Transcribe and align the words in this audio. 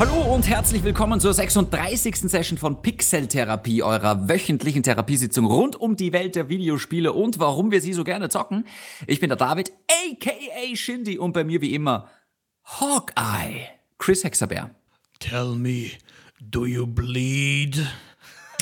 Hallo 0.00 0.34
und 0.34 0.48
herzlich 0.48 0.82
willkommen 0.82 1.20
zur 1.20 1.34
36. 1.34 2.16
Session 2.16 2.56
von 2.56 2.80
Pixel 2.80 3.26
Therapie, 3.26 3.82
eurer 3.82 4.30
wöchentlichen 4.30 4.82
Therapiesitzung 4.82 5.44
rund 5.44 5.76
um 5.76 5.94
die 5.94 6.14
Welt 6.14 6.36
der 6.36 6.48
Videospiele 6.48 7.12
und 7.12 7.38
warum 7.38 7.70
wir 7.70 7.82
sie 7.82 7.92
so 7.92 8.02
gerne 8.02 8.30
zocken. 8.30 8.64
Ich 9.06 9.20
bin 9.20 9.28
der 9.28 9.36
David, 9.36 9.72
aka 9.90 10.74
Shindy 10.74 11.18
und 11.18 11.32
bei 11.32 11.44
mir 11.44 11.60
wie 11.60 11.74
immer 11.74 12.08
Hawkeye, 12.64 13.66
Chris 13.98 14.24
Hexaber. 14.24 14.70
Tell 15.18 15.54
me, 15.54 15.90
do 16.40 16.64
you 16.64 16.86
bleed? 16.86 17.86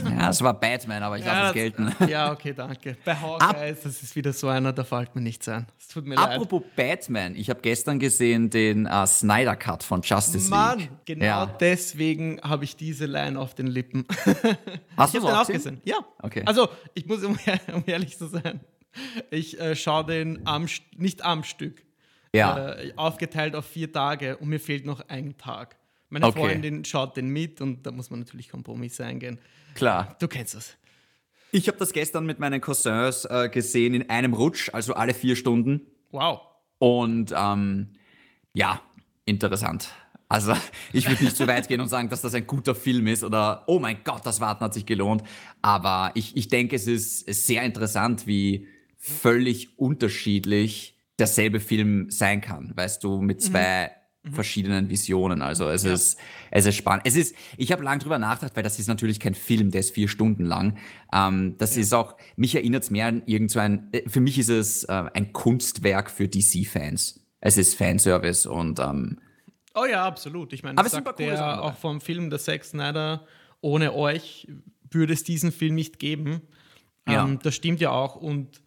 Ja, 0.05 0.31
es 0.31 0.43
war 0.43 0.55
Batman, 0.59 1.03
aber 1.03 1.19
ich 1.19 1.25
lasse 1.25 1.49
es 1.49 1.53
gelten. 1.55 1.93
Ja, 2.09 2.33
okay, 2.33 2.53
danke. 2.55 2.97
Bei 3.05 3.15
Hawkeye 3.15 3.71
ist 3.71 3.85
das 3.85 4.03
ist 4.03 4.17
wieder 4.17 4.33
so 4.33 4.49
einer, 4.49 4.73
da 4.73 4.85
fällt 4.85 5.15
mir 5.15 5.21
nichts 5.21 5.49
ein. 5.49 5.67
Es 5.79 5.89
tut 5.89 6.07
mir 6.07 6.19
Apropos 6.19 6.63
leid. 6.63 6.99
Batman, 7.01 7.35
ich 7.37 7.51
habe 7.51 7.61
gestern 7.61 7.99
gesehen 7.99 8.51
den 8.51 8.87
uh, 8.87 9.07
Snyder 9.07 9.57
Cut 9.57 9.83
von 9.83 10.03
Justice 10.03 10.49
Mann, 10.51 10.79
League. 10.79 10.91
genau 11.05 11.25
ja. 11.25 11.47
deswegen 11.47 12.41
habe 12.43 12.65
ich 12.65 12.77
diese 12.77 13.07
Line 13.07 13.39
auf 13.39 13.55
den 13.55 13.67
Lippen. 13.67 14.07
Hast 14.97 15.15
du 15.15 15.27
auch 15.27 15.43
auch 15.43 15.47
gesehen? 15.47 15.81
Ja. 15.85 15.99
Okay. 16.23 16.43
Also, 16.47 16.69
ich 16.95 17.07
muss, 17.07 17.23
um, 17.25 17.39
um 17.73 17.85
ehrlich 17.87 18.17
zu 18.19 18.27
sein, 18.27 18.61
ich 19.31 19.61
äh, 19.61 19.77
schaue 19.77 20.05
den 20.05 20.47
am, 20.47 20.67
nicht 20.97 21.25
am 21.25 21.45
Stück. 21.45 21.83
Ja. 22.35 22.75
Äh, 22.75 22.93
aufgeteilt 22.97 23.55
auf 23.55 23.67
vier 23.67 23.93
Tage 23.93 24.37
und 24.37 24.49
mir 24.49 24.61
fehlt 24.61 24.85
noch 24.85 25.01
ein 25.09 25.37
Tag. 25.39 25.77
Meine 26.11 26.27
Okay. 26.27 26.41
Freundin 26.41 26.85
schaut 26.85 27.17
den 27.17 27.29
mit 27.29 27.61
und 27.61 27.87
da 27.87 27.91
muss 27.91 28.11
man 28.11 28.21
natürlich 28.21 28.49
Kompromisse 28.49 29.05
eingehen. 29.05 29.39
Klar. 29.79 30.17
Du 30.19 30.27
kennst 30.27 30.57
das. 30.57 30.77
Ich 31.53 31.69
habe 31.69 31.79
das 31.79 31.93
gestern 31.93 32.27
mit 32.27 32.41
meinen 32.41 32.61
Cousins 32.61 33.25
äh, 33.27 33.49
gesehen 33.49 33.95
in 33.95 34.11
einem 34.11 34.35
Rutsch, 34.35 34.71
also 34.73 34.95
alle 34.95 35.15
vier 35.15 35.37
Stunden. 35.37 35.83
Wow. 36.11 36.41
Und 36.79 37.33
ähm, 37.35 37.91
ja, 38.53 38.83
interessant. 39.25 39.91
Also 40.29 40.55
ich 40.93 41.09
würde 41.09 41.23
nicht 41.23 41.37
so 41.37 41.47
weit 41.47 41.69
gehen 41.69 41.81
und 41.81 41.87
sagen, 41.87 42.09
dass 42.09 42.23
das 42.23 42.35
ein 42.35 42.45
guter 42.47 42.75
Film 42.75 43.07
ist 43.07 43.23
oder 43.23 43.63
oh 43.69 43.79
mein 43.79 43.99
Gott, 44.03 44.27
das 44.27 44.41
Warten 44.41 44.65
hat 44.65 44.75
sich 44.75 44.85
gelohnt. 44.85 45.23
Aber 45.63 46.11
ich, 46.15 46.37
ich 46.37 46.49
denke, 46.49 46.75
es 46.75 46.89
ist 46.89 47.27
sehr 47.47 47.63
interessant, 47.63 48.27
wie 48.27 48.67
völlig 48.97 49.79
unterschiedlich 49.79 50.99
derselbe 51.21 51.61
Film 51.61 52.11
sein 52.11 52.41
kann. 52.41 52.73
Weißt 52.77 53.05
du, 53.05 53.21
mit 53.21 53.41
zwei 53.41 53.93
verschiedenen 54.33 54.89
Visionen. 54.91 55.43
Also 55.43 55.69
es 55.69 55.85
ist 55.85 56.19
es 56.51 56.67
ist 56.67 56.77
spannend. 56.77 57.03
Es 57.07 57.17
ist, 57.17 57.35
ich 57.57 57.73
habe 57.73 57.83
lange 57.83 58.01
drüber 58.01 58.19
nachgedacht, 58.19 58.57
weil 58.57 58.63
das 58.63 58.79
ist 58.79 58.87
natürlich 58.87 59.21
kein 59.21 59.35
Film, 59.35 59.71
der 59.71 59.81
ist 59.81 59.95
vier 59.95 60.09
Stunden 60.09 60.45
lang. 60.45 60.77
Ähm, 61.13 61.57
das 61.59 61.77
ist 61.77 61.93
auch, 61.93 62.17
mich 62.37 62.55
erinnert 62.55 62.85
es 62.85 62.91
mehr 62.91 63.07
an 63.07 63.23
irgend 63.27 63.51
so 63.51 63.61
ein, 63.61 63.89
äh, 63.93 64.09
für 64.09 64.21
mich 64.21 64.39
ist 64.39 64.49
es 64.49 64.85
äh, 64.85 65.05
ein 65.15 65.33
Kunstwerk 65.33 66.11
für 66.11 66.29
DC-Fans. 66.29 67.21
Es 67.41 67.57
ist 67.57 67.75
Fanservice 67.75 68.47
und 68.47 68.81
ähm, 68.81 69.19
Oh 69.75 69.85
ja, 69.85 70.05
absolut. 70.05 70.53
Ich 70.53 70.63
meine, 70.63 70.79
Aber 70.79 70.89
sagt 70.89 71.19
der 71.19 71.37
Sachen 71.37 71.57
dabei. 71.59 71.69
auch 71.69 71.77
vom 71.77 72.01
Film 72.01 72.31
der 72.31 72.39
Zack 72.41 72.65
Snyder, 72.65 73.25
ohne 73.61 73.95
euch 73.95 74.49
würde 74.91 75.13
es 75.13 75.23
diesen 75.23 75.53
Film 75.53 75.75
nicht 75.75 75.99
geben. 75.99 76.43
Ja. 77.07 77.25
Ähm, 77.25 77.39
das 77.43 77.55
stimmt 77.55 77.81
ja 77.81 77.91
auch. 77.91 78.17
Und 78.17 78.61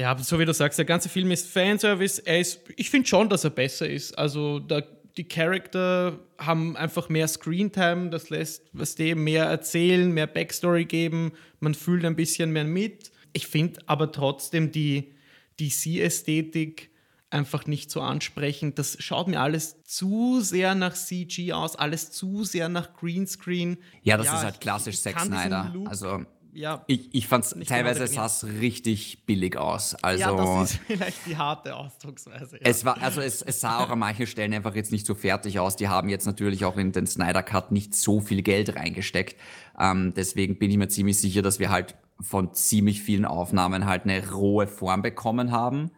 ja, 0.00 0.16
so 0.18 0.38
wie 0.38 0.44
du 0.46 0.54
sagst, 0.54 0.78
der 0.78 0.86
ganze 0.86 1.08
Film 1.08 1.30
ist 1.30 1.46
Fanservice. 1.48 2.18
Er 2.20 2.40
ist, 2.40 2.60
ich 2.76 2.88
finde 2.90 3.06
schon, 3.06 3.28
dass 3.28 3.44
er 3.44 3.50
besser 3.50 3.88
ist. 3.88 4.16
Also 4.18 4.58
da, 4.58 4.82
die 5.16 5.24
Charakter 5.28 6.18
haben 6.38 6.76
einfach 6.76 7.08
mehr 7.10 7.28
Screentime, 7.28 8.08
das 8.10 8.30
lässt 8.30 8.62
was 8.72 8.94
dem 8.94 9.22
mehr 9.24 9.44
erzählen, 9.44 10.10
mehr 10.10 10.26
Backstory 10.26 10.86
geben, 10.86 11.32
man 11.60 11.74
fühlt 11.74 12.04
ein 12.04 12.16
bisschen 12.16 12.50
mehr 12.52 12.64
mit. 12.64 13.12
Ich 13.32 13.46
finde 13.46 13.80
aber 13.86 14.10
trotzdem 14.10 14.72
die 14.72 15.12
DC-Ästhetik 15.60 16.90
einfach 17.30 17.66
nicht 17.66 17.90
so 17.90 18.00
ansprechend. 18.00 18.78
Das 18.78 18.96
schaut 19.00 19.28
mir 19.28 19.40
alles 19.40 19.82
zu 19.84 20.40
sehr 20.40 20.74
nach 20.74 20.94
CG 20.94 21.52
aus, 21.52 21.76
alles 21.76 22.10
zu 22.10 22.44
sehr 22.44 22.68
nach 22.68 22.94
Greenscreen. 22.94 23.76
ja, 24.02 24.16
das 24.16 24.26
ist 24.26 24.32
ich- 24.32 24.38
halt 24.40 24.60
klassisch 24.60 25.00
Zack 25.00 25.20
Snyder. 25.20 25.72
Also 25.86 26.24
ja, 26.52 26.84
ich, 26.86 27.14
ich 27.14 27.26
fand 27.28 27.44
es 27.44 27.56
teilweise 27.66 28.04
genau 28.04 28.26
sah 28.26 28.26
es 28.26 28.44
richtig 28.60 29.26
billig 29.26 29.56
aus. 29.56 29.94
Also 30.02 30.20
ja, 30.20 30.32
das 30.34 30.72
ist 30.72 30.80
vielleicht 30.86 31.26
die 31.26 31.36
harte 31.36 31.76
Ausdrucksweise. 31.76 32.56
Ja. 32.56 32.62
Es 32.64 32.84
war, 32.84 33.00
also 33.00 33.20
es, 33.20 33.42
es 33.42 33.60
sah 33.60 33.78
auch 33.78 33.90
an 33.90 33.98
manchen 33.98 34.26
Stellen 34.26 34.52
einfach 34.54 34.74
jetzt 34.74 34.92
nicht 34.92 35.06
so 35.06 35.14
fertig 35.14 35.58
aus. 35.58 35.76
Die 35.76 35.88
haben 35.88 36.08
jetzt 36.08 36.26
natürlich 36.26 36.64
auch 36.64 36.76
in 36.76 36.92
den 36.92 37.06
Snyder 37.06 37.42
Cut 37.42 37.72
nicht 37.72 37.94
so 37.94 38.20
viel 38.20 38.42
Geld 38.42 38.76
reingesteckt. 38.76 39.36
Ähm, 39.78 40.12
deswegen 40.14 40.58
bin 40.58 40.70
ich 40.70 40.76
mir 40.76 40.88
ziemlich 40.88 41.18
sicher, 41.18 41.42
dass 41.42 41.58
wir 41.58 41.70
halt 41.70 41.96
von 42.20 42.52
ziemlich 42.52 43.02
vielen 43.02 43.24
Aufnahmen 43.24 43.86
halt 43.86 44.04
eine 44.04 44.30
rohe 44.30 44.66
Form 44.66 45.02
bekommen 45.02 45.52
haben. 45.52 45.90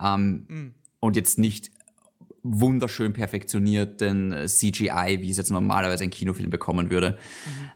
Ähm, 0.00 0.74
Und 1.00 1.16
jetzt 1.16 1.36
nicht 1.38 1.71
wunderschön 2.42 3.12
perfektionierten 3.12 4.32
äh, 4.32 4.46
CGI, 4.46 5.18
wie 5.20 5.30
es 5.30 5.36
jetzt 5.36 5.50
normalerweise 5.50 6.04
ein 6.04 6.10
Kinofilm 6.10 6.50
bekommen 6.50 6.90
würde. 6.90 7.16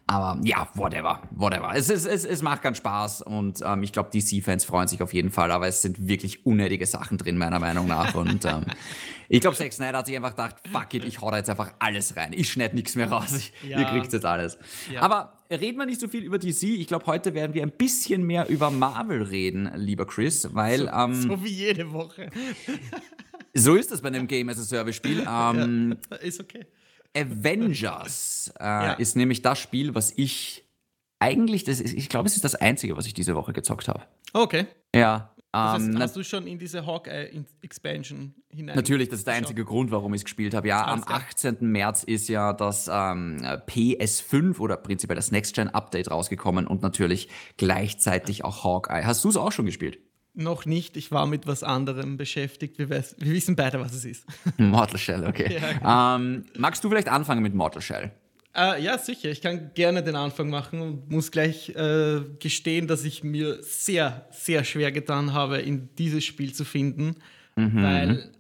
Aber 0.09 0.41
ja, 0.45 0.69
whatever, 0.75 1.23
whatever. 1.31 1.73
Es, 1.75 1.89
ist, 1.89 2.05
es, 2.05 2.25
es 2.25 2.43
macht 2.43 2.63
ganz 2.63 2.79
Spaß 2.79 3.23
und 3.23 3.61
ähm, 3.65 3.83
ich 3.83 3.93
glaube, 3.93 4.11
DC-Fans 4.11 4.65
freuen 4.65 4.89
sich 4.89 5.03
auf 5.03 5.15
jeden 5.15 5.31
Fall, 5.31 5.53
aber 5.53 5.69
es 5.69 5.83
sind 5.83 6.09
wirklich 6.09 6.45
unnötige 6.47 6.87
Sachen 6.87 7.17
drin, 7.19 7.39
meiner 7.39 7.61
Meinung 7.61 7.87
nach. 7.87 8.15
Und 8.15 8.45
ähm, 8.45 8.65
ich 9.29 9.41
glaube, 9.41 9.57
Zack 9.57 9.73
Snyder 9.73 9.99
hat 9.99 10.07
sich 10.07 10.17
einfach 10.17 10.31
gedacht, 10.31 10.57
fuck 10.71 10.93
it, 10.95 11.05
ich 11.05 11.21
hau 11.21 11.31
da 11.31 11.37
jetzt 11.37 11.51
einfach 11.51 11.73
alles 11.79 12.17
rein. 12.17 12.33
Ich 12.33 12.51
schneide 12.51 12.75
nichts 12.75 12.97
mehr 12.97 13.11
raus. 13.11 13.37
Ich, 13.37 13.53
Ja. 13.69 13.79
Ihr 13.79 13.85
kriegt 13.87 14.13
jetzt 14.13 14.25
alles. 14.25 14.59
Ja. 14.93 15.03
Aber 15.03 15.33
reden 15.51 15.79
wir 15.79 15.87
nicht 15.87 16.01
so 16.01 16.09
viel 16.09 16.25
über 16.25 16.39
DC. 16.39 16.63
Ich 16.65 16.89
glaube, 16.89 17.07
heute 17.07 17.35
werden 17.35 17.55
wir 17.55 17.63
ein 17.63 17.71
bisschen 17.71 18.25
mehr 18.25 18.49
über 18.49 18.71
Marvel 18.71 19.23
reden, 19.23 19.71
lieber 19.77 20.07
Chris, 20.07 20.49
weil 20.55 20.91
ähm, 20.93 21.15
so 21.15 21.43
wie 21.45 21.53
jede 21.53 21.93
Woche. 21.93 22.31
so 23.57 23.75
ist 23.75 23.91
es 23.93 24.01
bei 24.03 24.09
einem 24.09 24.27
Game 24.27 24.49
as 24.49 24.59
a 24.59 24.63
Service 24.63 24.97
Spiel. 24.97 25.27
Ähm, 25.29 25.97
Ist 26.21 26.41
okay. 26.41 26.67
Avengers 27.17 28.53
äh, 28.59 28.65
Ja. 28.65 28.93
ist 28.93 29.17
nämlich 29.17 29.43
das 29.43 29.59
Spiel, 29.59 29.95
was 29.95 30.13
ich 30.17 30.65
eigentlich, 31.19 31.65
das 31.65 31.81
ist, 31.81 31.95
ich 31.95 32.09
glaube, 32.09 32.29
es 32.29 32.37
ist 32.37 32.45
das 32.45 32.55
einzige, 32.55 32.97
was 32.97 33.07
ich 33.07 33.15
diese 33.15 33.35
Woche 33.35 33.53
gezockt 33.53 33.89
habe. 33.89 34.03
Okay. 34.35 34.67
Ja. 34.95 35.33
Das 35.53 35.77
ähm, 35.79 35.87
heißt, 35.87 35.95
na- 35.95 36.01
hast 36.01 36.17
du 36.17 36.23
schon 36.25 36.47
in 36.47 36.59
diese 36.59 36.85
Hawkeye-Expansion 36.85 38.35
hinein? 38.51 38.77
Natürlich, 38.77 39.09
das 39.09 39.21
ist 39.21 39.27
der 39.27 39.35
einzige 39.35 39.63
geschaut? 39.63 39.69
Grund, 39.71 39.91
warum 39.91 40.13
ich 40.13 40.21
es 40.21 40.25
gespielt 40.25 40.53
habe. 40.53 40.69
Ja, 40.69 40.83
am 40.85 41.03
Alles 41.03 41.07
klar. 41.07 41.23
18. 41.27 41.57
März 41.61 42.03
ist 42.05 42.29
ja 42.29 42.53
das 42.53 42.89
ähm, 42.93 43.39
PS5 43.67 44.59
oder 44.59 44.77
prinzipiell 44.77 45.17
das 45.17 45.31
Next-Gen-Update 45.31 46.11
rausgekommen 46.11 46.67
und 46.67 46.83
natürlich 46.83 47.29
gleichzeitig 47.57 48.45
auch 48.45 48.65
Hawkeye. 48.65 49.05
Hast 49.07 49.25
du 49.25 49.31
es 49.31 49.37
auch 49.39 49.53
schon 49.53 49.65
gespielt? 49.65 49.99
Noch 50.39 50.67
nicht. 50.67 50.99
Ich 50.99 51.11
war 51.11 51.27
mit 51.27 51.47
was 51.47 51.63
anderem 51.63 52.19
beschäftigt. 52.19 52.79
Wir, 52.79 52.91
weiß, 52.91 53.17
wir 53.19 53.33
wissen 53.33 53.57
beide, 53.57 53.81
was 53.81 53.95
es 53.95 54.05
ist. 54.05 54.25
Mortal 54.59 54.99
Shell, 54.99 55.27
okay. 55.27 55.59
Ja, 55.61 55.73
genau. 55.73 56.17
ähm, 56.17 56.45
magst 56.59 56.85
du 56.85 56.91
vielleicht 56.91 57.09
anfangen 57.09 57.43
mit 57.43 57.55
Mortal 57.55 57.81
Shell? 57.81 58.13
Äh, 58.55 58.83
ja, 58.83 58.99
sicher. 58.99 59.31
Ich 59.31 59.41
kann 59.41 59.71
gerne 59.75 60.03
den 60.03 60.15
Anfang 60.15 60.51
machen 60.51 60.81
und 60.83 61.11
muss 61.11 61.31
gleich 61.31 61.71
äh, 61.71 62.21
gestehen, 62.39 62.87
dass 62.87 63.05
ich 63.05 63.25
mir 63.25 63.63
sehr, 63.63 64.29
sehr 64.31 64.65
schwer 64.65 64.93
getan 64.93 65.33
habe, 65.33 65.59
in 65.59 65.89
dieses 65.97 66.25
Spiel 66.25 66.53
zu 66.53 66.65
finden, 66.65 67.17
weil 67.55 68.31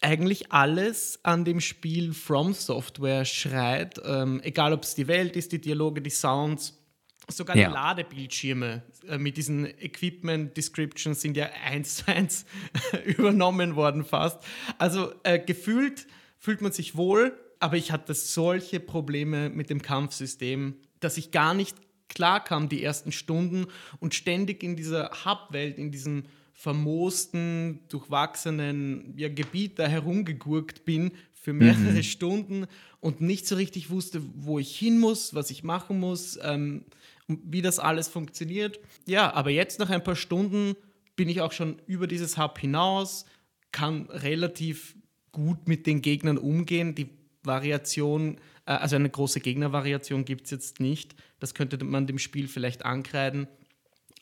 eigentlich 0.00 0.52
alles 0.52 1.20
an 1.22 1.44
dem 1.44 1.60
Spiel 1.60 2.12
From 2.12 2.52
Software 2.52 3.24
schreit, 3.24 4.00
ähm, 4.04 4.40
egal 4.44 4.72
ob 4.72 4.82
es 4.82 4.94
die 4.94 5.08
Welt 5.08 5.36
ist, 5.36 5.52
die 5.52 5.60
Dialoge, 5.60 6.02
die 6.02 6.10
Sounds, 6.10 6.78
sogar 7.28 7.56
Ja. 7.56 7.68
die 7.68 7.74
Ladebildschirme 7.74 8.82
äh, 9.08 9.18
mit 9.18 9.36
diesen 9.36 9.66
Equipment 9.66 10.56
Descriptions 10.56 11.20
sind 11.20 11.36
ja 11.36 11.50
eins 11.64 11.96
zu 11.96 12.08
eins 12.08 12.44
übernommen 13.04 13.76
worden 13.76 14.04
fast. 14.04 14.42
Also 14.78 15.12
äh, 15.22 15.38
gefühlt 15.38 16.06
fühlt 16.38 16.60
man 16.60 16.72
sich 16.72 16.96
wohl, 16.96 17.38
aber 17.60 17.76
ich 17.76 17.92
hatte 17.92 18.14
solche 18.14 18.80
Probleme 18.80 19.50
mit 19.50 19.70
dem 19.70 19.82
Kampfsystem, 19.82 20.76
dass 21.00 21.16
ich 21.16 21.30
gar 21.30 21.54
nicht 21.54 21.76
klar 22.08 22.42
kam 22.42 22.68
die 22.68 22.82
ersten 22.82 23.12
Stunden 23.12 23.66
und 24.00 24.14
ständig 24.14 24.62
in 24.62 24.76
dieser 24.76 25.10
Hub-Welt, 25.24 25.78
in 25.78 25.90
diesem 25.90 26.24
vermoosten, 26.52 27.80
durchwachsenen 27.88 29.14
ja, 29.16 29.28
Gebiet 29.28 29.78
da 29.78 29.86
herumgegurkt 29.86 30.84
bin 30.84 31.12
für 31.32 31.52
mehrere 31.52 32.02
Stunden 32.02 32.66
und 33.00 33.20
nicht 33.20 33.46
so 33.46 33.54
richtig 33.54 33.90
wusste, 33.90 34.22
wo 34.34 34.58
ich 34.58 34.76
hin 34.76 34.98
muss, 34.98 35.34
was 35.34 35.50
ich 35.50 35.62
machen 35.62 36.00
muss, 36.00 36.38
ähm, 36.42 36.84
wie 37.28 37.62
das 37.62 37.78
alles 37.78 38.08
funktioniert. 38.08 38.80
Ja, 39.06 39.32
aber 39.34 39.50
jetzt 39.50 39.78
nach 39.78 39.90
ein 39.90 40.02
paar 40.02 40.16
Stunden 40.16 40.74
bin 41.14 41.28
ich 41.28 41.40
auch 41.40 41.52
schon 41.52 41.80
über 41.86 42.06
dieses 42.06 42.38
Hub 42.38 42.58
hinaus, 42.58 43.26
kann 43.70 44.06
relativ 44.10 44.96
gut 45.32 45.68
mit 45.68 45.86
den 45.86 46.00
Gegnern 46.00 46.38
umgehen. 46.38 46.94
Die 46.94 47.10
Variation, 47.42 48.38
äh, 48.66 48.72
also 48.72 48.96
eine 48.96 49.10
große 49.10 49.40
Gegnervariation 49.40 50.24
gibt 50.24 50.46
es 50.46 50.50
jetzt 50.50 50.80
nicht. 50.80 51.14
Das 51.38 51.54
könnte 51.54 51.82
man 51.84 52.06
dem 52.06 52.18
Spiel 52.18 52.48
vielleicht 52.48 52.84
ankreiden. 52.84 53.46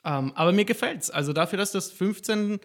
Ähm, 0.04 0.32
aber 0.34 0.52
mir 0.52 0.64
gefällt 0.64 1.02
es. 1.02 1.10
Also 1.10 1.32
dafür, 1.32 1.58
dass 1.58 1.72
das 1.72 1.90
15 1.92 2.60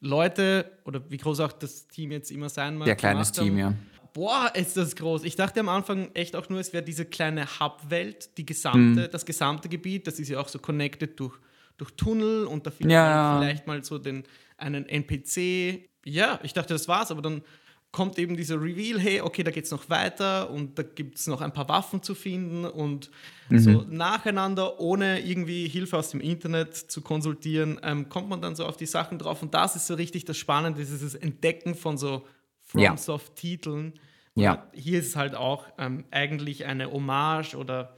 Leute 0.00 0.70
oder 0.84 1.10
wie 1.10 1.16
groß 1.16 1.40
auch 1.40 1.52
das 1.52 1.88
Team 1.88 2.12
jetzt 2.12 2.30
immer 2.30 2.48
sein 2.48 2.76
mag. 2.76 2.86
Sehr 2.86 2.96
kleines 2.96 3.28
haben, 3.28 3.44
Team, 3.44 3.58
ja. 3.58 3.74
Boah, 4.16 4.50
ist 4.54 4.78
das 4.78 4.96
groß. 4.96 5.24
Ich 5.24 5.36
dachte 5.36 5.60
am 5.60 5.68
Anfang 5.68 6.10
echt 6.14 6.36
auch 6.36 6.48
nur, 6.48 6.58
es 6.58 6.72
wäre 6.72 6.82
diese 6.82 7.04
kleine 7.04 7.46
Hub-Welt, 7.60 8.38
die 8.38 8.46
gesamte, 8.46 9.02
Mhm. 9.02 9.08
das 9.12 9.26
gesamte 9.26 9.68
Gebiet, 9.68 10.06
das 10.06 10.18
ist 10.18 10.30
ja 10.30 10.40
auch 10.40 10.48
so 10.48 10.58
connected 10.58 11.20
durch, 11.20 11.34
durch 11.76 11.90
Tunnel 11.92 12.46
und 12.46 12.66
da 12.66 12.70
findet 12.70 12.94
Ja, 12.94 13.34
man 13.34 13.42
vielleicht 13.42 13.66
mal 13.66 13.84
so 13.84 13.98
den 13.98 14.24
einen 14.56 14.88
NPC. 14.88 15.90
Ja, 16.06 16.40
ich 16.42 16.54
dachte, 16.54 16.72
das 16.72 16.88
war's, 16.88 17.10
aber 17.10 17.20
dann 17.20 17.42
kommt 17.92 18.18
eben 18.18 18.38
dieser 18.38 18.58
Reveal, 18.58 18.98
hey, 18.98 19.20
okay, 19.20 19.42
da 19.42 19.50
geht's 19.50 19.70
noch 19.70 19.90
weiter 19.90 20.48
und 20.48 20.78
da 20.78 20.82
gibt's 20.82 21.26
noch 21.26 21.42
ein 21.42 21.52
paar 21.52 21.68
Waffen 21.68 22.02
zu 22.02 22.14
finden 22.14 22.64
und 22.64 23.10
mhm. 23.50 23.58
so 23.58 23.84
nacheinander, 23.86 24.80
ohne 24.80 25.20
irgendwie 25.20 25.68
Hilfe 25.68 25.98
aus 25.98 26.08
dem 26.10 26.22
Internet 26.22 26.74
zu 26.74 27.02
konsultieren, 27.02 27.78
ähm, 27.82 28.08
kommt 28.08 28.30
man 28.30 28.40
dann 28.40 28.56
so 28.56 28.64
auf 28.64 28.78
die 28.78 28.86
Sachen 28.86 29.18
drauf 29.18 29.42
und 29.42 29.52
das 29.52 29.76
ist 29.76 29.86
so 29.86 29.94
richtig 29.94 30.24
das 30.24 30.38
Spannende, 30.38 30.80
dieses 30.80 31.14
Entdecken 31.14 31.74
von 31.74 31.98
so 31.98 32.26
FromSoft-Titeln. 32.62 33.92
Ja. 33.94 34.00
Hier 34.72 35.00
ist 35.00 35.08
es 35.08 35.16
halt 35.16 35.34
auch 35.34 35.66
ähm, 35.78 36.04
eigentlich 36.10 36.66
eine 36.66 36.90
Hommage 36.90 37.54
oder 37.54 37.94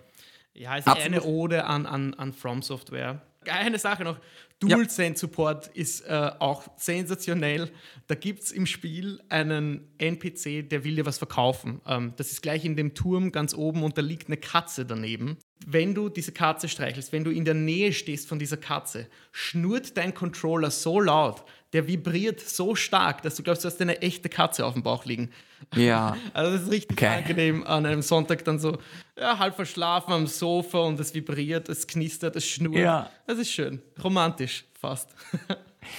ja, 0.55 0.76
es 0.76 0.87
ist 0.87 0.96
eine 0.96 1.23
Ode 1.23 1.64
an, 1.64 1.87
an, 1.87 2.14
an 2.14 2.32
From 2.32 2.62
Software. 2.62 3.23
Eine 3.44 3.79
Sache 3.79 4.05
noch, 4.05 4.19
DualSense-Support 4.61 5.69
ist 5.69 6.00
äh, 6.00 6.31
auch 6.40 6.64
sensationell. 6.76 7.70
Da 8.08 8.17
gibt 8.17 8.43
es 8.43 8.50
im 8.50 8.67
Spiel 8.67 9.20
einen 9.29 9.87
NPC, 9.99 10.69
der 10.69 10.82
will 10.82 10.96
dir 10.96 11.06
was 11.06 11.19
verkaufen. 11.19 11.81
Ähm, 11.87 12.12
das 12.17 12.32
ist 12.32 12.43
gleich 12.43 12.64
in 12.64 12.75
dem 12.75 12.94
Turm 12.94 13.31
ganz 13.31 13.55
oben 13.55 13.85
und 13.85 13.96
da 13.96 14.02
liegt 14.02 14.26
eine 14.26 14.37
Katze 14.37 14.85
daneben. 14.85 15.38
Wenn 15.64 15.94
du 15.94 16.08
diese 16.08 16.32
Katze 16.32 16.69
streichelst, 16.69 17.12
wenn 17.12 17.25
du 17.25 17.31
in 17.31 17.44
der 17.44 17.55
Nähe 17.55 17.93
stehst 17.93 18.29
von 18.29 18.38
dieser 18.38 18.56
Katze, 18.56 19.06
schnurrt 19.31 19.96
dein 19.96 20.12
Controller 20.12 20.70
so 20.70 21.00
laut, 21.00 21.44
der 21.73 21.87
vibriert 21.87 22.41
so 22.41 22.75
stark, 22.75 23.23
dass 23.23 23.37
du 23.37 23.43
glaubst, 23.43 23.65
du 23.65 23.69
hast 23.69 23.81
eine 23.81 24.00
echte 24.00 24.29
Katze 24.29 24.65
auf 24.65 24.75
dem 24.75 24.82
Bauch 24.82 25.05
liegen. 25.05 25.31
Ja. 25.75 26.17
Also 26.35 26.53
das 26.53 26.62
ist 26.62 26.70
richtig 26.70 26.97
okay. 26.97 27.06
angenehm 27.06 27.65
an 27.65 27.85
einem 27.85 28.03
Sonntag 28.03 28.44
dann 28.44 28.59
so 28.59 28.79
ja, 29.19 29.38
halb 29.38 29.56
verschlafen 29.56 30.12
am 30.12 30.26
Sofa 30.26 30.79
und 30.79 30.99
es 31.00 31.15
vibriert, 31.15 31.69
es 31.69 31.87
knistert, 31.87 32.37
es 32.37 32.47
schnurrt. 32.47 32.76
Ja. 32.76 33.11
Das 33.26 33.38
ist 33.38 33.50
schön. 33.50 33.82
Romantisch 34.03 34.65
fast. 34.81 35.15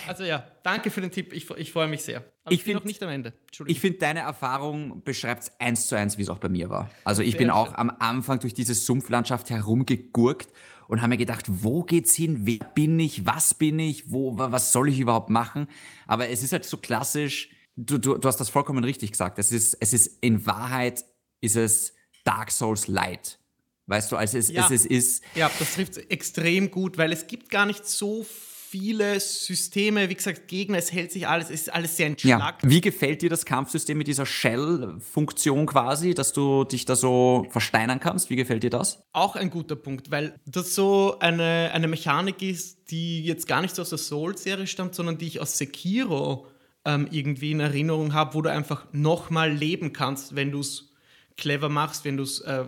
Also 0.08 0.24
ja, 0.24 0.46
danke 0.62 0.92
für 0.92 1.02
den 1.02 1.10
Tipp. 1.10 1.34
Ich, 1.34 1.50
ich 1.52 1.72
freue 1.72 1.88
mich 1.88 2.04
sehr. 2.04 2.24
Aber 2.44 2.54
ich, 2.54 2.60
ich 2.60 2.66
bin 2.66 2.76
noch 2.76 2.84
nicht 2.84 3.02
am 3.02 3.10
Ende. 3.10 3.34
Ich 3.66 3.80
finde, 3.80 3.98
deine 4.00 4.20
Erfahrung 4.20 5.04
beschreibt 5.04 5.44
es 5.44 5.52
eins 5.60 5.88
zu 5.88 5.96
eins, 5.96 6.18
wie 6.18 6.22
es 6.22 6.30
auch 6.30 6.38
bei 6.38 6.50
mir 6.50 6.70
war. 6.70 6.92
Also 7.04 7.22
ich 7.22 7.32
sehr 7.32 7.40
bin 7.40 7.50
auch 7.50 7.74
am 7.74 7.92
Anfang 8.00 8.40
durch 8.40 8.54
diese 8.54 8.74
Sumpflandschaft 8.74 9.50
herumgegurkt 9.50 10.50
und 10.90 11.02
habe 11.02 11.10
mir 11.10 11.18
gedacht, 11.18 11.46
wo 11.48 11.84
geht's 11.84 12.16
hin? 12.16 12.48
Wer 12.48 12.58
bin 12.74 13.00
ich? 13.00 13.24
Was 13.24 13.54
bin 13.54 13.78
ich? 13.78 14.12
Wo, 14.12 14.36
was 14.40 14.72
soll 14.72 14.90
ich 14.90 15.00
überhaupt 15.00 15.30
machen? 15.30 15.68
Aber 16.08 16.30
es 16.30 16.42
ist 16.42 16.52
halt 16.52 16.66
so 16.66 16.78
klassisch. 16.78 17.52
Du, 17.76 18.00
du, 18.00 18.18
du 18.18 18.28
hast 18.28 18.38
das 18.38 18.50
vollkommen 18.50 18.84
richtig 18.84 19.12
gesagt. 19.12 19.38
Es 19.38 19.52
ist, 19.52 19.78
es 19.80 19.94
ist 19.94 20.18
in 20.22 20.48
Wahrheit 20.48 21.06
ist 21.42 21.56
es 21.56 21.94
Dark 22.24 22.50
Souls 22.50 22.88
Light. 22.88 23.38
Weißt 23.86 24.12
du, 24.12 24.18
also 24.18 24.40
es, 24.40 24.50
ja. 24.50 24.66
es, 24.66 24.72
es 24.72 24.86
ist. 24.88 25.24
Ja, 25.36 25.52
das 25.60 25.76
trifft 25.76 25.98
extrem 26.12 26.72
gut, 26.72 26.98
weil 26.98 27.12
es 27.12 27.28
gibt 27.28 27.52
gar 27.52 27.68
nicht 27.68 27.86
so 27.86 28.26
viele 28.70 29.20
Systeme, 29.20 30.10
wie 30.10 30.16
gesagt, 30.16 30.48
Gegner, 30.48 30.78
es 30.78 30.92
hält 30.92 31.12
sich 31.12 31.28
alles, 31.28 31.46
es 31.46 31.62
ist 31.62 31.74
alles 31.74 31.98
sehr 31.98 32.08
entschlackt. 32.08 32.64
Ja. 32.64 32.70
Wie 32.70 32.82
gefällt 32.82 33.22
dir 33.24 33.30
das 33.30 33.46
Kampfsystem 33.46 33.98
mit 33.98 34.08
dieser 34.08 34.28
Shell-Funktion 34.28 35.66
quasi, 35.66 36.14
dass 36.14 36.34
du 36.34 36.66
dich 36.66 36.86
da 36.86 36.96
so 36.96 37.48
versteinern 37.50 38.00
kannst? 38.00 38.30
Wie 38.30 38.36
gefällt 38.36 38.62
dir 38.64 38.70
das? 38.70 39.02
Auch 39.12 39.36
ein 39.36 39.50
guter 39.50 39.76
Punkt, 39.76 40.12
weil 40.12 40.36
das 40.46 40.76
so 40.76 41.18
eine, 41.20 41.72
eine 41.74 41.88
Mechanik 41.88 42.42
ist, 42.44 42.92
die 42.92 43.24
jetzt 43.24 43.48
gar 43.48 43.62
nicht 43.62 43.76
so 43.76 43.82
aus 43.82 43.90
der 43.90 43.98
Soul-Serie 43.98 44.68
stammt, 44.68 44.94
sondern 44.94 45.18
die 45.18 45.28
ich 45.28 45.42
aus 45.42 45.58
Sekiro 45.58 46.46
ähm, 46.86 47.08
irgendwie 47.10 47.52
in 47.52 47.60
Erinnerung 47.60 48.14
habe, 48.14 48.36
wo 48.36 48.42
du 48.44 48.52
einfach 48.52 48.86
nochmal 48.92 49.52
leben 49.52 49.94
kannst, 49.94 50.36
wenn 50.36 50.52
du 50.52 50.60
es 50.60 50.94
clever 51.38 51.70
machst, 51.70 52.06
wenn 52.06 52.18
du 52.18 52.24
es 52.24 52.42
äh, 52.42 52.66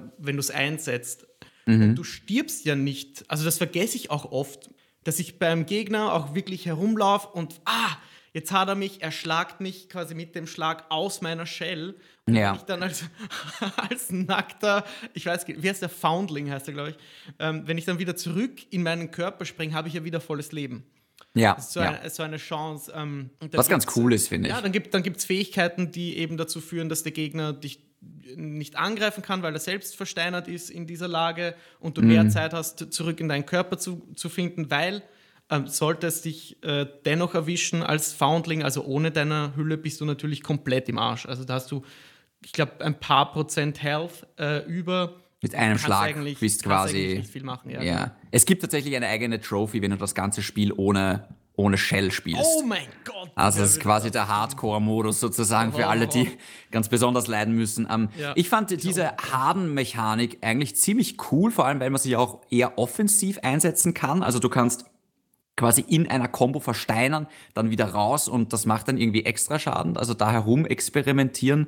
einsetzt. 0.54 1.28
Mhm. 1.68 1.96
Du 1.96 2.04
stirbst 2.04 2.66
ja 2.66 2.76
nicht. 2.76 3.24
Also 3.28 3.46
das 3.46 3.60
vergesse 3.60 3.98
ich 3.98 4.10
auch 4.10 4.32
oft 4.32 4.70
dass 5.04 5.20
ich 5.20 5.40
beim 5.40 5.66
Gegner 5.66 6.14
auch 6.14 6.36
wirklich 6.36 6.66
herumlaufe 6.66 7.28
und 7.30 7.60
ah, 7.66 7.98
jetzt 8.34 8.52
hat 8.52 8.68
er 8.68 8.76
mich, 8.76 9.02
er 9.02 9.12
schlagt 9.12 9.62
mich 9.62 9.90
quasi 9.90 10.16
mit 10.16 10.36
dem 10.36 10.48
Schlag 10.48 10.86
aus 10.90 11.22
meiner 11.22 11.46
Shell. 11.46 11.96
Und 12.28 12.36
ja. 12.36 12.56
ich 12.56 12.62
dann 12.62 12.84
als, 12.84 13.04
als 13.76 14.12
nackter, 14.12 14.86
ich 15.14 15.26
weiß 15.26 15.48
nicht, 15.48 15.64
wie 15.64 15.70
heißt 15.70 15.82
der 15.82 15.90
Foundling, 15.90 16.52
heißt 16.52 16.68
er, 16.68 16.74
glaube 16.74 16.90
ich, 16.92 16.98
ähm, 17.40 17.64
wenn 17.66 17.78
ich 17.78 17.86
dann 17.86 18.00
wieder 18.00 18.16
zurück 18.16 18.62
in 18.70 18.84
meinen 18.84 19.12
Körper 19.12 19.46
springe, 19.46 19.74
habe 19.74 19.88
ich 19.88 19.96
ja 19.96 20.04
wieder 20.04 20.22
volles 20.22 20.52
Leben. 20.52 20.86
Ja. 21.34 21.56
Das 21.56 21.68
ist 21.68 21.74
so, 21.74 21.80
ja. 21.80 21.92
Eine, 21.92 22.10
so 22.10 22.24
eine 22.24 22.38
Chance. 22.38 22.92
Ähm, 22.96 23.30
Was 23.52 23.70
ganz 23.70 23.88
cool 23.96 24.14
ist, 24.14 24.28
finde 24.28 24.50
ich. 24.50 24.56
Ja, 24.56 24.62
dann 24.62 24.72
gibt 24.72 24.88
es 24.88 24.92
dann 24.92 25.16
Fähigkeiten, 25.16 25.92
die 25.92 26.18
eben 26.18 26.38
dazu 26.38 26.60
führen, 26.62 26.90
dass 26.90 27.04
der 27.04 27.14
Gegner 27.14 27.54
dich 27.54 27.80
nicht 28.36 28.78
angreifen 28.78 29.22
kann, 29.22 29.44
weil 29.44 29.54
er 29.54 29.60
selbst 29.60 29.96
versteinert 29.96 30.48
ist 30.48 30.70
in 30.70 30.88
dieser 30.88 31.08
Lage 31.08 31.56
und 31.80 31.98
du 31.98 32.02
mhm. 32.02 32.08
mehr 32.08 32.30
Zeit 32.30 32.54
hast, 32.54 32.92
zurück 32.94 33.20
in 33.20 33.30
deinen 33.30 33.46
Körper 33.46 33.78
zu, 33.78 34.08
zu 34.16 34.30
finden, 34.30 34.72
weil 34.72 35.04
ähm, 35.50 35.68
sollte 35.68 36.08
es 36.08 36.22
dich 36.22 36.64
äh, 36.64 36.86
dennoch 37.06 37.36
erwischen 37.36 37.84
als 37.84 38.14
Foundling, 38.14 38.64
also 38.64 38.84
ohne 38.86 39.12
deiner 39.12 39.56
Hülle, 39.56 39.78
bist 39.78 40.02
du 40.02 40.06
natürlich 40.06 40.42
komplett 40.44 40.90
im 40.90 40.98
Arsch. 40.98 41.26
Also 41.26 41.44
da 41.44 41.56
hast 41.56 41.70
du, 41.72 41.84
ich 42.44 42.54
glaube, 42.54 42.84
ein 42.84 43.00
paar 43.00 43.32
Prozent 43.32 43.84
Health 43.84 44.26
äh, 44.40 44.66
über. 44.66 45.22
Mit 45.42 45.54
einem 45.56 45.78
Schlag 45.78 46.16
bist 46.40 46.64
quasi. 46.64 47.18
Nicht 47.18 47.32
viel 47.32 47.44
machen, 47.44 47.70
ja. 47.70 47.82
ja. 47.82 48.16
Es 48.30 48.46
gibt 48.46 48.62
tatsächlich 48.62 48.96
eine 48.96 49.08
eigene 49.08 49.42
Trophy, 49.42 49.82
wenn 49.82 49.92
du 49.92 49.98
das 49.98 50.16
ganze 50.16 50.42
Spiel 50.42 50.72
ohne 50.72 51.28
ohne 51.62 51.78
Shell 51.78 52.12
spielst. 52.12 52.42
Oh 52.44 52.64
mein 52.64 52.88
Gott! 53.06 53.30
Also 53.36 53.62
es 53.62 53.74
ist 53.74 53.80
quasi 53.80 54.10
der 54.10 54.28
Hardcore-Modus 54.28 55.20
sozusagen 55.20 55.72
für 55.74 55.88
alle, 55.88 56.08
die 56.08 56.30
ganz 56.72 56.90
besonders 56.90 57.28
leiden 57.28 57.56
müssen. 57.56 57.88
Ähm, 57.90 58.10
ja. 58.18 58.34
Ich 58.36 58.50
fand 58.50 58.72
diese 58.84 59.16
Harden-Mechanik 59.32 60.40
eigentlich 60.42 60.76
ziemlich 60.76 61.18
cool, 61.32 61.52
vor 61.52 61.66
allem 61.66 61.80
weil 61.80 61.90
man 61.92 62.02
sie 62.02 62.16
auch 62.16 62.42
eher 62.50 62.78
offensiv 62.78 63.40
einsetzen 63.44 63.94
kann. 63.94 64.24
Also 64.24 64.40
du 64.40 64.50
kannst 64.50 64.86
quasi 65.56 65.82
in 65.88 66.10
einer 66.10 66.28
Combo 66.28 66.60
versteinern, 66.60 67.28
dann 67.54 67.70
wieder 67.70 67.86
raus 67.86 68.28
und 68.28 68.54
das 68.54 68.66
macht 68.66 68.88
dann 68.88 68.98
irgendwie 68.98 69.26
extra 69.26 69.60
Schaden. 69.60 69.98
Also 69.98 70.16
da 70.16 70.32
herum 70.32 70.66
experimentieren. 70.66 71.68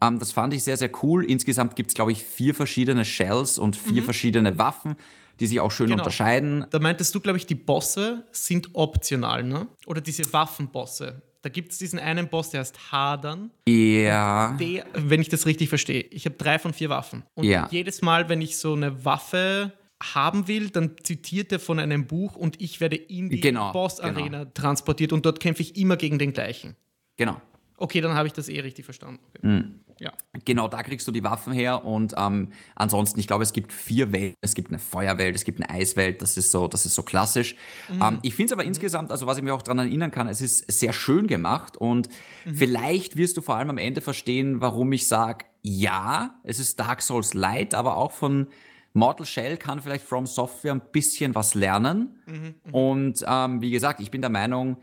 Ähm, 0.00 0.18
das 0.18 0.32
fand 0.32 0.54
ich 0.54 0.64
sehr, 0.64 0.78
sehr 0.78 0.90
cool. 1.02 1.24
Insgesamt 1.24 1.76
gibt 1.76 1.90
es, 1.90 1.94
glaube 1.94 2.12
ich, 2.12 2.24
vier 2.24 2.54
verschiedene 2.54 3.04
Shells 3.04 3.58
und 3.58 3.76
vier 3.76 4.00
mhm. 4.00 4.06
verschiedene 4.06 4.58
Waffen 4.58 4.96
die 5.40 5.46
sich 5.46 5.60
auch 5.60 5.70
schön 5.70 5.88
genau. 5.88 6.02
unterscheiden. 6.02 6.66
Da 6.70 6.78
meintest 6.78 7.14
du, 7.14 7.20
glaube 7.20 7.38
ich, 7.38 7.46
die 7.46 7.54
Bosse 7.54 8.24
sind 8.32 8.70
optional, 8.74 9.42
ne? 9.42 9.68
Oder 9.86 10.00
diese 10.00 10.32
Waffenbosse. 10.32 11.22
Da 11.42 11.48
gibt 11.48 11.72
es 11.72 11.78
diesen 11.78 11.98
einen 11.98 12.28
Boss, 12.28 12.50
der 12.50 12.60
heißt 12.60 12.92
Hadern. 12.92 13.50
Ja. 13.68 14.56
Der, 14.58 14.86
wenn 14.94 15.20
ich 15.20 15.28
das 15.28 15.46
richtig 15.46 15.68
verstehe. 15.68 16.02
Ich 16.10 16.24
habe 16.24 16.36
drei 16.36 16.58
von 16.58 16.72
vier 16.72 16.88
Waffen. 16.88 17.22
Und 17.34 17.44
ja. 17.44 17.68
jedes 17.70 18.02
Mal, 18.02 18.28
wenn 18.28 18.40
ich 18.40 18.58
so 18.58 18.74
eine 18.74 19.04
Waffe 19.04 19.72
haben 20.02 20.48
will, 20.48 20.70
dann 20.70 20.96
zitiert 21.02 21.52
er 21.52 21.60
von 21.60 21.78
einem 21.78 22.06
Buch 22.06 22.36
und 22.36 22.60
ich 22.60 22.80
werde 22.80 22.96
in 22.96 23.30
die 23.30 23.40
genau, 23.40 23.72
Boss-Arena 23.72 24.38
genau. 24.40 24.50
transportiert 24.54 25.12
und 25.12 25.26
dort 25.26 25.40
kämpfe 25.40 25.62
ich 25.62 25.76
immer 25.76 25.96
gegen 25.96 26.18
den 26.18 26.32
gleichen. 26.32 26.76
Genau. 27.16 27.40
Okay, 27.76 28.00
dann 28.00 28.14
habe 28.14 28.26
ich 28.26 28.32
das 28.32 28.48
eh 28.48 28.60
richtig 28.60 28.84
verstanden. 28.84 29.20
Okay. 29.28 29.46
Mhm. 29.46 29.80
Ja. 30.00 30.12
Genau, 30.44 30.68
da 30.68 30.82
kriegst 30.82 31.06
du 31.08 31.12
die 31.12 31.24
Waffen 31.24 31.52
her 31.52 31.84
und 31.84 32.14
ähm, 32.16 32.52
ansonsten, 32.74 33.18
ich 33.18 33.26
glaube, 33.26 33.42
es 33.42 33.52
gibt 33.52 33.72
vier 33.72 34.12
Welten. 34.12 34.36
Es 34.40 34.54
gibt 34.54 34.68
eine 34.68 34.78
Feuerwelt, 34.78 35.34
es 35.34 35.44
gibt 35.44 35.60
eine 35.60 35.70
Eiswelt, 35.70 36.22
das 36.22 36.36
ist 36.36 36.52
so, 36.52 36.68
das 36.68 36.86
ist 36.86 36.94
so 36.94 37.02
klassisch. 37.02 37.56
Mhm. 37.88 38.02
Ähm, 38.02 38.18
ich 38.22 38.34
finde 38.34 38.46
es 38.46 38.52
aber 38.52 38.62
mhm. 38.62 38.68
insgesamt, 38.68 39.10
also 39.10 39.26
was 39.26 39.38
ich 39.38 39.42
mir 39.42 39.54
auch 39.54 39.62
daran 39.62 39.78
erinnern 39.80 40.10
kann, 40.10 40.28
es 40.28 40.40
ist 40.40 40.70
sehr 40.70 40.92
schön 40.92 41.26
gemacht 41.26 41.76
und 41.76 42.08
mhm. 42.44 42.54
vielleicht 42.54 43.16
wirst 43.16 43.36
du 43.36 43.42
vor 43.42 43.56
allem 43.56 43.70
am 43.70 43.78
Ende 43.78 44.00
verstehen, 44.00 44.60
warum 44.60 44.92
ich 44.92 45.08
sage, 45.08 45.46
ja, 45.62 46.38
es 46.44 46.58
ist 46.58 46.78
Dark 46.78 47.02
Souls 47.02 47.34
Light, 47.34 47.74
aber 47.74 47.96
auch 47.96 48.12
von 48.12 48.48
Mortal 48.92 49.26
Shell 49.26 49.56
kann 49.56 49.80
vielleicht 49.80 50.04
From 50.04 50.26
Software 50.26 50.72
ein 50.72 50.82
bisschen 50.92 51.34
was 51.34 51.54
lernen. 51.54 52.20
Mhm. 52.26 52.54
mhm. 52.64 52.74
Und 52.74 53.24
ähm, 53.26 53.60
wie 53.60 53.70
gesagt, 53.70 54.00
ich 54.00 54.10
bin 54.10 54.20
der 54.20 54.30
Meinung, 54.30 54.78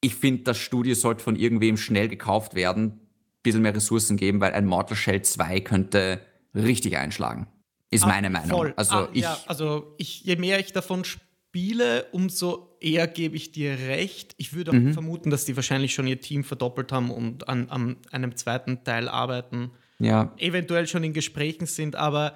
ich 0.00 0.14
finde, 0.14 0.44
das 0.44 0.58
Studio 0.58 0.94
sollte 0.94 1.24
von 1.24 1.36
irgendwem 1.36 1.76
schnell 1.76 2.08
gekauft 2.08 2.54
werden, 2.54 3.07
bisschen 3.48 3.62
mehr 3.62 3.74
Ressourcen 3.74 4.16
geben, 4.16 4.40
weil 4.40 4.52
ein 4.52 4.66
Mortal 4.66 4.96
Shell 4.96 5.22
2 5.22 5.60
könnte 5.60 6.20
richtig 6.54 6.96
einschlagen. 6.96 7.46
Ist 7.90 8.04
ah, 8.04 8.08
meine 8.08 8.30
Meinung. 8.30 8.50
Voll. 8.50 8.74
Also, 8.76 8.94
ah, 8.94 9.08
ich, 9.12 9.22
ja, 9.22 9.38
also 9.46 9.94
ich, 9.96 10.22
je 10.24 10.36
mehr 10.36 10.60
ich 10.60 10.72
davon 10.72 11.04
spiele, 11.04 12.06
umso 12.12 12.76
eher 12.80 13.06
gebe 13.06 13.36
ich 13.36 13.52
dir 13.52 13.78
recht. 13.78 14.34
Ich 14.36 14.52
würde 14.52 14.72
mhm. 14.72 14.92
vermuten, 14.92 15.30
dass 15.30 15.46
die 15.46 15.56
wahrscheinlich 15.56 15.94
schon 15.94 16.06
ihr 16.06 16.20
Team 16.20 16.44
verdoppelt 16.44 16.92
haben 16.92 17.10
und 17.10 17.48
an, 17.48 17.70
an 17.70 17.96
einem 18.12 18.36
zweiten 18.36 18.84
Teil 18.84 19.08
arbeiten. 19.08 19.70
Ja. 19.98 20.34
Eventuell 20.36 20.86
schon 20.86 21.02
in 21.02 21.12
Gesprächen 21.12 21.66
sind, 21.66 21.96
aber 21.96 22.34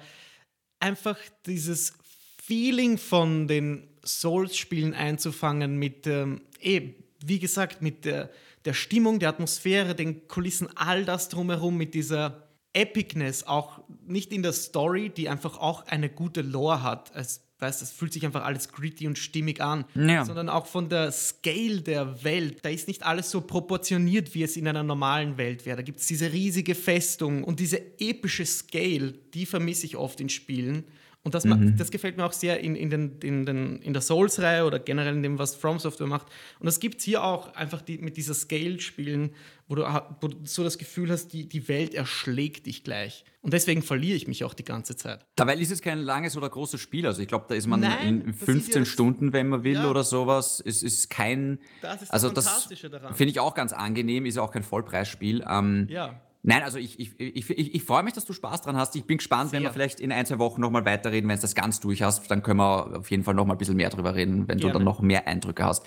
einfach 0.79 1.17
dieses 1.45 1.93
Feeling 2.41 2.97
von 2.97 3.47
den 3.47 3.87
Souls-Spielen 4.03 4.93
einzufangen 4.93 5.77
mit, 5.77 6.07
ähm, 6.07 6.41
eh, 6.59 6.95
wie 7.23 7.39
gesagt, 7.39 7.81
mit 7.81 8.03
der 8.03 8.29
der 8.65 8.73
Stimmung, 8.73 9.19
der 9.19 9.29
Atmosphäre, 9.29 9.95
den 9.95 10.27
Kulissen, 10.27 10.69
all 10.75 11.05
das 11.05 11.29
drumherum 11.29 11.77
mit 11.77 11.93
dieser 11.93 12.47
Epicness, 12.73 13.43
auch 13.43 13.81
nicht 14.05 14.31
in 14.33 14.41
der 14.41 14.53
Story, 14.53 15.09
die 15.09 15.29
einfach 15.29 15.57
auch 15.57 15.85
eine 15.85 16.09
gute 16.09 16.41
Lore 16.41 16.81
hat. 16.81 17.11
Es, 17.13 17.43
weißt, 17.59 17.81
es 17.81 17.91
fühlt 17.91 18.13
sich 18.13 18.25
einfach 18.25 18.43
alles 18.43 18.69
gritty 18.69 19.07
und 19.07 19.17
stimmig 19.17 19.61
an, 19.61 19.85
ja. 19.95 20.25
sondern 20.25 20.49
auch 20.49 20.65
von 20.65 20.89
der 20.89 21.11
Scale 21.11 21.81
der 21.81 22.23
Welt. 22.23 22.59
Da 22.63 22.69
ist 22.69 22.87
nicht 22.87 23.03
alles 23.03 23.29
so 23.29 23.41
proportioniert, 23.41 24.33
wie 24.33 24.43
es 24.43 24.57
in 24.57 24.67
einer 24.67 24.83
normalen 24.83 25.37
Welt 25.37 25.65
wäre. 25.65 25.77
Da 25.77 25.83
gibt 25.83 25.99
es 25.99 26.07
diese 26.07 26.31
riesige 26.31 26.73
Festung 26.73 27.43
und 27.43 27.59
diese 27.59 27.79
epische 27.99 28.45
Scale, 28.45 29.13
die 29.33 29.45
vermisse 29.45 29.85
ich 29.85 29.95
oft 29.95 30.19
in 30.19 30.29
Spielen. 30.29 30.85
Und 31.23 31.33
das, 31.33 31.45
mhm. 31.45 31.77
das 31.77 31.89
gefällt 31.89 32.17
mir 32.17 32.25
auch 32.25 32.33
sehr 32.33 32.59
in, 32.59 32.75
in, 32.75 32.89
den, 32.89 33.19
in, 33.19 33.45
den, 33.45 33.81
in 33.81 33.93
der 33.93 34.01
Souls-Reihe 34.01 34.65
oder 34.65 34.77
generell 34.77 35.15
in 35.15 35.23
dem, 35.23 35.39
was 35.39 35.55
From 35.55 35.79
Software 35.79 36.07
macht. 36.07 36.27
Und 36.59 36.65
das 36.65 36.81
gibt 36.81 36.99
es 36.99 37.05
hier 37.05 37.23
auch 37.23 37.55
einfach 37.55 37.81
die, 37.81 37.97
mit 37.97 38.17
dieser 38.17 38.33
Scale-Spielen, 38.33 39.33
wo 39.69 39.75
du, 39.75 39.83
wo 40.19 40.27
du 40.27 40.37
so 40.43 40.65
das 40.65 40.77
Gefühl 40.77 41.09
hast, 41.09 41.29
die, 41.29 41.47
die 41.47 41.69
Welt 41.69 41.93
erschlägt 41.93 42.65
dich 42.65 42.83
gleich. 42.83 43.23
Und 43.41 43.53
deswegen 43.53 43.81
verliere 43.81 44.17
ich 44.17 44.27
mich 44.27 44.43
auch 44.43 44.53
die 44.53 44.65
ganze 44.65 44.97
Zeit. 44.97 45.25
Dabei 45.37 45.55
ist 45.55 45.71
es 45.71 45.81
kein 45.81 45.99
langes 45.99 46.35
oder 46.35 46.49
großes 46.49 46.81
Spiel. 46.81 47.07
Also 47.07 47.21
ich 47.21 47.29
glaube, 47.29 47.45
da 47.47 47.55
ist 47.55 47.67
man 47.67 47.79
Nein, 47.79 48.21
in 48.21 48.33
15 48.33 48.85
Stunden, 48.85 49.31
wenn 49.31 49.47
man 49.47 49.63
will 49.63 49.75
ja. 49.75 49.89
oder 49.89 50.03
sowas. 50.03 50.61
Es 50.65 50.83
ist 50.83 51.09
kein. 51.09 51.59
Das 51.81 51.95
ist 51.95 52.01
das 52.01 52.09
also 52.11 52.27
Fantastische 52.27 52.89
das 52.89 53.01
daran. 53.01 53.15
Finde 53.15 53.31
ich 53.31 53.39
auch 53.39 53.53
ganz 53.53 53.71
angenehm, 53.71 54.25
ist 54.25 54.35
ja 54.35 54.41
auch 54.41 54.51
kein 54.51 54.63
Vollpreisspiel. 54.63 55.45
Ähm, 55.49 55.87
ja. 55.89 56.19
Nein, 56.45 56.61
also 56.61 56.77
ich, 56.77 56.99
ich, 56.99 57.17
ich, 57.17 57.49
ich, 57.49 57.73
ich 57.73 57.83
freue 57.83 58.03
mich, 58.03 58.13
dass 58.13 58.25
du 58.25 58.33
Spaß 58.33 58.61
dran 58.61 58.75
hast. 58.75 58.95
Ich 58.97 59.05
bin 59.05 59.17
gespannt, 59.17 59.51
Sehr. 59.51 59.59
wenn 59.59 59.63
wir 59.63 59.71
vielleicht 59.71 60.01
in 60.01 60.11
ein, 60.11 60.25
zwei 60.25 60.39
Wochen 60.39 60.59
nochmal 60.59 60.83
weiterreden, 60.85 61.29
wenn 61.29 61.35
es 61.35 61.41
das 61.41 61.55
ganz 61.55 61.79
durch 61.79 62.01
hast. 62.01 62.29
Dann 62.29 62.43
können 62.43 62.59
wir 62.59 62.99
auf 62.99 63.09
jeden 63.09 63.23
Fall 63.23 63.33
nochmal 63.33 63.55
ein 63.55 63.59
bisschen 63.59 63.77
mehr 63.77 63.89
drüber 63.89 64.13
reden, 64.13 64.49
wenn 64.49 64.57
Gerne. 64.57 64.73
du 64.73 64.79
dann 64.79 64.83
noch 64.83 64.99
mehr 64.99 65.25
Eindrücke 65.25 65.63
hast. 65.63 65.85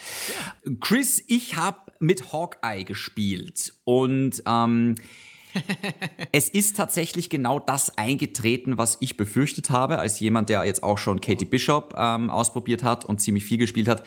Chris, 0.81 1.23
ich 1.27 1.57
habe 1.57 1.79
mit 2.01 2.33
Hawkeye 2.33 2.85
gespielt 2.85 3.75
und 3.85 4.43
ähm, 4.47 4.95
es 6.33 6.49
ist 6.49 6.77
tatsächlich 6.79 7.29
genau 7.29 7.59
das 7.59 7.99
eingetreten, 7.99 8.79
was 8.79 8.97
ich 9.01 9.19
befürchtet 9.19 9.69
habe, 9.69 9.99
als 9.99 10.21
jemand, 10.21 10.49
der 10.49 10.65
jetzt 10.65 10.83
auch 10.83 10.97
schon 10.97 11.21
Katie 11.21 11.45
Bishop 11.45 11.95
ähm, 11.99 12.31
ausprobiert 12.31 12.83
hat 12.83 13.05
und 13.05 13.21
ziemlich 13.21 13.45
viel 13.45 13.59
gespielt 13.59 13.89
hat. 13.89 14.05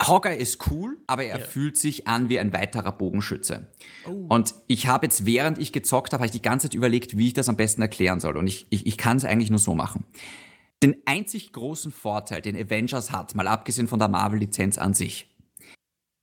Hawkeye 0.00 0.36
ist 0.36 0.70
cool, 0.70 0.98
aber 1.06 1.24
er 1.24 1.38
ja. 1.38 1.44
fühlt 1.44 1.78
sich 1.78 2.06
an 2.06 2.28
wie 2.28 2.38
ein 2.38 2.52
weiterer 2.52 2.92
Bogenschütze. 2.92 3.66
Oh. 4.06 4.26
Und 4.28 4.54
ich 4.66 4.86
habe 4.88 5.06
jetzt, 5.06 5.24
während 5.24 5.58
ich 5.58 5.72
gezockt 5.72 6.12
habe, 6.12 6.20
habe 6.20 6.26
ich 6.26 6.32
die 6.32 6.42
ganze 6.42 6.68
Zeit 6.68 6.74
überlegt, 6.74 7.16
wie 7.16 7.28
ich 7.28 7.32
das 7.32 7.48
am 7.48 7.56
besten 7.56 7.80
erklären 7.80 8.20
soll. 8.20 8.36
Und 8.36 8.46
ich, 8.46 8.66
ich, 8.70 8.86
ich 8.86 8.98
kann 8.98 9.16
es 9.16 9.24
eigentlich 9.24 9.50
nur 9.50 9.58
so 9.58 9.74
machen. 9.74 10.04
Den 10.82 10.96
einzig 11.06 11.52
großen 11.52 11.92
Vorteil, 11.92 12.42
den 12.42 12.56
Avengers 12.56 13.10
hat, 13.10 13.34
mal 13.34 13.48
abgesehen 13.48 13.88
von 13.88 13.98
der 13.98 14.08
Marvel-Lizenz 14.08 14.76
an 14.76 14.92
sich, 14.92 15.34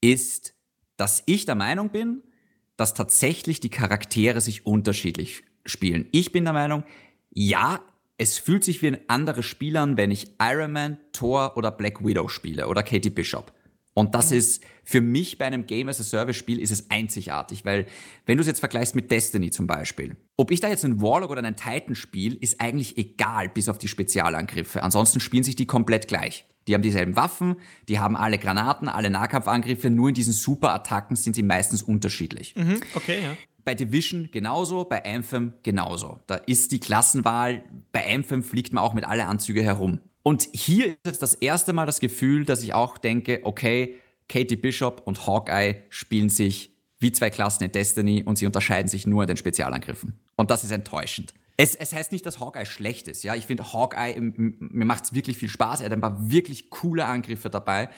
ist, 0.02 0.54
dass 0.96 1.24
ich 1.26 1.46
der 1.46 1.56
Meinung 1.56 1.90
bin, 1.90 2.22
dass 2.78 2.94
tatsächlich 2.94 3.60
die 3.60 3.70
Charaktere 3.70 4.42
sich 4.42 4.68
unterschiedlich 4.68 5.44
spielen. 5.66 6.08
Ich 6.12 6.32
bin 6.32 6.44
der 6.44 6.54
Meinung, 6.54 6.84
ja, 7.32 7.82
es 8.18 8.38
fühlt 8.38 8.64
sich 8.64 8.84
wie 8.84 8.88
ein 8.88 9.10
anderer 9.10 9.42
Spieler 9.42 9.82
an, 9.82 9.98
wenn 9.98 10.12
ich 10.12 10.36
Iron 10.40 10.72
Man, 10.72 10.98
Thor 11.14 11.58
oder 11.58 11.72
Black 11.72 12.06
Widow 12.06 12.28
spiele 12.28 12.68
oder 12.68 12.84
Katie 12.84 13.10
Bishop. 13.10 13.52
Und 13.94 14.16
das 14.16 14.32
ist 14.32 14.64
für 14.84 15.02
mich 15.02 15.38
bei 15.38 15.46
einem 15.46 15.66
Game 15.66 15.88
as 15.88 16.00
a 16.00 16.04
Service 16.04 16.36
Spiel 16.36 16.60
ist 16.60 16.72
es 16.72 16.90
einzigartig, 16.90 17.64
weil 17.64 17.86
wenn 18.26 18.38
du 18.38 18.42
es 18.42 18.48
jetzt 18.48 18.60
vergleichst 18.60 18.96
mit 18.96 19.12
Destiny 19.12 19.52
zum 19.52 19.68
Beispiel, 19.68 20.18
ob 20.36 20.52
ich 20.52 20.60
da 20.60 20.68
jetzt 20.68 20.84
einen 20.84 21.02
Warlock 21.02 21.30
oder 21.30 21.44
einen 21.44 21.56
Titan 21.56 21.96
spiele, 21.96 22.36
ist 22.36 22.60
eigentlich 22.60 22.98
egal, 22.98 23.50
bis 23.50 23.70
auf 23.70 23.78
die 23.78 23.88
Spezialangriffe. 23.88 24.82
Ansonsten 24.82 25.20
spielen 25.20 25.44
sich 25.44 25.56
die 25.56 25.68
komplett 25.68 26.08
gleich. 26.08 26.46
Die 26.68 26.74
haben 26.74 26.82
dieselben 26.82 27.16
Waffen, 27.16 27.58
die 27.90 28.00
haben 28.00 28.16
alle 28.16 28.38
Granaten, 28.38 28.88
alle 28.88 29.10
Nahkampfangriffe, 29.10 29.90
nur 29.90 30.10
in 30.10 30.16
diesen 30.16 30.34
Super-Attacken 30.34 31.16
sind 31.16 31.36
sie 31.36 31.44
meistens 31.44 31.84
unterschiedlich. 31.84 32.56
Mhm, 32.56 32.80
okay, 32.96 33.22
ja. 33.22 33.38
Bei 33.66 33.76
Division 33.76 34.30
genauso, 34.32 34.86
bei 34.86 35.06
Anthem 35.06 35.54
genauso. 35.64 36.20
Da 36.28 36.36
ist 36.36 36.72
die 36.72 36.80
Klassenwahl, 36.80 37.64
bei 37.92 38.14
Anthem 38.14 38.44
fliegt 38.44 38.74
man 38.74 38.84
auch 38.84 38.94
mit 38.94 39.06
alle 39.06 39.26
Anzüge 39.28 39.64
herum. 39.64 40.00
Und 40.24 40.48
hier 40.54 40.88
ist 40.88 40.98
jetzt 41.06 41.22
das 41.22 41.36
erste 41.36 41.74
Mal 41.74 41.86
das 41.86 42.00
Gefühl, 42.00 42.46
dass 42.46 42.64
ich 42.64 42.74
auch 42.74 42.98
denke, 42.98 43.42
okay, 43.44 43.96
Katie 44.30 44.56
Bishop 44.56 45.02
und 45.06 45.28
Hawkeye 45.28 45.84
spielen 45.90 46.30
sich 46.30 46.74
wie 47.00 47.12
zwei 47.12 47.30
Klassen 47.30 47.64
in 47.64 47.72
Destiny 47.72 48.24
und 48.24 48.38
sie 48.38 48.46
unterscheiden 48.46 48.88
sich 48.88 49.06
nur 49.06 49.24
in 49.24 49.28
den 49.28 49.38
Spezialangriffen. 49.38 50.18
Und 50.38 50.50
das 50.50 50.64
ist 50.64 50.72
enttäuschend. 50.72 51.34
Es, 51.58 51.76
es 51.76 51.94
heißt 51.94 52.12
nicht, 52.12 52.26
dass 52.26 52.40
Hawkeye 52.40 52.66
schlecht 52.66 53.08
ist. 53.08 53.24
Ja, 53.24 53.36
ich 53.36 53.46
finde 53.46 53.74
Hawkeye, 53.74 54.16
mir 54.20 54.86
macht 54.86 55.04
es 55.04 55.14
wirklich 55.14 55.38
viel 55.38 55.50
Spaß. 55.50 55.82
Er 55.82 55.86
hat 55.86 55.94
ein 55.94 56.02
paar 56.02 56.32
wirklich 56.32 56.72
coole 56.72 57.06
Angriffe 57.06 57.50
dabei. 57.50 57.90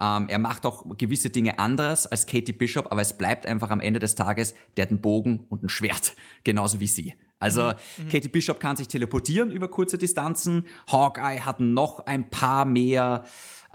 Ähm, 0.00 0.28
er 0.28 0.38
macht 0.38 0.64
auch 0.64 0.86
gewisse 0.96 1.28
Dinge 1.28 1.58
anders 1.58 2.06
als 2.06 2.26
Katie 2.26 2.52
Bishop, 2.52 2.90
aber 2.90 3.02
es 3.02 3.18
bleibt 3.18 3.44
einfach 3.44 3.70
am 3.70 3.80
Ende 3.80 3.98
des 4.00 4.14
Tages, 4.14 4.54
der 4.76 4.84
hat 4.84 4.90
einen 4.90 5.02
Bogen 5.02 5.44
und 5.50 5.62
ein 5.62 5.68
Schwert, 5.68 6.14
genauso 6.44 6.80
wie 6.80 6.86
sie. 6.86 7.14
Also 7.42 7.72
mhm. 7.98 8.08
Katie 8.08 8.28
Bishop 8.28 8.60
kann 8.60 8.76
sich 8.76 8.86
teleportieren 8.86 9.50
über 9.50 9.68
kurze 9.68 9.98
Distanzen. 9.98 10.66
Hawkeye 10.90 11.40
hat 11.40 11.58
noch 11.58 12.06
ein 12.06 12.30
paar 12.30 12.64
mehr, 12.64 13.24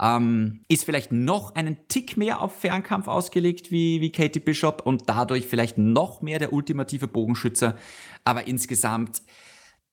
ähm, 0.00 0.64
ist 0.68 0.84
vielleicht 0.84 1.12
noch 1.12 1.54
einen 1.54 1.76
Tick 1.88 2.16
mehr 2.16 2.40
auf 2.40 2.58
Fernkampf 2.58 3.08
ausgelegt 3.08 3.70
wie, 3.70 4.00
wie 4.00 4.10
Katie 4.10 4.40
Bishop 4.40 4.80
und 4.86 5.02
dadurch 5.06 5.46
vielleicht 5.46 5.76
noch 5.76 6.22
mehr 6.22 6.38
der 6.38 6.54
ultimative 6.54 7.08
Bogenschütze. 7.08 7.76
Aber 8.24 8.46
insgesamt 8.46 9.22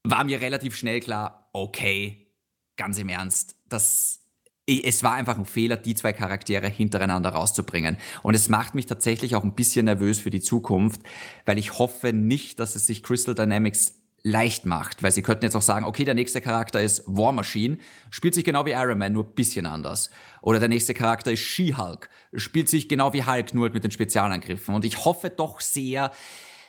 war 0.04 0.24
mir 0.24 0.40
relativ 0.40 0.78
schnell 0.78 1.02
klar, 1.02 1.50
okay, 1.52 2.32
ganz 2.78 2.98
im 2.98 3.10
Ernst, 3.10 3.58
das 3.68 4.25
es 4.68 5.04
war 5.04 5.14
einfach 5.14 5.38
ein 5.38 5.46
Fehler, 5.46 5.78
die 5.78 5.96
zwei 5.96 6.14
Charaktere 6.14 6.68
hintereinander 6.68 7.30
rauszubringen. 7.30 7.98
Und 8.24 8.34
es 8.34 8.50
macht 8.50 8.74
mich 8.74 8.88
tatsächlich 8.88 9.36
auch 9.36 9.44
ein 9.44 9.54
bisschen 9.54 9.86
nervös 9.86 10.20
für 10.20 10.32
die 10.32 10.42
Zukunft, 10.42 11.02
weil 11.46 11.58
ich 11.58 11.78
hoffe 11.78 12.14
nicht, 12.14 12.60
dass 12.60 12.76
es 12.76 12.88
sich 12.88 13.04
Crystal 13.04 13.36
Dynamics 13.36 13.94
leicht 14.24 14.66
macht, 14.66 15.04
weil 15.04 15.12
sie 15.12 15.22
könnten 15.22 15.46
jetzt 15.46 15.56
auch 15.56 15.62
sagen, 15.62 15.86
okay, 15.86 16.04
der 16.04 16.16
nächste 16.16 16.42
Charakter 16.42 16.82
ist 16.82 17.04
War 17.06 17.32
Machine, 17.32 17.78
spielt 18.10 18.34
sich 18.34 18.44
genau 18.44 18.66
wie 18.66 18.72
Iron 18.72 18.98
Man, 18.98 19.14
nur 19.14 19.24
ein 19.24 19.36
bisschen 19.36 19.68
anders. 19.68 20.10
Oder 20.42 20.60
der 20.60 20.68
nächste 20.68 20.96
Charakter 20.96 21.32
ist 21.32 21.42
She-Hulk, 21.42 22.10
spielt 22.34 22.68
sich 22.68 22.90
genau 22.90 23.14
wie 23.14 23.24
Hulk, 23.24 23.54
nur 23.54 23.70
mit 23.70 23.84
den 23.84 23.92
Spezialangriffen. 23.92 24.74
Und 24.74 24.84
ich 24.84 25.06
hoffe 25.06 25.30
doch 25.30 25.62
sehr, 25.62 26.12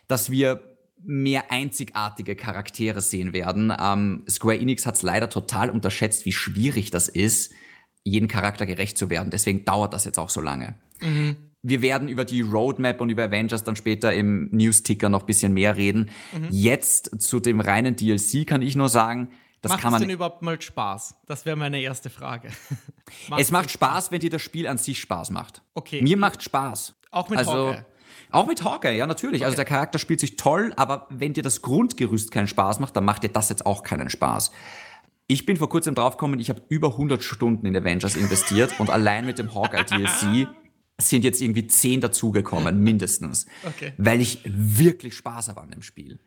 dass 0.06 0.30
wir 0.30 0.76
mehr 1.02 1.50
einzigartige 1.50 2.36
Charaktere 2.36 3.00
sehen 3.00 3.32
werden. 3.32 3.72
Ähm, 3.78 4.24
Square 4.28 4.58
Enix 4.58 4.84
hat 4.84 4.96
es 4.96 5.02
leider 5.02 5.30
total 5.30 5.70
unterschätzt, 5.70 6.26
wie 6.26 6.32
schwierig 6.32 6.90
das 6.90 7.08
ist, 7.08 7.54
jeden 8.06 8.28
Charakter 8.28 8.66
gerecht 8.66 8.96
zu 8.96 9.10
werden. 9.10 9.30
Deswegen 9.30 9.64
dauert 9.64 9.92
das 9.92 10.04
jetzt 10.04 10.18
auch 10.18 10.30
so 10.30 10.40
lange. 10.40 10.75
Mhm. 11.00 11.36
Wir 11.62 11.82
werden 11.82 12.08
über 12.08 12.25
die 12.25 12.42
Roadmap 12.42 13.00
und 13.00 13.10
über 13.10 13.25
Avengers 13.25 13.64
dann 13.64 13.75
später 13.75 14.14
im 14.14 14.48
News-Ticker 14.52 15.08
noch 15.08 15.20
ein 15.22 15.26
bisschen 15.26 15.52
mehr 15.52 15.76
reden. 15.76 16.10
Mhm. 16.32 16.48
Jetzt 16.50 17.20
zu 17.20 17.40
dem 17.40 17.60
reinen 17.60 17.96
DLC 17.96 18.46
kann 18.46 18.62
ich 18.62 18.76
nur 18.76 18.88
sagen, 18.88 19.30
das 19.62 19.72
macht 19.72 19.82
kann 19.82 19.90
man. 19.90 19.92
Macht 19.92 20.02
es 20.02 20.06
denn 20.06 20.14
überhaupt 20.14 20.42
mal 20.42 20.60
Spaß? 20.60 21.16
Das 21.26 21.44
wäre 21.44 21.56
meine 21.56 21.80
erste 21.80 22.08
Frage. 22.08 22.50
es 23.36 23.50
macht 23.50 23.70
Spaß, 23.72 24.12
wenn 24.12 24.20
dir 24.20 24.30
das 24.30 24.42
Spiel 24.42 24.68
an 24.68 24.78
sich 24.78 25.00
Spaß 25.00 25.30
macht. 25.30 25.62
Okay. 25.75 26.00
Mir 26.02 26.16
macht 26.16 26.44
Spaß. 26.44 26.94
Auch 27.10 27.28
mit 27.28 27.40
also, 27.40 27.52
Hawkeye. 27.52 27.84
Auch 28.30 28.46
mit 28.46 28.62
Hawkeye, 28.62 28.96
ja, 28.96 29.06
natürlich. 29.06 29.44
Also 29.44 29.54
okay. 29.54 29.56
Also 29.56 29.56
der 29.56 29.64
Charakter 29.64 29.98
spielt 29.98 30.20
sich 30.20 30.36
toll, 30.36 30.72
aber 30.76 31.06
wenn 31.10 31.32
dir 31.32 31.42
das 31.42 31.62
Grundgerüst 31.62 32.30
keinen 32.30 32.48
Spaß 32.48 32.78
macht, 32.78 32.94
dann 32.94 33.04
macht 33.04 33.25
dir 33.25 33.30
das 33.30 33.48
jetzt 33.48 33.66
auch 33.66 33.82
keinen 33.82 34.10
Spaß. 34.10 34.52
Ich 35.28 35.45
bin 35.45 35.56
vor 35.56 35.68
kurzem 35.68 35.95
draufgekommen, 35.95 36.38
ich 36.38 36.50
habe 36.50 36.62
über 36.68 36.92
100 36.92 37.23
Stunden 37.23 37.66
in 37.66 37.76
Avengers 37.76 38.14
investiert 38.14 38.78
und 38.78 38.90
allein 38.90 39.26
mit 39.26 39.38
dem 39.38 39.54
Hawkeye 39.54 39.85
DLC 39.85 40.49
sind 41.00 41.25
jetzt 41.25 41.42
irgendwie 41.42 41.66
10 41.66 42.00
dazugekommen, 42.00 42.83
mindestens. 42.83 43.47
Okay. 43.64 43.92
Weil 43.99 44.21
ich 44.21 44.40
wirklich 44.45 45.14
Spaß 45.14 45.49
habe 45.49 45.61
an 45.61 45.71
dem 45.71 45.83
Spiel. 45.83 46.21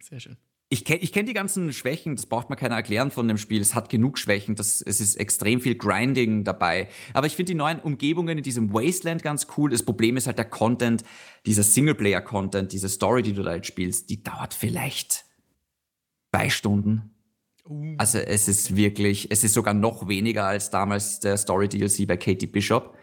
Sehr 0.00 0.20
schön. 0.20 0.36
Ich 0.72 0.84
kenne 0.84 1.00
ich 1.00 1.12
kenn 1.12 1.26
die 1.26 1.32
ganzen 1.32 1.72
Schwächen, 1.72 2.14
das 2.14 2.26
braucht 2.26 2.48
man 2.48 2.56
keiner 2.56 2.76
erklären 2.76 3.10
von 3.10 3.26
dem 3.26 3.38
Spiel. 3.38 3.60
Es 3.60 3.74
hat 3.74 3.88
genug 3.88 4.18
Schwächen, 4.18 4.54
das, 4.54 4.80
es 4.80 5.00
ist 5.00 5.16
extrem 5.16 5.60
viel 5.60 5.74
Grinding 5.74 6.44
dabei. 6.44 6.88
Aber 7.12 7.26
ich 7.26 7.34
finde 7.34 7.52
die 7.52 7.58
neuen 7.58 7.80
Umgebungen 7.80 8.38
in 8.38 8.44
diesem 8.44 8.72
Wasteland 8.72 9.24
ganz 9.24 9.48
cool. 9.56 9.70
Das 9.70 9.82
Problem 9.82 10.16
ist 10.16 10.28
halt 10.28 10.38
der 10.38 10.44
Content, 10.44 11.02
dieser 11.44 11.64
Singleplayer-Content, 11.64 12.72
diese 12.72 12.88
Story, 12.88 13.22
die 13.22 13.32
du 13.32 13.42
da 13.42 13.56
jetzt 13.56 13.66
spielst, 13.66 14.10
die 14.10 14.22
dauert 14.22 14.54
vielleicht 14.54 15.24
zwei 16.30 16.50
Stunden, 16.50 17.16
Uh. 17.68 17.94
Also 17.98 18.18
es 18.18 18.48
ist 18.48 18.76
wirklich, 18.76 19.30
es 19.30 19.44
ist 19.44 19.54
sogar 19.54 19.74
noch 19.74 20.08
weniger 20.08 20.46
als 20.46 20.70
damals 20.70 21.20
der 21.20 21.36
Story 21.36 21.68
DLC 21.68 22.06
bei 22.06 22.16
Katie 22.16 22.46
Bishop. 22.46 22.96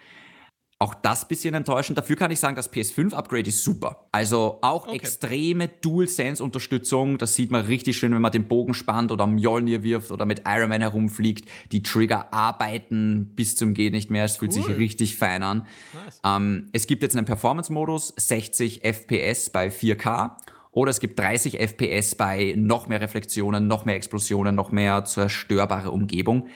Auch 0.80 0.94
das 0.94 1.28
bisschen 1.28 1.56
enttäuschend. 1.56 1.98
Dafür 1.98 2.16
kann 2.16 2.30
ich 2.30 2.40
sagen, 2.40 2.56
das 2.56 2.72
PS5-Upgrade 2.72 3.50
ist 3.50 3.64
super. 3.64 4.08
Also 4.12 4.60
auch 4.62 4.88
okay. 4.88 4.98
extreme 4.98 5.70
Dual-Sense-Unterstützung. 5.70 7.18
Das 7.18 7.34
sieht 7.34 7.50
man 7.50 7.66
richtig 7.66 7.98
schön, 7.98 8.14
wenn 8.14 8.22
man 8.22 8.32
den 8.32 8.48
Bogen 8.48 8.76
spannt 8.76 9.12
oder 9.12 9.26
Mjolnir 9.26 9.82
wirft 9.82 10.12
oder 10.12 10.28
mit 10.28 10.44
Iron 10.46 10.70
Man 10.70 10.82
herumfliegt. 10.82 11.50
Die 11.72 11.82
Trigger 11.82 12.32
arbeiten 12.32 13.32
bis 13.36 13.56
zum 13.56 13.74
Gehen 13.74 13.94
nicht 13.94 14.12
mehr. 14.12 14.26
Es 14.26 14.38
fühlt 14.38 14.56
cool. 14.56 14.66
sich 14.66 14.78
richtig 14.78 15.18
fein 15.18 15.42
an. 15.42 15.66
Nice. 16.06 16.22
Ähm, 16.24 16.70
es 16.74 16.86
gibt 16.86 17.02
jetzt 17.02 17.16
einen 17.16 17.26
Performance-Modus, 17.26 18.14
60 18.16 18.84
FPS 18.84 19.50
bei 19.50 19.70
4K 19.70 20.38
oder 20.78 20.92
es 20.92 21.00
gibt 21.00 21.18
30 21.18 21.60
FPS 21.60 22.14
bei 22.14 22.54
noch 22.56 22.88
mehr 22.88 23.02
Reflexionen, 23.02 23.66
noch 23.66 23.86
mehr 23.86 23.96
Explosionen, 23.96 24.54
noch 24.54 24.72
mehr 24.72 25.06
zerstörbare 25.06 25.90
Umgebung. 25.90 26.50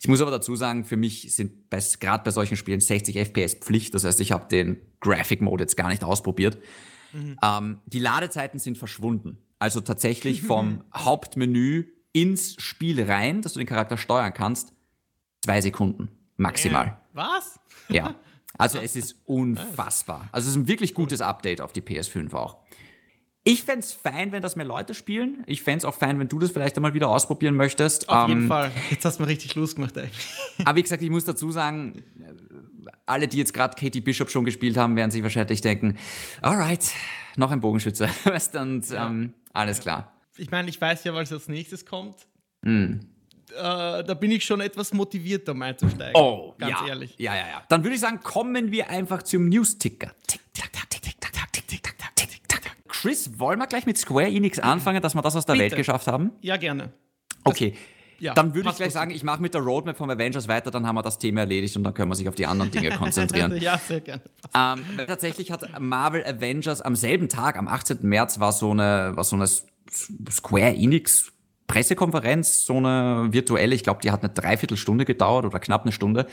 Ich 0.00 0.08
muss 0.08 0.20
aber 0.20 0.32
dazu 0.32 0.56
sagen, 0.56 0.84
für 0.84 0.96
mich 0.96 1.32
sind 1.32 1.70
gerade 1.70 2.24
bei 2.24 2.32
solchen 2.32 2.56
Spielen 2.56 2.80
60 2.80 3.16
FPS 3.16 3.54
Pflicht. 3.54 3.94
Das 3.94 4.02
heißt, 4.02 4.20
ich 4.20 4.32
habe 4.32 4.48
den 4.48 4.78
Graphic 4.98 5.40
Mode 5.40 5.62
jetzt 5.62 5.76
gar 5.76 5.88
nicht 5.88 6.02
ausprobiert. 6.02 6.58
Mhm. 7.12 7.36
Ähm, 7.44 7.78
die 7.86 8.00
Ladezeiten 8.00 8.58
sind 8.58 8.76
verschwunden. 8.76 9.38
Also 9.60 9.80
tatsächlich 9.80 10.42
vom 10.46 10.82
Hauptmenü 10.92 11.84
ins 12.12 12.60
Spiel 12.60 13.00
rein, 13.00 13.40
dass 13.40 13.52
du 13.52 13.60
den 13.60 13.68
Charakter 13.68 13.96
steuern 13.96 14.34
kannst, 14.34 14.72
zwei 15.44 15.60
Sekunden 15.60 16.08
maximal. 16.36 16.86
Äh, 16.86 16.92
was? 17.12 17.60
Ja. 17.88 18.16
Also 18.58 18.78
es 18.80 18.96
ist 18.96 19.14
unfassbar. 19.26 20.28
Also 20.32 20.48
es 20.48 20.56
ist 20.56 20.60
ein 20.60 20.66
wirklich 20.66 20.92
gutes 20.92 21.20
Update 21.20 21.60
auf 21.60 21.72
die 21.72 21.82
PS5 21.82 22.34
auch. 22.34 22.59
Ich 23.42 23.62
fände 23.62 23.80
es 23.80 23.92
fein, 23.92 24.32
wenn 24.32 24.42
das 24.42 24.54
mehr 24.54 24.66
Leute 24.66 24.92
spielen. 24.92 25.42
Ich 25.46 25.62
fände 25.62 25.78
es 25.78 25.84
auch 25.86 25.94
fein, 25.94 26.18
wenn 26.18 26.28
du 26.28 26.38
das 26.38 26.50
vielleicht 26.50 26.76
einmal 26.76 26.92
wieder 26.92 27.08
ausprobieren 27.08 27.54
möchtest. 27.54 28.08
Auf 28.08 28.28
ähm, 28.28 28.36
jeden 28.36 28.48
Fall. 28.48 28.70
Jetzt 28.90 29.04
hast 29.06 29.18
du 29.18 29.22
mir 29.22 29.28
richtig 29.28 29.54
Lust 29.54 29.76
gemacht, 29.76 29.96
ey. 29.96 30.10
Aber 30.64 30.76
wie 30.76 30.82
gesagt, 30.82 31.02
ich 31.02 31.08
muss 31.08 31.24
dazu 31.24 31.50
sagen, 31.50 32.04
alle, 33.06 33.28
die 33.28 33.38
jetzt 33.38 33.54
gerade 33.54 33.74
Katie 33.80 34.02
Bishop 34.02 34.30
schon 34.30 34.44
gespielt 34.44 34.76
haben, 34.76 34.94
werden 34.94 35.10
sich 35.10 35.22
wahrscheinlich 35.22 35.62
denken, 35.62 35.96
alright, 36.42 36.90
noch 37.36 37.50
ein 37.50 37.60
Bogenschütze. 37.60 38.10
Und 38.60 38.84
ähm, 38.92 39.32
alles 39.54 39.80
klar. 39.80 40.12
Ich 40.36 40.50
meine, 40.50 40.68
ich 40.68 40.78
weiß 40.78 41.04
ja, 41.04 41.14
was 41.14 41.32
als 41.32 41.48
nächstes 41.48 41.86
kommt. 41.86 42.26
Mm. 42.62 42.94
Äh, 43.52 44.04
da 44.04 44.14
bin 44.14 44.30
ich 44.30 44.44
schon 44.44 44.60
etwas 44.60 44.92
motivierter, 44.92 45.52
um 45.52 45.62
einzusteigen. 45.62 46.14
Oh, 46.14 46.54
ganz 46.58 46.80
ja. 46.80 46.88
ehrlich. 46.88 47.14
Ja, 47.18 47.34
ja, 47.34 47.48
ja. 47.48 47.62
Dann 47.68 47.82
würde 47.82 47.94
ich 47.94 48.00
sagen, 48.00 48.20
kommen 48.20 48.70
wir 48.70 48.90
einfach 48.90 49.22
zum 49.22 49.48
News-Ticker. 49.48 50.12
Tick, 50.26 50.40
tack, 50.54 50.72
tack, 50.72 50.90
Chris, 53.00 53.38
wollen 53.38 53.58
wir 53.58 53.66
gleich 53.66 53.86
mit 53.86 53.96
Square 53.96 54.28
Enix 54.28 54.58
anfangen, 54.58 55.00
dass 55.00 55.14
wir 55.14 55.22
das 55.22 55.34
aus 55.34 55.46
der 55.46 55.54
Bitte. 55.54 55.64
Welt 55.64 55.76
geschafft 55.76 56.06
haben? 56.06 56.32
Ja, 56.42 56.58
gerne. 56.58 56.92
Okay. 57.44 57.74
Ja, 58.18 58.34
dann 58.34 58.54
würde 58.54 58.68
ich 58.68 58.76
gleich 58.76 58.92
sagen, 58.92 59.10
ich 59.10 59.24
mache 59.24 59.40
mit 59.40 59.54
der 59.54 59.62
Roadmap 59.62 59.96
von 59.96 60.10
Avengers 60.10 60.46
weiter, 60.46 60.70
dann 60.70 60.86
haben 60.86 60.96
wir 60.96 61.02
das 61.02 61.18
Thema 61.18 61.40
erledigt 61.40 61.74
und 61.78 61.84
dann 61.84 61.94
können 61.94 62.10
wir 62.10 62.14
sich 62.14 62.28
auf 62.28 62.34
die 62.34 62.44
anderen 62.44 62.70
Dinge 62.70 62.90
konzentrieren. 62.98 63.56
ja, 63.56 63.78
sehr 63.78 64.00
gerne. 64.00 64.22
Ähm, 64.54 64.84
tatsächlich 65.06 65.50
hat 65.50 65.80
Marvel 65.80 66.22
Avengers 66.26 66.82
am 66.82 66.94
selben 66.94 67.30
Tag, 67.30 67.56
am 67.56 67.66
18. 67.66 68.00
März, 68.02 68.38
war 68.38 68.52
so 68.52 68.72
eine, 68.72 69.12
war 69.14 69.24
so 69.24 69.36
eine 69.36 69.46
Square 69.46 70.74
Enix 70.74 71.32
Pressekonferenz, 71.66 72.66
so 72.66 72.76
eine 72.76 73.28
virtuelle, 73.30 73.74
ich 73.74 73.84
glaube, 73.84 74.00
die 74.02 74.10
hat 74.10 74.22
eine 74.22 74.32
Dreiviertelstunde 74.32 75.06
gedauert 75.06 75.46
oder 75.46 75.58
knapp 75.60 75.82
eine 75.82 75.92
Stunde. 75.92 76.26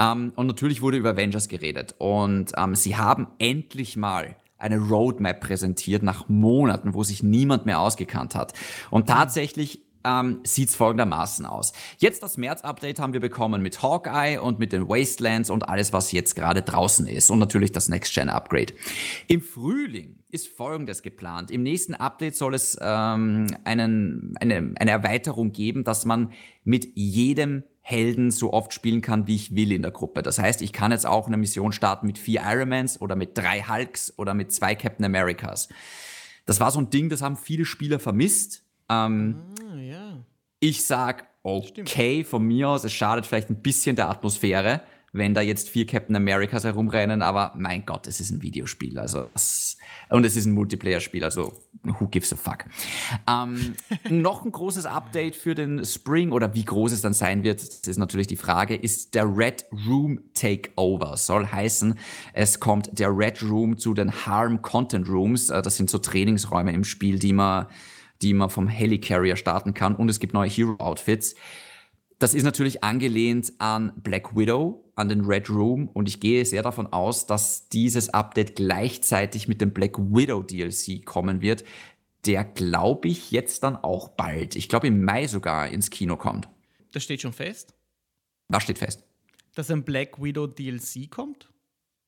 Ähm, 0.00 0.32
und 0.34 0.48
natürlich 0.48 0.82
wurde 0.82 0.96
über 0.96 1.10
Avengers 1.10 1.46
geredet. 1.46 1.94
Und 1.98 2.52
ähm, 2.56 2.74
sie 2.74 2.96
haben 2.96 3.28
endlich 3.38 3.96
mal 3.96 4.34
eine 4.58 4.78
Roadmap 4.78 5.40
präsentiert 5.40 6.02
nach 6.02 6.28
Monaten, 6.28 6.94
wo 6.94 7.02
sich 7.02 7.22
niemand 7.22 7.66
mehr 7.66 7.80
ausgekannt 7.80 8.34
hat. 8.34 8.52
Und 8.90 9.08
tatsächlich 9.08 9.82
ähm, 10.04 10.40
sieht 10.44 10.70
es 10.70 10.76
folgendermaßen 10.76 11.46
aus. 11.46 11.72
Jetzt 11.98 12.22
das 12.22 12.36
März-Update 12.36 12.98
haben 12.98 13.12
wir 13.12 13.20
bekommen 13.20 13.62
mit 13.62 13.82
Hawkeye 13.82 14.38
und 14.38 14.58
mit 14.58 14.72
den 14.72 14.88
Wastelands 14.88 15.50
und 15.50 15.68
alles, 15.68 15.92
was 15.92 16.12
jetzt 16.12 16.34
gerade 16.34 16.62
draußen 16.62 17.06
ist. 17.06 17.30
Und 17.30 17.38
natürlich 17.38 17.72
das 17.72 17.88
Next-Gen-Upgrade. 17.88 18.74
Im 19.26 19.40
Frühling 19.40 20.18
ist 20.30 20.48
Folgendes 20.48 21.02
geplant. 21.02 21.50
Im 21.50 21.62
nächsten 21.62 21.94
Update 21.94 22.36
soll 22.36 22.54
es 22.54 22.78
ähm, 22.80 23.46
einen, 23.64 24.34
eine, 24.40 24.72
eine 24.78 24.90
Erweiterung 24.90 25.52
geben, 25.52 25.84
dass 25.84 26.04
man 26.04 26.32
mit 26.64 26.88
jedem 26.94 27.64
Helden 27.88 28.30
so 28.30 28.52
oft 28.52 28.74
spielen 28.74 29.00
kann, 29.00 29.26
wie 29.26 29.34
ich 29.34 29.54
will 29.56 29.72
in 29.72 29.80
der 29.80 29.90
Gruppe. 29.90 30.22
Das 30.22 30.38
heißt, 30.38 30.60
ich 30.60 30.74
kann 30.74 30.92
jetzt 30.92 31.06
auch 31.06 31.26
eine 31.26 31.38
Mission 31.38 31.72
starten 31.72 32.06
mit 32.06 32.18
vier 32.18 32.42
Ironmans 32.44 33.00
oder 33.00 33.16
mit 33.16 33.38
drei 33.38 33.62
Hulks 33.62 34.12
oder 34.18 34.34
mit 34.34 34.52
zwei 34.52 34.74
Captain 34.74 35.06
Americas. 35.06 35.70
Das 36.44 36.60
war 36.60 36.70
so 36.70 36.80
ein 36.80 36.90
Ding, 36.90 37.08
das 37.08 37.22
haben 37.22 37.38
viele 37.38 37.64
Spieler 37.64 37.98
vermisst. 37.98 38.62
Ähm, 38.90 39.40
ah, 39.72 39.78
ja. 39.78 40.18
Ich 40.60 40.84
sag, 40.84 41.28
okay, 41.42 42.24
von 42.24 42.42
mir 42.42 42.68
aus, 42.68 42.84
es 42.84 42.92
schadet 42.92 43.24
vielleicht 43.24 43.48
ein 43.48 43.62
bisschen 43.62 43.96
der 43.96 44.10
Atmosphäre, 44.10 44.82
wenn 45.12 45.34
da 45.34 45.40
jetzt 45.40 45.68
vier 45.68 45.86
Captain 45.86 46.16
Americas 46.16 46.64
herumrennen, 46.64 47.22
aber 47.22 47.52
mein 47.56 47.86
Gott, 47.86 48.06
es 48.06 48.20
ist 48.20 48.30
ein 48.30 48.42
Videospiel, 48.42 48.98
also 48.98 49.28
und 50.10 50.24
es 50.24 50.36
ist 50.36 50.46
ein 50.46 50.52
Multiplayer-Spiel, 50.52 51.24
also 51.24 51.52
who 51.82 52.08
gives 52.08 52.32
a 52.32 52.36
fuck. 52.36 52.64
Ähm, 53.28 53.74
noch 54.10 54.44
ein 54.44 54.52
großes 54.52 54.86
Update 54.86 55.36
für 55.36 55.54
den 55.54 55.84
Spring 55.84 56.32
oder 56.32 56.54
wie 56.54 56.64
groß 56.64 56.92
es 56.92 57.02
dann 57.02 57.12
sein 57.12 57.42
wird, 57.42 57.60
das 57.60 57.86
ist 57.86 57.98
natürlich 57.98 58.26
die 58.26 58.36
Frage, 58.36 58.74
ist 58.74 59.14
der 59.14 59.24
Red 59.24 59.66
Room 59.86 60.20
Takeover. 60.34 61.16
Soll 61.16 61.46
heißen, 61.46 61.98
es 62.32 62.60
kommt 62.60 62.98
der 62.98 63.16
Red 63.16 63.42
Room 63.42 63.78
zu 63.78 63.94
den 63.94 64.26
Harm 64.26 64.62
Content 64.62 65.08
Rooms. 65.08 65.50
Äh, 65.50 65.62
das 65.62 65.76
sind 65.76 65.90
so 65.90 65.98
Trainingsräume 65.98 66.72
im 66.72 66.84
Spiel, 66.84 67.18
die 67.18 67.32
man, 67.32 67.66
die 68.22 68.34
man 68.34 68.50
vom 68.50 68.68
Helicarrier 68.68 69.36
starten 69.36 69.74
kann 69.74 69.94
und 69.94 70.08
es 70.08 70.20
gibt 70.20 70.34
neue 70.34 70.48
Hero 70.48 70.76
Outfits. 70.78 71.34
Das 72.18 72.34
ist 72.34 72.42
natürlich 72.42 72.82
angelehnt 72.82 73.52
an 73.58 73.92
Black 73.96 74.36
Widow, 74.36 74.84
an 74.96 75.08
den 75.08 75.20
Red 75.24 75.48
Room 75.50 75.88
und 75.88 76.08
ich 76.08 76.18
gehe 76.18 76.44
sehr 76.44 76.62
davon 76.62 76.88
aus, 76.88 77.26
dass 77.26 77.68
dieses 77.68 78.08
Update 78.08 78.56
gleichzeitig 78.56 79.46
mit 79.46 79.60
dem 79.60 79.72
Black 79.72 79.98
Widow 79.98 80.42
DLC 80.42 81.04
kommen 81.04 81.40
wird, 81.40 81.64
der 82.26 82.42
glaube 82.44 83.06
ich 83.06 83.30
jetzt 83.30 83.62
dann 83.62 83.76
auch 83.76 84.08
bald, 84.08 84.56
ich 84.56 84.68
glaube 84.68 84.88
im 84.88 85.04
Mai 85.04 85.28
sogar 85.28 85.68
ins 85.68 85.90
Kino 85.90 86.16
kommt. 86.16 86.48
Das 86.92 87.04
steht 87.04 87.22
schon 87.22 87.32
fest? 87.32 87.74
Was 88.48 88.64
steht 88.64 88.78
fest? 88.78 89.04
Dass 89.54 89.70
ein 89.70 89.84
Black 89.84 90.20
Widow 90.20 90.48
DLC 90.48 91.08
kommt? 91.08 91.48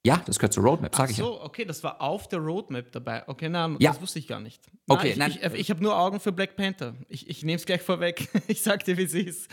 Ja, 0.02 0.22
das 0.24 0.38
gehört 0.38 0.54
zur 0.54 0.64
Roadmap, 0.64 0.94
sag 0.94 1.04
Ach 1.04 1.10
ich 1.10 1.16
so, 1.16 1.34
ja. 1.34 1.44
okay, 1.44 1.66
das 1.66 1.84
war 1.84 2.00
auf 2.00 2.26
der 2.26 2.38
Roadmap 2.38 2.90
dabei. 2.90 3.28
Okay, 3.28 3.50
nein, 3.50 3.76
ja. 3.80 3.90
das 3.90 4.00
wusste 4.00 4.18
ich 4.18 4.26
gar 4.26 4.40
nicht. 4.40 4.62
Nein, 4.86 4.98
okay, 4.98 5.10
ich, 5.10 5.16
nein. 5.16 5.30
Ich, 5.30 5.52
ich 5.52 5.70
habe 5.70 5.82
nur 5.82 5.98
Augen 5.98 6.20
für 6.20 6.32
Black 6.32 6.56
Panther. 6.56 6.94
Ich, 7.08 7.28
ich 7.28 7.42
nehme 7.42 7.56
es 7.56 7.66
gleich 7.66 7.82
vorweg. 7.82 8.28
ich 8.48 8.62
sag 8.62 8.82
dir, 8.84 8.96
wie 8.96 9.02
es 9.02 9.12
ist. 9.12 9.50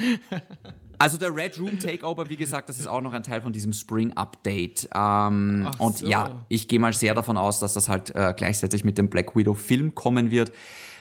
also 0.97 1.17
der 1.17 1.35
Red 1.35 1.59
Room 1.59 1.77
Takeover, 1.79 2.29
wie 2.29 2.37
gesagt, 2.37 2.69
das 2.69 2.79
ist 2.79 2.87
auch 2.87 3.01
noch 3.01 3.11
ein 3.11 3.23
Teil 3.23 3.41
von 3.41 3.51
diesem 3.51 3.73
Spring 3.73 4.13
Update. 4.13 4.87
Ähm, 4.95 5.69
und 5.79 5.97
so. 5.97 6.07
ja, 6.07 6.45
ich 6.47 6.69
gehe 6.69 6.79
mal 6.79 6.93
sehr 6.93 7.13
davon 7.13 7.35
aus, 7.35 7.59
dass 7.59 7.73
das 7.73 7.89
halt 7.89 8.15
äh, 8.15 8.33
gleichzeitig 8.35 8.85
mit 8.85 8.97
dem 8.97 9.09
Black 9.09 9.35
Widow 9.35 9.53
Film 9.53 9.95
kommen 9.95 10.31
wird 10.31 10.53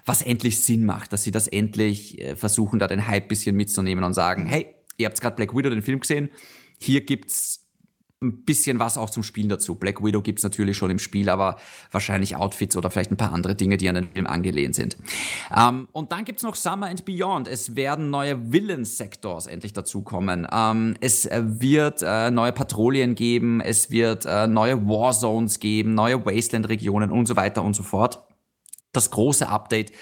was 0.09 0.23
endlich 0.23 0.63
Sinn 0.63 0.87
macht, 0.87 1.13
dass 1.13 1.25
sie 1.25 1.33
das 1.33 1.49
endlich 1.49 2.21
äh, 2.21 2.37
versuchen, 2.37 2.79
da 2.79 2.87
den 2.87 3.09
Hype 3.09 3.29
bisschen 3.29 3.57
mitzunehmen 3.57 4.05
und 4.05 4.15
sagen, 4.15 4.47
hey, 4.47 4.73
ihr 4.97 5.07
habt 5.07 5.21
gerade 5.21 5.35
Black 5.35 5.55
Widow 5.55 5.69
den 5.69 5.83
Film 5.83 5.99
gesehen, 5.99 6.31
hier 6.79 7.05
gibt's 7.05 7.66
ein 8.27 8.45
bisschen 8.45 8.79
was 8.79 8.99
auch 8.99 9.11
zum 9.11 9.23
Spielen 9.23 9.49
dazu. 9.49 9.75
Black 9.75 10.03
Widow 10.03 10.23
gibt's 10.23 10.43
natürlich 10.43 10.77
schon 10.77 10.91
im 10.91 10.99
Spiel, 10.99 11.29
aber 11.29 11.57
wahrscheinlich 11.91 12.37
Outfits 12.37 12.77
oder 12.77 12.91
vielleicht 12.91 13.11
ein 13.11 13.17
paar 13.17 13.33
andere 13.33 13.55
Dinge, 13.55 13.77
die 13.77 13.89
an 13.89 13.95
den 13.95 14.09
Film 14.09 14.27
angelehnt 14.27 14.75
sind. 14.75 14.97
Ähm, 15.57 15.89
und 15.93 16.13
dann 16.13 16.25
gibt's 16.25 16.43
noch 16.43 16.55
Summer 16.55 16.87
and 16.87 17.05
Beyond. 17.05 17.49
Es 17.49 17.77
werden 17.77 18.11
neue 18.11 18.53
Villain-Sectors 18.53 19.47
endlich 19.47 19.73
dazukommen. 19.73 20.47
Ähm, 20.53 20.95
es 21.01 21.29
wird 21.31 22.03
äh, 22.03 22.31
neue 22.31 22.53
Patrouillen 22.53 23.15
geben, 23.15 23.61
es 23.61 23.91
wird 23.91 24.27
äh, 24.27 24.47
neue 24.47 24.87
Warzones 24.87 25.61
geben, 25.61 25.95
neue 25.95 26.25
Wasteland-Regionen 26.25 27.11
und 27.11 27.27
so 27.27 27.37
weiter 27.37 27.63
und 27.63 27.75
so 27.75 27.83
fort. 27.83 28.23
Das 28.93 29.11
große 29.11 29.49
Update 29.49 29.93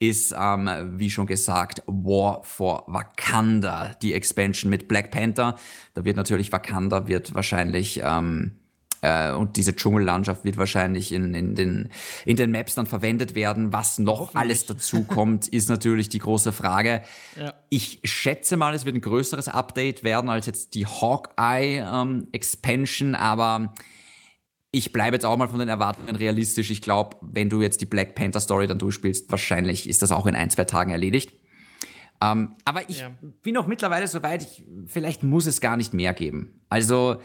ist, 0.00 0.34
ähm, 0.36 0.68
wie 0.96 1.10
schon 1.10 1.26
gesagt, 1.26 1.82
War 1.86 2.42
for 2.42 2.84
Wakanda, 2.88 3.94
die 4.02 4.14
Expansion 4.14 4.70
mit 4.70 4.88
Black 4.88 5.10
Panther. 5.10 5.56
Da 5.94 6.04
wird 6.04 6.16
natürlich 6.16 6.50
Wakanda, 6.50 7.06
wird 7.06 7.34
wahrscheinlich 7.34 8.00
ähm, 8.02 8.56
äh, 9.02 9.32
und 9.32 9.56
diese 9.56 9.74
Dschungellandschaft 9.74 10.44
wird 10.44 10.56
wahrscheinlich 10.56 11.12
in, 11.12 11.34
in, 11.34 11.54
den, 11.54 11.90
in 12.24 12.36
den 12.36 12.50
Maps 12.50 12.74
dann 12.74 12.86
verwendet 12.86 13.34
werden. 13.34 13.72
Was 13.72 13.98
noch 13.98 14.34
alles 14.34 14.66
dazu 14.66 15.04
kommt, 15.04 15.48
ist 15.48 15.68
natürlich 15.68 16.08
die 16.08 16.18
große 16.18 16.52
Frage. 16.52 17.02
Ja. 17.38 17.54
Ich 17.68 18.00
schätze 18.04 18.56
mal, 18.56 18.74
es 18.74 18.84
wird 18.84 18.96
ein 18.96 19.00
größeres 19.00 19.48
Update 19.48 20.02
werden 20.02 20.30
als 20.30 20.46
jetzt 20.46 20.74
die 20.74 20.86
Hawkeye 20.86 21.84
ähm, 21.86 22.28
Expansion, 22.32 23.14
aber 23.14 23.72
ich 24.72 24.92
bleibe 24.92 25.16
jetzt 25.16 25.24
auch 25.24 25.36
mal 25.36 25.48
von 25.48 25.58
den 25.58 25.68
Erwartungen 25.68 26.14
realistisch. 26.14 26.70
Ich 26.70 26.80
glaube, 26.80 27.16
wenn 27.22 27.50
du 27.50 27.60
jetzt 27.60 27.80
die 27.80 27.86
Black 27.86 28.14
Panther 28.14 28.40
Story 28.40 28.66
dann 28.66 28.78
durchspielst, 28.78 29.30
wahrscheinlich 29.30 29.88
ist 29.88 30.02
das 30.02 30.12
auch 30.12 30.26
in 30.26 30.36
ein, 30.36 30.50
zwei 30.50 30.64
Tagen 30.64 30.92
erledigt. 30.92 31.32
Ähm, 32.22 32.56
aber 32.64 32.88
ich 32.88 33.00
ja. 33.00 33.10
bin 33.42 33.56
auch 33.56 33.66
mittlerweile 33.66 34.06
so 34.06 34.22
weit, 34.22 34.42
ich, 34.42 34.64
vielleicht 34.86 35.22
muss 35.22 35.46
es 35.46 35.60
gar 35.60 35.76
nicht 35.76 35.94
mehr 35.94 36.12
geben. 36.12 36.60
Also, 36.68 37.20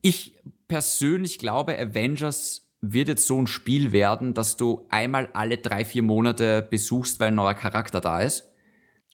ich 0.00 0.36
persönlich 0.68 1.38
glaube, 1.38 1.78
Avengers 1.78 2.66
wird 2.80 3.08
jetzt 3.08 3.26
so 3.26 3.38
ein 3.38 3.46
Spiel 3.46 3.92
werden, 3.92 4.32
dass 4.32 4.56
du 4.56 4.86
einmal 4.88 5.28
alle 5.34 5.58
drei, 5.58 5.84
vier 5.84 6.02
Monate 6.02 6.62
besuchst, 6.62 7.20
weil 7.20 7.28
ein 7.28 7.34
neuer 7.34 7.54
Charakter 7.54 8.00
da 8.00 8.20
ist. 8.20 8.49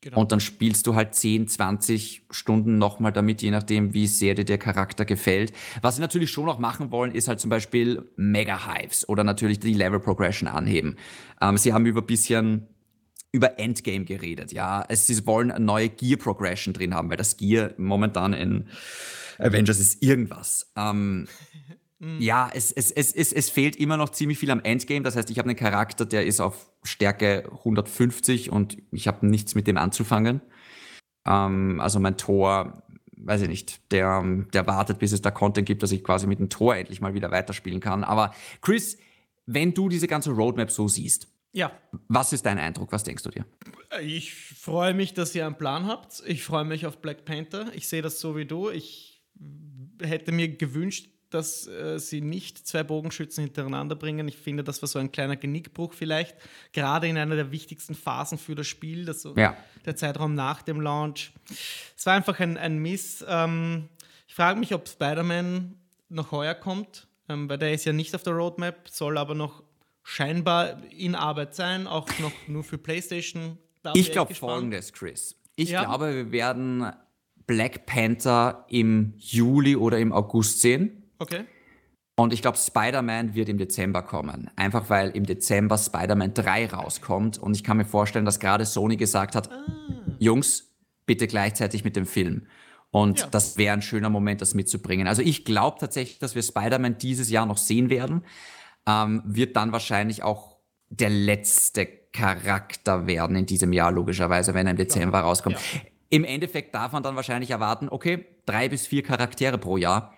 Genau. 0.03 0.21
Und 0.21 0.31
dann 0.31 0.41
spielst 0.41 0.87
du 0.87 0.95
halt 0.95 1.15
10, 1.15 1.49
20 1.49 2.27
Stunden 2.31 2.79
nochmal 2.79 3.13
damit, 3.13 3.43
je 3.43 3.51
nachdem, 3.51 3.95
wie 3.95 4.07
sehr 4.07 4.35
dir 4.35 4.45
der 4.45 4.59
Charakter 4.59 5.05
gefällt. 5.05 5.53
Was 5.81 5.97
sie 5.97 6.01
natürlich 6.01 6.31
schon 6.31 6.45
noch 6.45 6.59
machen 6.59 6.91
wollen, 6.91 7.13
ist 7.13 7.29
halt 7.29 7.41
zum 7.41 7.51
Beispiel 7.51 8.09
Mega 8.17 8.73
Hives 8.73 9.09
oder 9.09 9.25
natürlich 9.25 9.59
die 9.59 9.75
Level 9.75 9.99
Progression 9.99 10.49
anheben. 10.49 10.97
Ähm, 11.41 11.57
sie 11.57 11.73
haben 11.73 11.87
über 11.87 12.03
bisschen 12.03 12.69
über 13.33 13.59
Endgame 13.59 14.05
geredet, 14.05 14.53
ja. 14.53 14.85
Es, 14.89 15.07
sie 15.07 15.27
wollen 15.27 15.51
eine 15.51 15.65
neue 15.65 15.89
Gear 15.89 16.19
Progression 16.19 16.73
drin 16.73 16.95
haben, 16.95 17.11
weil 17.11 17.17
das 17.17 17.37
Gear 17.37 17.73
momentan 17.77 18.33
in 18.33 18.69
Avengers 19.39 19.79
ist 19.79 20.03
irgendwas. 20.03 20.73
Ähm, 20.77 21.27
Mhm. 21.99 22.21
Ja, 22.21 22.51
es, 22.53 22.73
es, 22.73 22.91
es, 22.91 23.13
es, 23.13 23.33
es 23.33 23.51
fehlt 23.51 23.77
immer 23.77 23.97
noch 23.97 24.11
ziemlich 24.11 24.39
viel 24.39 24.51
am 24.51 24.61
Endgame. 24.61 25.03
Das 25.03 25.17
heißt, 25.17 25.31
ich 25.31 25.39
habe 25.39 25.49
einen 25.49 25.59
Charakter, 25.59 26.05
der 26.05 26.27
ist 26.27 26.41
auf 26.41 26.71
Stärke 26.83 27.49
150 27.51 28.51
und 28.51 28.77
ich 28.93 29.09
habe 29.09 29.27
nichts 29.27 29.55
mit 29.55 29.67
dem 29.67 29.77
anzufangen. 29.77 30.43
Ähm, 31.27 31.81
also 31.81 31.99
mein 31.99 32.17
Tor, 32.17 32.83
weiß 33.17 33.43
ich 33.43 33.49
nicht, 33.49 33.93
der, 33.93 34.23
der 34.53 34.67
wartet, 34.67 34.99
bis 34.99 35.13
es 35.13 35.23
da 35.23 35.31
Content 35.31 35.67
gibt, 35.67 35.83
dass 35.83 35.93
ich 35.93 36.05
quasi 36.05 36.27
mit 36.27 36.39
dem 36.39 36.51
Tor 36.51 36.77
endlich 36.77 37.01
mal 37.01 37.15
wieder 37.15 37.31
weiterspielen 37.31 37.81
kann. 37.81 38.05
Aber 38.05 38.35
Chris, 38.61 38.99
wenn 39.47 39.73
du 39.73 39.89
diese 39.89 40.09
ganze 40.09 40.33
Roadmap 40.33 40.71
so 40.71 40.89
siehst, 40.89 41.29
ja. 41.53 41.73
Was 42.09 42.35
ist 42.35 42.45
dein 42.45 42.59
Eindruck? 42.59 42.93
Was 42.93 43.03
denkst 43.03 43.23
du 43.23 43.31
dir? 43.31 43.47
Ich 44.03 44.35
freue 44.35 44.93
mich, 44.93 45.15
dass 45.15 45.35
ihr 45.35 45.47
einen 45.47 45.57
Plan 45.57 45.87
habt. 45.87 46.23
Ich 46.27 46.45
freue 46.45 46.67
mich 46.67 46.85
auf 46.85 46.99
Black 46.99 47.25
Panther. 47.25 47.73
Ich 47.75 47.89
sehe 47.89 48.03
das 48.03 48.21
so 48.21 48.37
wie 48.37 48.45
du. 48.45 48.69
Ich 48.69 49.25
hätte 50.03 50.33
mir 50.33 50.55
gewünscht, 50.55 51.09
dass 51.31 51.67
äh, 51.67 51.99
sie 51.99 52.21
nicht 52.21 52.67
zwei 52.67 52.83
Bogenschützen 52.85 53.45
hintereinander 53.45 53.97
bringen. 53.97 54.29
Ich 54.29 54.37
finde, 54.37 54.63
das 54.65 54.81
war 54.83 54.89
so 54.89 54.99
ein 54.99 55.11
kleiner 55.13 55.37
Genickbruch 55.37 55.93
vielleicht, 55.93 56.37
gerade 56.73 57.09
in 57.09 57.19
einer 57.19 57.35
der 57.37 57.51
wichtigsten 57.51 57.95
Phasen 57.95 58.39
für 58.39 58.55
das 58.55 58.67
Spiel, 58.67 59.05
das 59.05 59.23
so 59.23 59.35
Ja. 59.37 59.57
der 59.85 59.97
Zeitraum 59.97 60.35
nach 60.35 60.63
dem 60.63 60.81
Launch. 60.81 61.33
Es 61.97 62.07
war 62.07 62.15
einfach 62.15 62.39
ein, 62.41 62.57
ein 62.57 62.79
Miss. 62.79 63.25
Ähm, 63.29 63.89
ich 64.29 64.35
frage 64.35 64.59
mich, 64.61 64.73
ob 64.75 64.89
Spider-Man 64.89 65.75
noch 66.09 66.31
heuer 66.31 66.55
kommt, 66.55 67.09
ähm, 67.29 67.49
weil 67.49 67.59
der 67.59 67.73
ist 67.73 67.85
ja 67.85 67.93
nicht 67.93 68.15
auf 68.15 68.23
der 68.23 68.35
Roadmap, 68.35 68.89
soll 68.89 69.19
aber 69.19 69.35
noch 69.35 69.63
scheinbar 70.05 70.81
in 70.93 71.15
Arbeit 71.17 71.55
sein, 71.57 71.87
auch 71.89 72.07
noch 72.21 72.33
nur 72.47 72.63
für 72.63 72.79
PlayStation. 72.79 73.59
Da 73.83 73.93
Ich 73.97 74.13
glaube 74.13 74.35
folgendes, 74.35 74.93
Chris. 74.93 75.35
Ich 75.57 75.71
Ja. 75.71 75.85
glaube, 75.85 76.15
wir 76.15 76.31
werden 76.33 76.93
Black 77.47 77.87
Panther 77.87 78.65
im 78.69 79.15
Juli 79.17 79.75
oder 79.77 79.99
im 79.99 80.13
August 80.13 80.61
sehen. 80.61 81.03
Okay. 81.19 81.45
Und 82.19 82.33
ich 82.33 82.41
glaube, 82.41 82.57
Spider-Man 82.57 83.35
wird 83.35 83.49
im 83.51 83.59
Dezember 83.59 84.03
kommen. 84.03 84.51
Einfach 84.57 84.89
weil 84.89 85.11
im 85.11 85.27
Dezember 85.27 85.77
Spider-Man 85.77 86.33
3 86.33 86.67
rauskommt. 86.69 87.37
Und 87.39 87.55
ich 87.55 87.63
kann 87.63 87.77
mir 87.77 87.85
vorstellen, 87.85 88.25
dass 88.25 88.41
gerade 88.41 88.65
Sony 88.65 88.97
gesagt 88.97 89.35
hat, 89.35 89.51
Ah. 89.53 89.65
Jungs, 90.19 90.75
bitte 91.05 91.27
gleichzeitig 91.27 91.85
mit 91.85 91.95
dem 91.95 92.07
Film. 92.07 92.47
Und 92.91 93.21
Ja. 93.21 93.27
das 93.27 93.59
wäre 93.59 93.75
ein 93.75 93.83
schöner 93.83 94.09
Moment, 94.09 94.41
das 94.41 94.55
mitzubringen. 94.55 95.07
Also 95.09 95.21
ich 95.21 95.45
glaube 95.45 95.77
tatsächlich, 95.79 96.19
dass 96.19 96.35
wir 96.35 96.43
Spider-Man 96.43 96.97
dieses 96.97 97.29
Jahr 97.31 97.45
noch 97.45 97.59
sehen 97.59 97.91
werden. 97.91 98.25
Ähm, 98.87 99.23
wird 99.27 99.57
dann 99.57 99.73
wahrscheinlich 99.73 100.23
auch 100.23 100.57
der 100.89 101.11
letzte 101.11 101.87
Charakter 102.13 103.07
werden 103.07 103.37
in 103.37 103.45
diesem 103.45 103.73
Jahr, 103.75 103.93
logischerweise, 103.93 104.55
wenn 104.55 104.67
er 104.67 104.71
im 104.71 104.77
Dezember 104.79 105.21
rauskommt. 105.21 105.57
Ja. 105.75 105.81
Im 106.09 106.25
Endeffekt 106.25 106.75
darf 106.75 106.93
man 106.93 107.03
dann 107.03 107.17
wahrscheinlich 107.17 107.51
erwarten, 107.51 107.89
okay, 107.91 108.25
drei 108.47 108.69
bis 108.69 108.87
vier 108.87 109.03
Charaktere 109.03 109.59
pro 109.59 109.77
Jahr. 109.77 110.15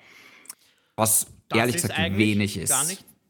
Was 0.98 1.26
Das 1.48 1.58
ehrlich 1.58 1.76
gesagt 1.76 1.98
wenig 2.16 2.56
ist. 2.56 2.72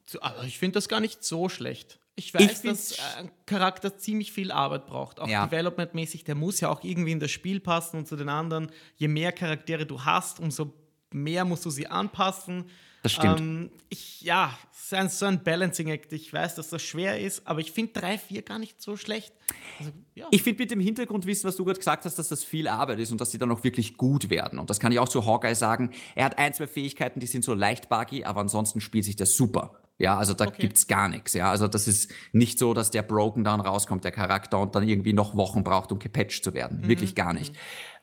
So- 0.07 0.23
aber 0.23 0.45
ich 0.45 0.59
finde 0.59 0.75
das 0.75 0.89
gar 0.89 1.01
nicht 1.01 1.23
so 1.23 1.49
schlecht. 1.49 1.99
Ich 2.17 2.35
weiß, 2.35 2.65
Ich 2.65 2.71
dass 2.71 2.99
ein 3.19 3.31
Charakter 3.47 3.97
ziemlich 3.97 4.33
viel 4.33 4.51
Arbeit 4.51 4.87
braucht. 4.87 5.21
Auch 5.21 5.29
Ja. 5.29 5.47
developmentmäßig, 5.47 6.25
der 6.25 6.35
muss 6.35 6.59
ja 6.61 6.69
auch 6.69 6.83
irgendwie 6.83 7.13
in 7.13 7.21
das 7.21 7.31
Spiel 7.31 7.61
passen 7.61 7.99
und 7.99 8.09
zu 8.09 8.17
den 8.17 8.29
anderen. 8.29 8.73
Je 8.97 9.07
mehr 9.07 9.31
Charaktere 9.31 9.87
du 9.87 10.05
hast, 10.05 10.41
umso 10.41 10.73
mehr 11.13 11.45
musst 11.45 11.65
du 11.65 11.71
sie 11.71 11.87
anpassen. 11.87 12.65
Das 13.03 13.13
stimmt. 13.13 13.41
Ähm, 13.41 13.71
ich, 13.89 14.21
ja, 14.23 14.57
es 14.73 14.85
ist 14.85 14.95
ein, 14.95 15.09
so 15.09 15.27
ein 15.27 15.43
Balancing 15.43 15.89
Act. 15.89 16.13
Ich 16.13 16.33
weiß, 16.33 16.57
dass 16.57 16.69
das 16.71 16.83
schwer 16.83 17.21
ist, 17.21 17.47
aber 17.47 17.61
ich 17.61 17.73
finde 17.73 17.93
3, 17.93 18.19
4 18.19 18.43
gar 18.43 18.59
nicht 18.59 18.81
so 18.83 18.97
schlecht. 18.97 19.33
Also, 19.79 19.93
ja. 20.15 20.27
Ich 20.31 20.43
finde 20.43 20.63
mit 20.63 20.71
dem 20.71 20.81
Hintergrundwissen, 20.81 21.47
was 21.49 21.57
du 21.57 21.65
gerade 21.65 21.79
gesagt 21.79 22.05
hast, 22.05 22.19
dass 22.19 22.29
das 22.29 22.43
viel 22.43 22.67
Arbeit 22.69 22.99
ist 22.99 23.13
und 23.13 23.21
dass 23.21 23.31
die 23.31 23.39
dann 23.39 23.51
auch 23.53 23.63
wirklich 23.63 23.97
gut 23.97 24.31
werden. 24.31 24.59
Und 24.59 24.69
das 24.71 24.81
kann 24.81 24.91
ich 24.93 24.99
auch 24.99 25.09
zu 25.09 25.25
Hawkeye 25.25 25.55
sagen. 25.55 25.91
Er 26.15 26.25
hat 26.25 26.39
ein, 26.39 26.53
zwei 26.55 26.67
Fähigkeiten, 26.67 27.21
die 27.21 27.27
sind 27.27 27.45
so 27.45 27.55
leicht 27.55 27.89
buggy, 27.89 28.25
aber 28.25 28.41
ansonsten 28.41 28.81
spielt 28.81 29.05
sich 29.05 29.17
das 29.17 29.37
super. 29.37 29.79
Ja, 30.01 30.17
also 30.17 30.33
da 30.33 30.47
Okay. 30.47 30.63
gibt's 30.63 30.87
gar 30.87 31.09
nichts. 31.09 31.35
Ja, 31.35 31.51
also 31.51 31.67
das 31.67 31.89
ist 31.89 32.13
nicht 32.33 32.59
so, 32.61 32.73
dass 32.73 32.93
der 32.93 33.03
Broken 33.03 33.43
dann 33.43 33.61
rauskommt, 33.61 34.05
der 34.05 34.13
Charakter, 34.13 34.61
und 34.61 34.77
dann 34.77 34.89
irgendwie 34.89 35.13
noch 35.13 35.37
Wochen 35.37 35.65
braucht, 35.65 35.91
um 35.91 35.99
gepatcht 35.99 36.45
zu 36.45 36.55
werden. 36.55 36.83
Mhm. 36.83 36.89
Wirklich 36.89 37.17
gar 37.17 37.33
nicht. 37.33 37.53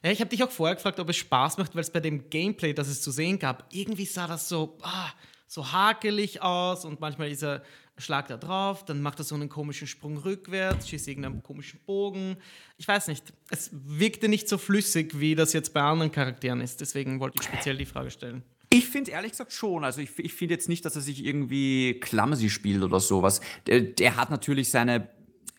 Ja, 0.05 0.11
ich 0.11 0.19
habe 0.19 0.29
dich 0.29 0.43
auch 0.43 0.51
vorher 0.51 0.75
gefragt, 0.75 0.99
ob 0.99 1.09
es 1.09 1.15
Spaß 1.15 1.57
macht, 1.57 1.73
weil 1.73 1.81
es 1.81 1.89
bei 1.89 1.99
dem 1.99 2.29
Gameplay, 2.29 2.73
das 2.73 2.89
es 2.89 3.01
zu 3.01 3.09
sehen 3.09 3.39
gab, 3.39 3.65
irgendwie 3.71 4.05
sah 4.05 4.27
das 4.27 4.47
so, 4.47 4.77
ah, 4.83 5.09
so 5.47 5.71
hakelig 5.71 6.43
aus 6.43 6.85
und 6.85 6.99
manchmal 6.99 7.29
dieser 7.29 7.63
Schlag 7.97 8.27
da 8.27 8.37
drauf, 8.37 8.85
dann 8.85 9.01
macht 9.01 9.17
er 9.17 9.23
so 9.23 9.33
einen 9.33 9.49
komischen 9.49 9.87
Sprung 9.87 10.17
rückwärts, 10.17 10.89
schießt 10.89 11.07
irgendeinen 11.07 11.41
komischen 11.41 11.79
Bogen. 11.87 12.37
Ich 12.77 12.87
weiß 12.87 13.07
nicht, 13.07 13.33
es 13.49 13.71
wirkte 13.73 14.29
nicht 14.29 14.47
so 14.47 14.59
flüssig, 14.59 15.19
wie 15.19 15.33
das 15.33 15.53
jetzt 15.53 15.73
bei 15.73 15.81
anderen 15.81 16.11
Charakteren 16.11 16.61
ist. 16.61 16.81
Deswegen 16.81 17.19
wollte 17.19 17.39
ich 17.41 17.47
speziell 17.47 17.75
die 17.75 17.87
Frage 17.87 18.11
stellen. 18.11 18.43
Ich 18.69 18.87
finde 18.87 19.09
ehrlich 19.09 19.31
gesagt 19.31 19.53
schon. 19.53 19.83
Also 19.83 20.01
ich, 20.01 20.19
ich 20.19 20.33
finde 20.33 20.53
jetzt 20.53 20.69
nicht, 20.69 20.85
dass 20.85 20.95
er 20.95 21.01
sich 21.01 21.25
irgendwie 21.25 21.99
clumsy 21.99 22.51
spielt 22.51 22.83
oder 22.83 22.99
sowas. 22.99 23.41
Der, 23.65 23.81
der 23.81 24.17
hat 24.17 24.29
natürlich 24.29 24.69
seine. 24.69 25.09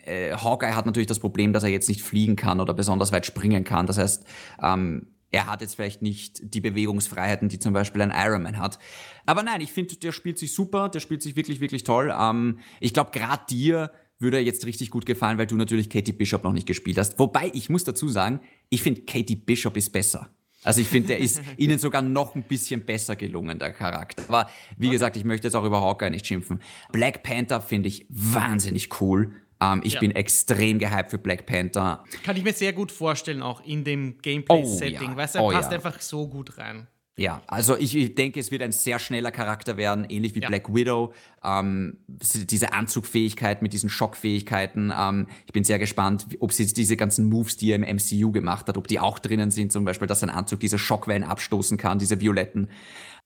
Äh, 0.06 0.32
Hawkeye 0.32 0.74
hat 0.74 0.86
natürlich 0.86 1.06
das 1.06 1.18
Problem, 1.18 1.52
dass 1.52 1.62
er 1.62 1.70
jetzt 1.70 1.88
nicht 1.88 2.02
fliegen 2.02 2.36
kann 2.36 2.60
oder 2.60 2.74
besonders 2.74 3.12
weit 3.12 3.26
springen 3.26 3.64
kann. 3.64 3.86
Das 3.86 3.98
heißt, 3.98 4.24
ähm, 4.62 5.08
er 5.30 5.46
hat 5.46 5.60
jetzt 5.60 5.74
vielleicht 5.74 6.02
nicht 6.02 6.54
die 6.54 6.60
Bewegungsfreiheiten, 6.60 7.48
die 7.48 7.58
zum 7.58 7.72
Beispiel 7.72 8.02
ein 8.02 8.12
Iron 8.14 8.42
Man 8.42 8.58
hat. 8.58 8.78
Aber 9.26 9.42
nein, 9.42 9.60
ich 9.60 9.72
finde, 9.72 9.96
der 9.96 10.12
spielt 10.12 10.38
sich 10.38 10.54
super, 10.54 10.88
der 10.88 11.00
spielt 11.00 11.22
sich 11.22 11.36
wirklich, 11.36 11.60
wirklich 11.60 11.84
toll. 11.84 12.14
Ähm, 12.18 12.60
ich 12.80 12.94
glaube, 12.94 13.10
gerade 13.12 13.42
dir 13.50 13.90
würde 14.18 14.38
er 14.38 14.42
jetzt 14.42 14.64
richtig 14.64 14.90
gut 14.90 15.04
gefallen, 15.04 15.36
weil 15.38 15.46
du 15.46 15.56
natürlich 15.56 15.90
Katie 15.90 16.12
Bishop 16.12 16.44
noch 16.44 16.52
nicht 16.52 16.66
gespielt 16.66 16.96
hast. 16.96 17.18
Wobei, 17.18 17.50
ich 17.52 17.68
muss 17.68 17.84
dazu 17.84 18.08
sagen, 18.08 18.40
ich 18.70 18.82
finde, 18.82 19.02
Katie 19.02 19.36
Bishop 19.36 19.76
ist 19.76 19.90
besser. 19.90 20.30
Also 20.62 20.80
ich 20.80 20.88
finde, 20.88 21.08
der 21.08 21.18
ist 21.18 21.40
ihnen 21.58 21.78
sogar 21.78 22.02
noch 22.02 22.34
ein 22.34 22.42
bisschen 22.42 22.84
besser 22.84 23.14
gelungen, 23.14 23.58
der 23.58 23.72
Charakter. 23.72 24.24
Aber 24.28 24.50
wie 24.78 24.90
gesagt, 24.90 25.16
ich 25.16 25.24
möchte 25.24 25.46
jetzt 25.46 25.54
auch 25.54 25.64
über 25.64 25.80
Hawkeye 25.80 26.10
nicht 26.10 26.26
schimpfen. 26.26 26.60
Black 26.92 27.22
Panther 27.22 27.60
finde 27.60 27.88
ich 27.88 28.06
wahnsinnig 28.08 29.00
cool. 29.00 29.32
Ähm, 29.60 29.80
ich 29.84 29.94
Ja. 29.94 30.00
bin 30.00 30.10
extrem 30.10 30.78
gehypt 30.78 31.10
für 31.10 31.18
Black 31.18 31.46
Panther. 31.46 32.04
Kann 32.24 32.36
ich 32.36 32.44
mir 32.44 32.52
sehr 32.52 32.72
gut 32.72 32.92
vorstellen, 32.92 33.42
auch 33.42 33.64
in 33.64 33.84
dem 33.84 34.18
Gameplay-Setting. 34.20 35.10
ja. 35.10 35.16
Weißt 35.16 35.34
du, 35.34 35.38
er 35.38 35.44
Oh, 35.44 35.50
passt 35.50 35.70
ja. 35.70 35.76
einfach 35.76 36.00
so 36.00 36.28
gut 36.28 36.58
rein. 36.58 36.86
Ja, 37.18 37.40
also 37.46 37.78
ich, 37.78 37.96
ich 37.96 38.14
denke, 38.14 38.38
es 38.38 38.50
wird 38.50 38.60
ein 38.60 38.72
sehr 38.72 38.98
schneller 38.98 39.30
Charakter 39.30 39.78
werden, 39.78 40.04
ähnlich 40.10 40.34
wie 40.34 40.40
Ja. 40.42 40.48
Black 40.48 40.74
Widow. 40.74 41.14
Ähm, 41.42 41.96
diese 42.06 42.74
Anzugfähigkeit 42.74 43.62
mit 43.62 43.72
diesen 43.72 43.88
Schockfähigkeiten. 43.88 44.92
Ähm, 44.94 45.26
ich 45.46 45.52
bin 45.54 45.64
sehr 45.64 45.78
gespannt, 45.78 46.26
ob 46.40 46.52
sie 46.52 46.66
diese 46.66 46.94
ganzen 46.98 47.30
Moves, 47.30 47.56
die 47.56 47.70
er 47.70 47.76
im 47.76 47.84
MCU 47.96 48.32
gemacht 48.32 48.68
hat, 48.68 48.76
ob 48.76 48.86
die 48.86 49.00
auch 49.00 49.18
drinnen 49.18 49.50
sind, 49.50 49.72
zum 49.72 49.86
Beispiel, 49.86 50.06
dass 50.06 50.20
sein 50.20 50.28
Anzug 50.28 50.60
diese 50.60 50.78
Schockwellen 50.78 51.24
abstoßen 51.24 51.78
kann, 51.78 51.98
diese 51.98 52.20
violetten. 52.20 52.68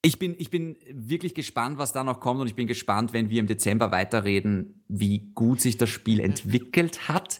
Ich 0.03 0.17
bin, 0.17 0.35
ich 0.39 0.49
bin 0.49 0.77
wirklich 0.91 1.35
gespannt, 1.35 1.77
was 1.77 1.93
da 1.93 2.03
noch 2.03 2.19
kommt 2.19 2.41
und 2.41 2.47
ich 2.47 2.55
bin 2.55 2.65
gespannt, 2.65 3.13
wenn 3.13 3.29
wir 3.29 3.39
im 3.39 3.47
Dezember 3.47 3.91
weiterreden, 3.91 4.83
wie 4.87 5.31
gut 5.35 5.61
sich 5.61 5.77
das 5.77 5.89
Spiel 5.89 6.19
entwickelt 6.19 7.07
hat. 7.07 7.39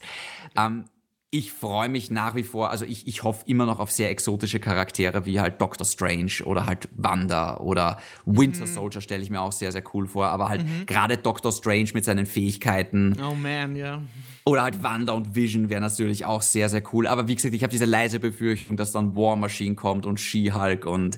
Ähm, 0.55 0.85
ich 1.33 1.53
freue 1.53 1.87
mich 1.87 2.11
nach 2.11 2.35
wie 2.35 2.43
vor, 2.43 2.71
also 2.71 2.83
ich, 2.83 3.07
ich 3.07 3.23
hoffe 3.23 3.45
immer 3.47 3.65
noch 3.65 3.79
auf 3.79 3.89
sehr 3.89 4.09
exotische 4.09 4.59
Charaktere 4.59 5.25
wie 5.25 5.39
halt 5.39 5.61
Doctor 5.61 5.87
Strange 5.87 6.43
oder 6.43 6.65
halt 6.65 6.89
Wanda 6.93 7.57
oder 7.57 7.99
Winter 8.25 8.67
Soldier 8.67 8.99
stelle 8.99 9.23
ich 9.23 9.29
mir 9.29 9.39
auch 9.39 9.53
sehr, 9.53 9.71
sehr 9.71 9.83
cool 9.93 10.07
vor, 10.07 10.27
aber 10.27 10.49
halt 10.49 10.65
gerade 10.87 11.17
Doctor 11.17 11.53
Strange 11.53 11.89
mit 11.93 12.03
seinen 12.03 12.25
Fähigkeiten 12.25 13.15
Oh 13.25 13.33
man, 13.33 13.77
ja. 13.77 14.01
oder 14.43 14.63
halt 14.63 14.83
Wanda 14.83 15.13
und 15.13 15.33
Vision 15.33 15.69
wäre 15.69 15.79
natürlich 15.79 16.25
auch 16.25 16.41
sehr, 16.41 16.67
sehr 16.67 16.83
cool. 16.91 17.07
Aber 17.07 17.29
wie 17.29 17.35
gesagt, 17.35 17.53
ich 17.53 17.63
habe 17.63 17.71
diese 17.71 17.85
leise 17.85 18.19
Befürchtung, 18.19 18.75
dass 18.75 18.91
dann 18.91 19.15
War 19.15 19.37
Machine 19.37 19.75
kommt 19.75 20.05
und 20.05 20.19
She-Hulk 20.19 20.85
und 20.85 21.17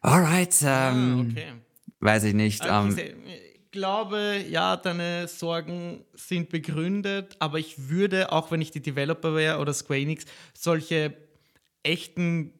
alright, 0.00 0.54
ähm, 0.62 0.66
Ah, 0.66 1.20
okay. 1.30 1.52
weiß 2.00 2.24
ich 2.24 2.34
nicht. 2.34 2.62
Also 2.62 2.98
Ähm, 2.98 2.98
ich 2.98 3.38
ich 3.68 3.70
glaube, 3.72 4.42
ja, 4.48 4.76
deine 4.78 5.28
Sorgen 5.28 6.02
sind 6.14 6.48
begründet, 6.48 7.36
aber 7.38 7.58
ich 7.58 7.88
würde, 7.90 8.32
auch 8.32 8.50
wenn 8.50 8.62
ich 8.62 8.70
die 8.70 8.80
Developer 8.80 9.34
wäre 9.34 9.58
oder 9.58 9.74
Square 9.74 10.00
Enix, 10.00 10.24
solche 10.54 11.14
echten, 11.82 12.52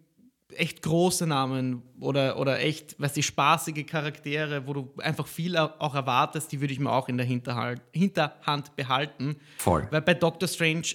echt 0.55 0.83
große 0.83 1.27
Namen 1.27 1.83
oder, 2.01 2.39
oder 2.39 2.61
echt, 2.61 2.95
was 2.99 3.15
die 3.15 3.23
spaßige 3.23 3.87
Charaktere, 3.87 4.67
wo 4.67 4.75
du 4.75 4.93
einfach 4.99 5.27
viel 5.27 5.57
au- 5.57 5.73
auch 5.79 5.95
erwartest, 5.95 6.53
die 6.53 6.61
würde 6.61 6.73
ich 6.75 6.79
mir 6.79 6.91
auch 6.93 7.09
in 7.09 7.17
der 7.17 7.27
Hinterhalt, 7.27 7.81
Hinterhand 7.93 8.77
behalten. 8.77 9.37
Voll. 9.57 9.89
Weil 9.91 10.03
bei 10.03 10.15
Doctor 10.15 10.47
Strange, 10.49 10.89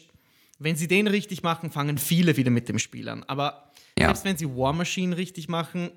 wenn 0.60 0.76
sie 0.76 0.88
den 0.88 1.08
richtig 1.08 1.42
machen, 1.44 1.72
fangen 1.72 1.98
viele 1.98 2.38
wieder 2.38 2.52
mit 2.52 2.70
dem 2.70 2.78
Spiel 2.80 3.10
an. 3.10 3.24
Aber 3.24 3.72
Ja. 3.98 4.08
selbst 4.08 4.26
wenn 4.26 4.38
sie 4.38 4.48
War 4.56 4.74
Machine 4.74 5.16
richtig 5.18 5.48
machen, 5.50 5.92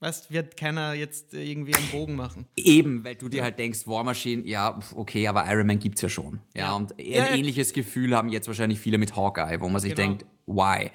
weißt, 0.00 0.30
wird 0.30 0.56
keiner 0.56 0.94
jetzt 0.94 1.34
irgendwie 1.34 1.74
einen 1.74 1.88
Bogen 1.90 2.16
machen. 2.16 2.46
Eben, 2.56 3.04
weil 3.04 3.14
du 3.16 3.28
dir 3.28 3.42
halt 3.42 3.58
denkst, 3.58 3.86
War 3.86 4.04
Machine, 4.04 4.42
ja, 4.46 4.78
okay, 4.94 5.26
aber 5.28 5.44
Iron 5.50 5.66
Man 5.66 5.78
gibt's 5.78 6.00
ja 6.02 6.08
schon. 6.08 6.40
Ja, 6.54 6.66
Ja. 6.66 6.72
und 6.74 6.98
ein 6.98 7.04
Ja, 7.04 7.34
ähnliches 7.34 7.72
Gefühl 7.72 8.14
haben 8.16 8.28
jetzt 8.28 8.46
wahrscheinlich 8.48 8.78
viele 8.80 8.98
mit 8.98 9.16
Hawkeye, 9.16 9.60
wo 9.60 9.68
man 9.68 9.80
sich 9.80 9.94
Genau. 9.94 10.08
denkt, 10.08 10.26
why? 10.46 10.90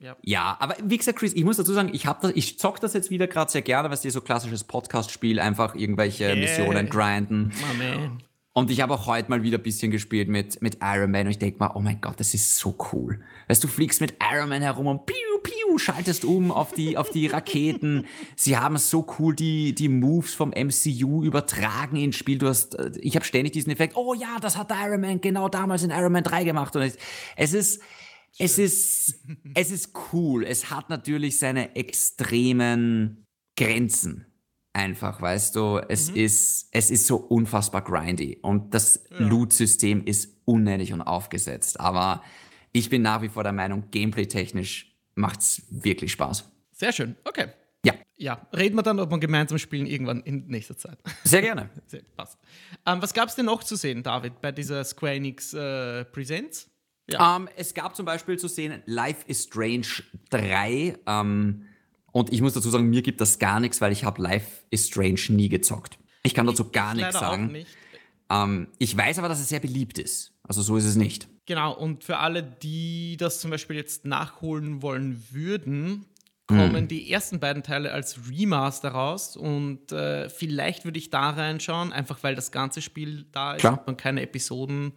Ja. 0.00 0.16
Ja, 0.22 0.56
aber 0.60 0.76
wie 0.84 0.98
gesagt, 0.98 1.18
Chris, 1.18 1.32
ich 1.34 1.44
muss 1.44 1.56
dazu 1.56 1.72
sagen, 1.72 1.90
ich, 1.92 2.06
hab 2.06 2.20
das, 2.20 2.32
ich 2.34 2.58
zock 2.58 2.80
das 2.80 2.92
jetzt 2.94 3.10
wieder 3.10 3.26
gerade 3.26 3.50
sehr 3.50 3.62
gerne, 3.62 3.88
weil 3.88 3.96
es 3.96 4.02
so 4.02 4.20
klassisches 4.20 4.64
Podcast-Spiel, 4.64 5.38
einfach 5.40 5.74
irgendwelche 5.74 6.24
Yeah. 6.24 6.36
Missionen 6.36 6.88
grinden. 6.88 7.52
Oh 7.72 7.74
man. 7.78 8.22
Und 8.56 8.70
ich 8.70 8.80
habe 8.80 8.94
auch 8.94 9.08
heute 9.08 9.30
mal 9.30 9.42
wieder 9.42 9.58
ein 9.58 9.64
bisschen 9.64 9.90
gespielt 9.90 10.28
mit, 10.28 10.62
mit 10.62 10.78
Iron 10.80 11.10
Man 11.10 11.26
und 11.26 11.32
ich 11.32 11.40
denke 11.40 11.58
mal, 11.58 11.72
oh 11.74 11.80
mein 11.80 12.00
Gott, 12.00 12.20
das 12.20 12.34
ist 12.34 12.56
so 12.56 12.76
cool. 12.92 13.20
Weißt 13.48 13.64
du, 13.64 13.66
fliegst 13.66 14.00
mit 14.00 14.14
Iron 14.32 14.48
Man 14.48 14.62
herum 14.62 14.86
und 14.86 15.06
piu, 15.06 15.16
piu, 15.42 15.76
schaltest 15.76 16.24
um 16.24 16.52
auf 16.52 16.72
die, 16.72 16.96
auf 16.96 17.10
die 17.10 17.26
Raketen. 17.26 18.06
Sie 18.36 18.56
haben 18.56 18.76
so 18.76 19.04
cool 19.18 19.34
die, 19.34 19.74
die 19.74 19.88
Moves 19.88 20.34
vom 20.34 20.50
MCU 20.50 21.24
übertragen 21.24 21.96
ins 21.96 22.14
Spiel. 22.14 22.38
Du 22.38 22.46
hast, 22.46 22.76
äh, 22.76 22.92
ich 23.00 23.16
habe 23.16 23.24
ständig 23.24 23.54
diesen 23.54 23.72
Effekt, 23.72 23.96
oh 23.96 24.14
ja, 24.14 24.38
das 24.40 24.56
hat 24.56 24.70
Iron 24.70 25.00
Man 25.00 25.20
genau 25.20 25.48
damals 25.48 25.82
in 25.82 25.90
Iron 25.90 26.12
Man 26.12 26.22
3 26.22 26.44
gemacht. 26.44 26.76
Und 26.76 26.82
es, 26.82 26.96
es 27.34 27.54
ist, 27.54 27.82
es 28.38 28.58
ist, 28.60 29.20
es 29.54 29.72
ist 29.72 29.92
cool. 30.12 30.44
Es 30.44 30.70
hat 30.70 30.90
natürlich 30.90 31.40
seine 31.40 31.74
extremen 31.74 33.26
Grenzen 33.56 34.26
einfach, 34.74 35.20
weißt 35.20 35.56
du, 35.56 35.78
es 35.88 36.10
ist, 36.10 36.68
es 36.72 36.90
ist 36.90 37.06
so 37.06 37.16
unfassbar 37.16 37.82
grindy 37.82 38.38
und 38.42 38.74
das 38.74 39.04
Loot-System 39.10 40.04
ist 40.04 40.36
unnötig 40.44 40.92
und 40.92 41.00
aufgesetzt, 41.00 41.80
aber 41.80 42.22
ich 42.72 42.90
bin 42.90 43.02
nach 43.02 43.22
wie 43.22 43.28
vor 43.28 43.44
der 43.44 43.52
Meinung, 43.52 43.90
gameplay-technisch 43.90 44.92
macht's 45.14 45.62
wirklich 45.70 46.12
Spaß. 46.12 46.50
Sehr 46.72 46.92
schön. 46.92 47.16
Okay. 47.24 47.46
Ja. 47.84 47.94
Ja, 48.16 48.48
reden 48.52 48.76
wir 48.76 48.82
dann, 48.82 48.98
ob 48.98 49.10
wir 49.10 49.18
gemeinsam 49.18 49.58
spielen 49.58 49.86
irgendwann 49.86 50.20
in 50.22 50.46
nächster 50.46 50.76
Zeit. 50.76 50.98
Sehr 51.22 51.42
gerne. 51.42 51.70
Sehr, 51.86 52.02
passt. 52.16 52.38
Ähm, 52.86 53.00
was 53.00 53.14
gab 53.14 53.28
es 53.28 53.36
denn 53.36 53.46
noch 53.46 53.62
zu 53.62 53.76
sehen, 53.76 54.02
David, 54.02 54.40
bei 54.40 54.52
dieser 54.52 54.82
Square 54.84 55.14
Enix 55.14 55.52
äh, 55.54 56.04
Presents? 56.06 56.70
Ja. 57.08 57.36
Ähm, 57.36 57.48
es 57.56 57.74
gab 57.74 57.94
zum 57.94 58.06
Beispiel 58.06 58.38
zu 58.38 58.48
sehen 58.48 58.82
Life 58.86 59.24
is 59.26 59.44
Strange 59.44 59.86
3. 60.30 60.98
Ähm, 61.06 61.66
und 62.14 62.32
ich 62.32 62.40
muss 62.40 62.52
dazu 62.52 62.70
sagen, 62.70 62.88
mir 62.88 63.02
gibt 63.02 63.20
das 63.20 63.40
gar 63.40 63.58
nichts, 63.58 63.80
weil 63.80 63.90
ich 63.90 64.04
habe 64.04 64.22
Life 64.22 64.62
is 64.70 64.86
Strange 64.86 65.20
nie 65.30 65.48
gezockt. 65.48 65.98
Ich 66.22 66.32
kann 66.32 66.46
dazu 66.46 66.70
gar 66.70 66.94
nichts 66.94 67.18
sagen. 67.18 67.50
Nicht. 67.50 67.66
Ähm, 68.30 68.68
ich 68.78 68.96
weiß 68.96 69.18
aber, 69.18 69.28
dass 69.28 69.40
es 69.40 69.48
sehr 69.48 69.58
beliebt 69.58 69.98
ist. 69.98 70.32
Also 70.44 70.62
so 70.62 70.76
ist 70.76 70.84
es 70.84 70.94
nicht. 70.94 71.26
Genau, 71.46 71.74
und 71.76 72.04
für 72.04 72.18
alle, 72.18 72.44
die 72.44 73.16
das 73.16 73.40
zum 73.40 73.50
Beispiel 73.50 73.74
jetzt 73.74 74.04
nachholen 74.04 74.80
wollen 74.80 75.24
würden, 75.32 76.06
kommen 76.46 76.76
hm. 76.76 76.88
die 76.88 77.10
ersten 77.10 77.40
beiden 77.40 77.64
Teile 77.64 77.90
als 77.90 78.16
Remaster 78.30 78.90
raus 78.90 79.36
und 79.36 79.90
äh, 79.90 80.28
vielleicht 80.28 80.84
würde 80.84 81.00
ich 81.00 81.10
da 81.10 81.30
reinschauen, 81.30 81.92
einfach 81.92 82.22
weil 82.22 82.36
das 82.36 82.52
ganze 82.52 82.80
Spiel 82.80 83.26
da 83.32 83.54
ist 83.54 83.60
Klar. 83.60 83.78
und 83.80 83.88
man 83.88 83.96
keine 83.96 84.22
Episoden 84.22 84.92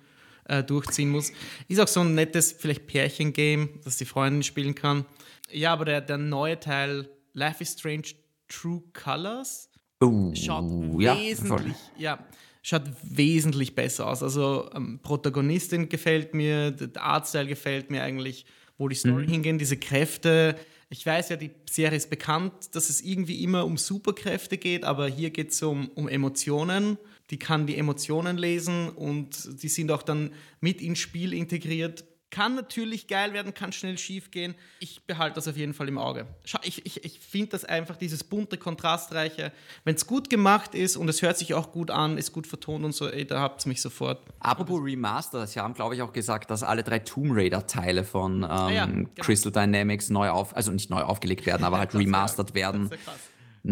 äh, 0.46 0.64
durchziehen 0.64 1.10
muss. 1.10 1.32
Ist 1.68 1.80
auch 1.80 1.88
so 1.88 2.02
ein 2.02 2.14
nettes, 2.14 2.52
vielleicht 2.52 2.86
Pärchen-Game, 2.86 3.80
das 3.84 3.98
die 3.98 4.06
Freundin 4.06 4.44
spielen 4.44 4.76
kann. 4.76 5.06
Ja, 5.52 5.74
aber 5.74 5.86
der, 5.86 6.02
der 6.02 6.18
neue 6.18 6.60
Teil, 6.60 7.10
Life 7.34 7.62
is 7.62 7.74
Strange 7.74 8.14
True 8.48 8.82
Colors, 8.94 9.70
uh, 10.04 10.34
schaut 10.36 11.00
ja, 11.00 11.18
wesentlich, 11.18 11.76
ja, 11.98 12.20
schaut 12.62 12.84
wesentlich 13.04 13.76
besser 13.76 14.08
aus. 14.08 14.24
Also 14.24 14.70
ähm, 14.74 15.00
Protagonistin 15.02 15.90
gefällt 15.90 16.34
mir, 16.34 16.72
der 16.72 17.02
Artstyle 17.02 17.48
gefällt 17.48 17.92
mir 17.92 18.04
eigentlich, 18.04 18.46
wo 18.78 18.88
die 18.88 18.96
Story 18.96 19.26
mhm. 19.26 19.32
hingeht, 19.32 19.62
diese 19.62 19.78
Kräfte. 19.78 20.56
Ich 20.90 21.06
weiß 21.06 21.30
ja, 21.30 21.36
die 21.36 21.52
Serie 21.70 21.98
ist 21.98 22.10
bekannt, 22.10 22.54
dass 22.74 22.90
es 22.90 23.02
irgendwie 23.02 23.44
immer 23.44 23.66
um 23.66 23.78
Superkräfte 23.78 24.58
geht, 24.58 24.86
aber 24.86 25.08
hier 25.08 25.32
geht 25.32 25.52
es 25.52 25.62
um, 25.62 25.90
um 25.90 26.08
Emotionen. 26.08 26.98
Die 27.30 27.38
kann 27.38 27.68
die 27.68 27.76
Emotionen 27.76 28.38
lesen 28.38 28.90
und 28.90 29.62
die 29.62 29.68
sind 29.68 29.92
auch 29.92 30.04
dann 30.04 30.32
mit 30.62 30.82
ins 30.82 31.00
Spiel 31.00 31.34
integriert. 31.34 32.06
Kann 32.30 32.56
natürlich 32.56 33.08
geil 33.08 33.32
werden, 33.34 33.54
kann 33.54 33.72
schnell 33.72 33.98
schief 33.98 34.32
gehen. 34.32 34.56
Ich 34.80 35.02
behalte 35.04 35.36
das 35.36 35.48
auf 35.48 35.56
jeden 35.56 35.74
Fall 35.74 35.88
im 35.88 35.98
Auge. 35.98 36.28
Ich, 36.64 36.86
ich, 36.86 37.06
ich 37.06 37.20
finde 37.20 37.52
das 37.52 37.64
einfach, 37.64 37.96
dieses 37.96 38.24
bunte, 38.24 38.58
kontrastreiche, 38.58 39.54
wenn 39.86 39.96
es 39.96 40.06
gut 40.06 40.30
gemacht 40.30 40.76
ist 40.76 40.98
und 40.98 41.08
es 41.08 41.22
hört 41.22 41.38
sich 41.38 41.54
auch 41.54 41.72
gut 41.72 41.90
an, 41.90 42.18
ist 42.18 42.34
gut 42.34 42.46
vertont 42.46 42.84
und 42.84 42.92
so, 42.92 43.08
ey, 43.08 43.26
da 43.26 43.40
habt 43.40 43.66
ihr 43.66 43.70
mich 43.70 43.82
sofort. 43.82 44.20
Apropos 44.40 44.82
Remaster, 44.84 45.48
sie 45.48 45.60
haben, 45.60 45.74
glaube 45.74 45.96
ich, 45.96 46.02
auch 46.02 46.12
gesagt, 46.12 46.52
dass 46.52 46.64
alle 46.64 46.84
drei 46.84 47.00
Tomb 47.00 47.32
Raider-Teile 47.34 48.04
von 48.04 48.44
ähm, 48.44 48.50
ah 48.50 48.72
ja, 48.72 48.86
genau. 48.86 49.10
Crystal 49.20 49.52
Dynamics 49.52 50.10
neu 50.10 50.30
auf, 50.30 50.56
also 50.56 50.72
nicht 50.72 50.90
neu 50.90 51.04
aufgelegt 51.04 51.46
werden, 51.46 51.64
aber 51.64 51.78
halt 51.80 51.96
remastert 51.96 52.54
wär, 52.54 52.68
werden. 52.74 52.90
Das 52.90 53.00
krass. 53.00 53.20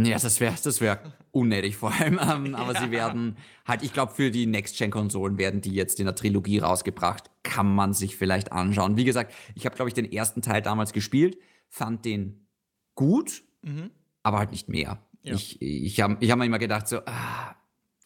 Ja, 0.04 0.20
das 0.20 0.40
wäre 0.40 0.54
das 0.62 0.82
wär 0.82 1.00
unnötig 1.32 1.78
vor 1.78 1.94
allem. 1.94 2.20
Ähm, 2.22 2.56
aber 2.56 2.74
ja. 2.74 2.82
sie 2.82 2.92
werden 2.92 3.38
halt, 3.66 3.84
ich 3.84 3.94
glaube, 3.94 4.14
für 4.14 4.32
die 4.32 4.46
Next-Gen-Konsolen 4.46 5.38
werden 5.38 5.62
die 5.62 5.74
jetzt 5.74 6.00
in 6.00 6.06
der 6.06 6.16
Trilogie 6.16 6.60
rausgebracht. 6.60 7.30
Kann 7.44 7.74
man 7.74 7.94
sich 7.94 8.18
vielleicht 8.18 8.52
anschauen. 8.52 8.98
Wie 8.98 9.06
gesagt, 9.06 9.34
ich 9.56 9.66
habe, 9.66 9.76
glaube 9.76 9.90
ich, 9.90 9.94
den 9.94 10.12
ersten 10.12 10.42
Teil 10.42 10.62
damals 10.62 10.92
gespielt, 10.92 11.38
fand 11.70 12.04
den 12.04 12.48
gut, 12.96 13.44
mhm. 13.62 13.92
aber 14.24 14.40
halt 14.40 14.52
nicht 14.52 14.68
mehr. 14.68 15.00
Ja. 15.24 15.34
Ich, 15.34 15.62
ich 15.62 16.02
habe 16.02 16.18
ich 16.20 16.30
hab 16.30 16.40
mir 16.40 16.46
immer 16.46 16.60
gedacht, 16.60 16.88
so, 16.88 17.00
ah, 17.06 17.55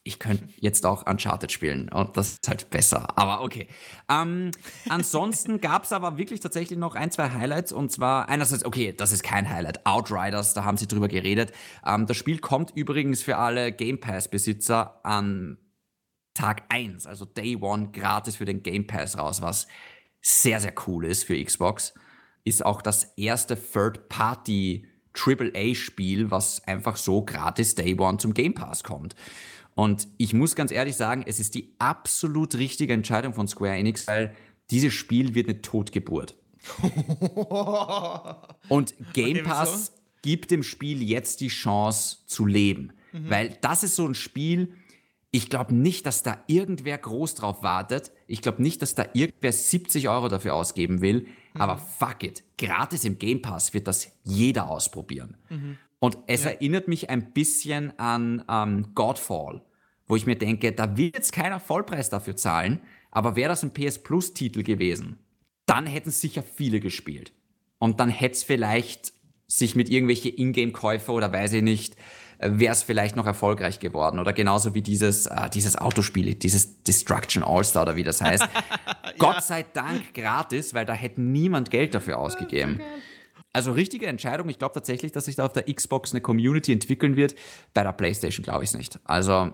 ich 0.10 0.18
könnte 0.18 0.50
jetzt 0.60 0.88
auch 0.88 1.06
Uncharted 1.06 1.52
spielen 1.52 1.88
und 1.90 2.18
das 2.18 2.32
ist 2.32 2.48
halt 2.48 2.72
besser. 2.72 3.16
Aber 3.16 3.42
okay. 3.44 3.68
Ähm, 4.10 4.50
ansonsten 4.90 5.62
gab 5.62 5.84
es 5.84 5.92
aber 5.92 6.18
wirklich 6.18 6.40
tatsächlich 6.40 6.80
noch 6.80 6.96
ein, 6.96 7.12
zwei 7.12 7.30
Highlights 7.30 7.72
und 7.72 7.92
zwar 7.92 8.28
einerseits, 8.28 8.66
okay, 8.66 8.92
das 8.92 9.12
ist 9.12 9.22
kein 9.22 9.48
Highlight, 9.48 9.86
Outriders, 9.86 10.56
da 10.56 10.64
haben 10.64 10.78
sie 10.78 10.88
drüber 10.88 11.08
geredet. 11.08 11.52
Ähm, 11.86 12.08
das 12.08 12.18
Spiel 12.18 12.40
kommt 12.40 12.72
übrigens 12.76 13.22
für 13.22 13.38
alle 13.38 13.72
Game 13.72 14.00
Pass-Besitzer 14.00 15.00
an 15.06 15.60
Tag 16.34 16.64
1, 16.70 17.06
also 17.06 17.26
Day 17.26 17.56
One, 17.56 17.92
gratis 17.92 18.38
für 18.38 18.46
den 18.46 18.64
Game 18.64 18.88
Pass 18.88 19.16
raus, 19.16 19.44
was 19.44 19.68
sehr, 20.22 20.60
sehr 20.60 20.74
cool 20.88 21.06
ist 21.06 21.24
für 21.24 21.42
Xbox. 21.42 21.94
Ist 22.44 22.66
auch 22.66 22.82
das 22.82 23.14
erste 23.16 23.56
Third-Party 23.56 24.88
AAA-Spiel, 25.14 26.32
was 26.32 26.66
einfach 26.68 26.96
so 26.96 27.24
gratis 27.24 27.76
Day 27.76 28.00
One 28.00 28.18
zum 28.18 28.34
Game 28.34 28.54
Pass 28.54 28.84
kommt. 28.84 29.16
Und 29.80 30.10
ich 30.18 30.34
muss 30.34 30.56
ganz 30.56 30.74
ehrlich 30.74 30.98
sagen, 30.98 31.24
es 31.26 31.40
ist 31.40 31.56
die 31.56 31.74
absolut 31.80 32.56
richtige 32.56 32.92
Entscheidung 32.92 33.34
von 33.34 33.48
Square 33.48 33.78
Enix, 33.78 34.08
weil 34.08 34.36
dieses 34.72 34.94
Spiel 34.94 35.36
wird 35.36 35.48
eine 35.48 35.62
Totgeburt. 35.62 36.36
Und 38.68 38.94
Game 39.14 39.46
Pass 39.46 39.94
gibt 40.22 40.52
dem 40.52 40.64
Spiel 40.64 41.02
jetzt 41.02 41.40
die 41.40 41.48
Chance 41.48 42.18
zu 42.26 42.46
leben. 42.46 42.92
Mhm. 43.14 43.30
Weil 43.30 43.58
das 43.62 43.84
ist 43.84 43.96
so 43.96 44.06
ein 44.06 44.16
Spiel, 44.16 44.74
ich 45.32 45.50
glaube 45.50 45.74
nicht, 45.74 46.06
dass 46.06 46.24
da 46.24 46.44
irgendwer 46.48 46.98
groß 46.98 47.36
drauf 47.36 47.64
wartet. 47.64 48.12
Ich 48.28 48.42
glaube 48.42 48.62
nicht, 48.62 48.82
dass 48.82 48.96
da 48.96 49.06
irgendwer 49.14 49.54
70 49.54 50.10
Euro 50.10 50.28
dafür 50.28 50.56
ausgeben 50.56 51.00
will. 51.00 51.22
Mhm. 51.54 51.62
Aber 51.62 51.78
fuck 51.78 52.24
it. 52.24 52.44
Gratis 52.58 53.06
im 53.06 53.18
Game 53.18 53.42
Pass 53.42 53.74
wird 53.74 53.88
das 53.88 54.12
jeder 54.26 54.70
ausprobieren. 54.70 55.38
Mhm. 55.48 55.78
Und 56.00 56.18
es 56.28 56.44
ja. 56.44 56.50
erinnert 56.50 56.90
mich 56.90 57.10
ein 57.10 57.32
bisschen 57.32 57.98
an 57.98 58.44
ähm, 58.50 58.94
Godfall 58.94 59.62
wo 60.10 60.16
ich 60.16 60.26
mir 60.26 60.36
denke, 60.36 60.74
da 60.74 60.98
will 60.98 61.12
jetzt 61.14 61.32
keiner 61.32 61.62
Vollpreis 61.62 62.10
dafür 62.10 62.36
zahlen, 62.36 62.82
aber 63.12 63.38
wäre 63.38 63.50
das 63.50 63.64
ein 63.64 63.74
PS 63.74 64.00
Plus-Titel 64.00 64.64
gewesen, 64.64 65.20
dann 65.66 65.86
hätten 65.86 66.10
es 66.10 66.20
sicher 66.20 66.44
viele 66.44 66.80
gespielt. 66.82 67.32
Und 67.78 68.00
dann 68.00 68.10
hätte 68.10 68.34
es 68.34 68.44
vielleicht 68.44 69.14
sich 69.48 69.76
mit 69.76 69.90
irgendwelche 69.90 70.30
Ingame-Käufer 70.30 71.14
oder 71.14 71.32
weiß 71.32 71.54
ich 71.54 71.62
nicht, 71.62 71.96
äh, 72.40 72.50
wäre 72.54 72.74
es 72.74 72.84
vielleicht 72.84 73.16
noch 73.16 73.26
erfolgreich 73.26 73.80
geworden. 73.80 74.20
Oder 74.20 74.34
genauso 74.34 74.74
wie 74.74 74.82
dieses, 74.82 75.28
äh, 75.28 75.50
dieses 75.52 75.76
Autospiel, 75.76 76.34
dieses 76.36 76.84
Destruction 76.84 77.44
All-Star 77.44 77.84
oder 77.84 77.96
wie 77.96 78.04
das 78.04 78.22
heißt. 78.22 78.44
ja. 78.86 79.14
Gott 79.20 79.44
sei 79.44 79.64
Dank 79.64 80.14
gratis, 80.14 80.74
weil 80.74 80.86
da 80.86 80.94
hätte 80.94 81.22
niemand 81.22 81.70
Geld 81.70 81.94
dafür 81.94 82.18
ausgegeben. 82.18 82.82
Also 83.54 83.72
richtige 83.72 84.08
Entscheidung. 84.08 84.50
Ich 84.50 84.58
glaube 84.58 84.74
tatsächlich, 84.74 85.12
dass 85.12 85.26
sich 85.26 85.36
da 85.36 85.46
auf 85.46 85.54
der 85.54 85.64
Xbox 85.72 86.14
eine 86.14 86.22
Community 86.22 86.74
entwickeln 86.74 87.16
wird. 87.16 87.36
Bei 87.74 87.84
der 87.84 87.94
PlayStation 87.94 88.44
glaube 88.44 88.64
ich 88.64 88.72
es 88.72 88.78
nicht. 88.78 89.00
Also 89.06 89.54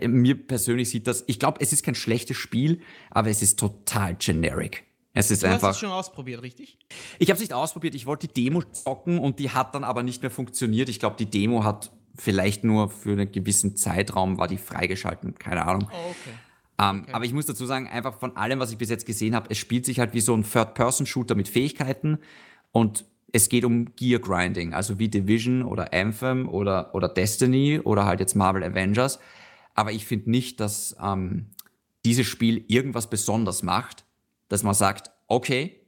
Mhm. 0.00 0.22
Mir 0.22 0.46
persönlich 0.46 0.90
sieht 0.90 1.06
das, 1.06 1.24
ich 1.26 1.38
glaube, 1.38 1.60
es 1.60 1.72
ist 1.72 1.84
kein 1.84 1.94
schlechtes 1.94 2.36
Spiel, 2.36 2.80
aber 3.10 3.30
es 3.30 3.42
ist 3.42 3.58
total 3.58 4.14
generic. 4.16 4.84
Es 5.14 5.30
ist 5.30 5.42
du 5.42 5.48
einfach. 5.48 5.68
hast 5.68 5.76
es 5.76 5.80
schon 5.80 5.90
ausprobiert, 5.90 6.42
richtig? 6.42 6.78
Ich 7.18 7.28
habe 7.28 7.34
es 7.34 7.40
nicht 7.40 7.52
ausprobiert. 7.52 7.94
Ich 7.94 8.06
wollte 8.06 8.28
die 8.28 8.44
Demo 8.44 8.62
zocken 8.62 9.18
und 9.18 9.38
die 9.38 9.50
hat 9.50 9.74
dann 9.74 9.84
aber 9.84 10.02
nicht 10.02 10.22
mehr 10.22 10.30
funktioniert. 10.30 10.88
Ich 10.88 10.98
glaube, 10.98 11.16
die 11.18 11.26
Demo 11.26 11.64
hat 11.64 11.90
vielleicht 12.14 12.64
nur 12.64 12.88
für 12.88 13.12
einen 13.12 13.30
gewissen 13.30 13.76
Zeitraum 13.76 14.38
war 14.38 14.48
die 14.48 14.58
freigeschalten. 14.58 15.34
Keine 15.34 15.66
Ahnung. 15.66 15.88
Oh, 15.92 16.10
okay. 16.10 16.36
Ähm, 16.78 17.02
okay. 17.02 17.12
Aber 17.12 17.24
ich 17.24 17.32
muss 17.32 17.46
dazu 17.46 17.66
sagen, 17.66 17.88
einfach 17.88 18.18
von 18.18 18.36
allem, 18.36 18.58
was 18.58 18.72
ich 18.72 18.78
bis 18.78 18.88
jetzt 18.88 19.06
gesehen 19.06 19.34
habe, 19.34 19.48
es 19.50 19.58
spielt 19.58 19.84
sich 19.84 19.98
halt 19.98 20.14
wie 20.14 20.20
so 20.20 20.34
ein 20.34 20.44
Third-Person-Shooter 20.44 21.34
mit 21.34 21.48
Fähigkeiten 21.48 22.18
und 22.70 23.04
es 23.32 23.48
geht 23.48 23.64
um 23.64 23.94
Gear 23.96 24.20
Grinding, 24.20 24.74
also 24.74 24.98
wie 24.98 25.08
Division 25.08 25.62
oder 25.62 25.92
Anthem 25.92 26.48
oder, 26.48 26.94
oder 26.94 27.08
Destiny 27.08 27.80
oder 27.80 28.04
halt 28.04 28.20
jetzt 28.20 28.34
Marvel 28.34 28.62
Avengers. 28.62 29.18
Aber 29.74 29.92
ich 29.92 30.06
finde 30.06 30.30
nicht, 30.30 30.60
dass 30.60 30.96
ähm, 31.00 31.46
dieses 32.04 32.26
Spiel 32.26 32.64
irgendwas 32.68 33.08
besonders 33.08 33.62
macht, 33.62 34.04
dass 34.48 34.62
man 34.62 34.74
sagt, 34.74 35.10
okay, 35.28 35.80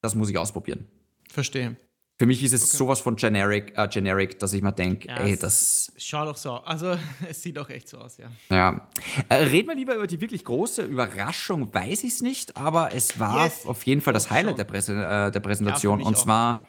das 0.00 0.14
muss 0.14 0.30
ich 0.30 0.38
ausprobieren. 0.38 0.86
Verstehe. 1.28 1.76
Für 2.20 2.26
mich 2.26 2.42
ist 2.42 2.52
es 2.52 2.62
okay. 2.62 2.76
sowas 2.78 3.00
von 3.00 3.14
generic, 3.14 3.78
äh, 3.78 3.86
generic, 3.86 4.40
dass 4.40 4.52
ich 4.52 4.60
mir 4.60 4.72
denke, 4.72 5.06
ja, 5.06 5.18
ey, 5.18 5.36
das. 5.36 5.92
Schaut 5.96 6.26
doch 6.26 6.36
so. 6.36 6.54
Also, 6.54 6.98
es 7.28 7.42
sieht 7.42 7.56
doch 7.56 7.70
echt 7.70 7.88
so 7.88 7.98
aus, 7.98 8.18
ja. 8.18 8.26
Ja. 8.50 8.88
Äh, 9.28 9.34
reden 9.36 9.68
wir 9.68 9.76
lieber 9.76 9.94
über 9.94 10.08
die 10.08 10.20
wirklich 10.20 10.44
große 10.44 10.82
Überraschung, 10.82 11.72
weiß 11.72 12.02
ich 12.02 12.14
es 12.14 12.20
nicht, 12.20 12.56
aber 12.56 12.92
es 12.92 13.20
war 13.20 13.44
yes. 13.44 13.66
auf 13.66 13.84
jeden 13.84 14.00
Fall 14.00 14.14
das 14.14 14.30
Highlight 14.30 14.58
der, 14.58 14.64
Präse 14.64 14.94
äh, 14.94 15.30
der, 15.30 15.40
Präsentation. 15.40 16.00
Ja, 16.00 16.06
und 16.06 16.18
zwar 16.18 16.62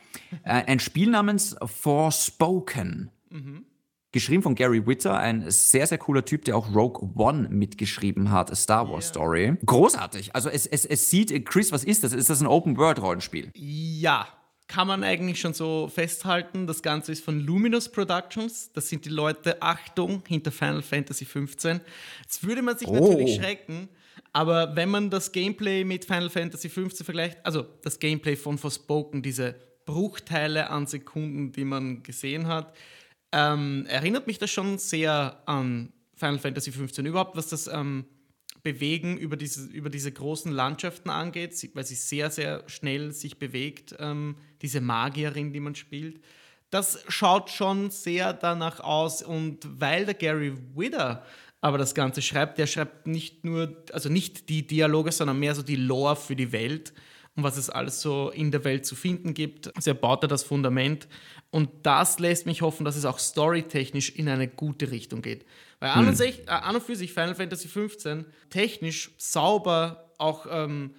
äh, 0.43 0.49
ein 0.51 0.79
Spiel 0.79 1.09
namens 1.09 1.55
Forspoken. 1.65 3.09
Mhm. 3.31 3.65
Geschrieben 4.11 4.41
von 4.41 4.55
Gary 4.55 4.87
Witter, 4.87 5.17
ein 5.17 5.51
sehr, 5.51 5.85
sehr 5.85 5.99
cooler 5.99 6.25
Typ, 6.25 6.43
der 6.45 6.57
auch 6.57 6.73
Rogue 6.73 7.11
One 7.15 7.47
mitgeschrieben 7.49 8.31
hat, 8.31 8.49
A 8.51 8.55
Star 8.55 8.89
Wars 8.89 9.05
yeah. 9.05 9.13
Story. 9.13 9.57
Großartig. 9.63 10.33
Also 10.33 10.49
es, 10.49 10.65
es, 10.65 10.85
es 10.85 11.11
sieht, 11.11 11.45
Chris, 11.45 11.71
was 11.71 11.83
ist 11.83 12.03
das? 12.03 12.13
Ist 12.13 12.29
das 12.29 12.41
ein 12.41 12.47
Open-World-Rollenspiel? 12.47 13.51
Ja, 13.53 14.27
kann 14.67 14.87
man 14.87 15.03
eigentlich 15.03 15.39
schon 15.39 15.53
so 15.53 15.91
festhalten. 15.93 16.65
Das 16.65 16.81
Ganze 16.81 17.11
ist 17.11 17.23
von 17.23 17.39
Luminous 17.39 17.89
Productions. 17.89 18.71
Das 18.73 18.89
sind 18.89 19.05
die 19.05 19.09
Leute, 19.09 19.61
Achtung, 19.61 20.23
hinter 20.27 20.51
Final 20.51 20.81
Fantasy 20.81 21.25
XV. 21.25 21.81
Jetzt 22.21 22.43
würde 22.43 22.63
man 22.63 22.77
sich 22.77 22.87
oh. 22.87 22.93
natürlich 22.93 23.35
schrecken, 23.35 23.89
aber 24.33 24.75
wenn 24.75 24.89
man 24.89 25.09
das 25.09 25.31
Gameplay 25.31 25.83
mit 25.83 26.05
Final 26.05 26.29
Fantasy 26.29 26.69
XV 26.69 27.03
vergleicht, 27.03 27.37
also 27.43 27.65
das 27.83 27.99
Gameplay 27.99 28.35
von 28.35 28.57
Forspoken, 28.57 29.21
diese 29.21 29.55
Bruchteile 29.85 30.69
an 30.69 30.85
Sekunden, 30.85 31.51
die 31.51 31.63
man 31.63 32.03
gesehen 32.03 32.47
hat, 32.47 32.75
ähm, 33.31 33.85
erinnert 33.87 34.27
mich 34.27 34.39
das 34.39 34.49
schon 34.49 34.77
sehr 34.77 35.41
an 35.45 35.93
Final 36.15 36.39
Fantasy 36.39 36.71
XV. 36.71 36.99
Überhaupt, 36.99 37.35
was 37.35 37.47
das 37.47 37.67
ähm, 37.67 38.05
Bewegen 38.63 39.17
über 39.17 39.37
diese, 39.37 39.67
über 39.67 39.89
diese 39.89 40.11
großen 40.11 40.51
Landschaften 40.51 41.09
angeht, 41.09 41.53
weil 41.75 41.85
sie 41.85 41.95
sehr, 41.95 42.29
sehr 42.29 42.63
schnell 42.67 43.11
sich 43.13 43.39
bewegt, 43.39 43.95
ähm, 43.99 44.35
diese 44.61 44.81
Magierin, 44.81 45.53
die 45.53 45.61
man 45.61 45.75
spielt. 45.75 46.21
das 46.69 47.03
schaut 47.07 47.49
schon 47.49 47.89
sehr 47.89 48.33
danach 48.33 48.79
aus. 48.79 49.23
Und 49.23 49.59
weil 49.79 50.05
der 50.05 50.13
Gary 50.13 50.53
Widder 50.75 51.25
aber 51.61 51.77
das 51.77 51.93
Ganze 51.93 52.21
schreibt, 52.21 52.57
der 52.57 52.67
schreibt 52.67 53.07
nicht 53.07 53.43
nur, 53.43 53.83
also 53.91 54.09
nicht 54.09 54.49
die 54.49 54.65
Dialoge, 54.65 55.11
sondern 55.11 55.39
mehr 55.39 55.55
so 55.55 55.61
die 55.61 55.75
Lore 55.75 56.15
für 56.15 56.35
die 56.35 56.51
Welt 56.51 56.93
und 57.39 57.43
was 57.43 57.57
es 57.57 57.69
alles 57.69 58.01
so 58.01 58.29
in 58.29 58.51
der 58.51 58.63
Welt 58.63 58.85
zu 58.85 58.95
finden 58.95 59.33
gibt. 59.33 59.75
Also 59.75 59.91
er 59.91 59.95
baut 59.95 60.23
da 60.23 60.27
das 60.27 60.43
Fundament 60.43 61.07
und 61.51 61.69
das 61.83 62.19
lässt 62.19 62.45
mich 62.45 62.61
hoffen, 62.61 62.85
dass 62.85 62.95
es 62.95 63.05
auch 63.05 63.17
storytechnisch 63.17 64.09
in 64.09 64.27
eine 64.27 64.47
gute 64.47 64.91
Richtung 64.91 65.21
geht. 65.21 65.45
Weil 65.79 65.91
an, 65.91 65.99
und, 65.99 66.07
hm. 66.09 66.15
sich, 66.15 66.47
äh, 66.47 66.51
an 66.51 66.75
und 66.75 66.83
für 66.83 66.95
sich 66.95 67.13
Final 67.13 67.35
Fantasy 67.35 67.67
XV 67.67 68.25
technisch 68.49 69.11
sauber, 69.17 70.11
auch 70.17 70.45
ähm, 70.49 70.93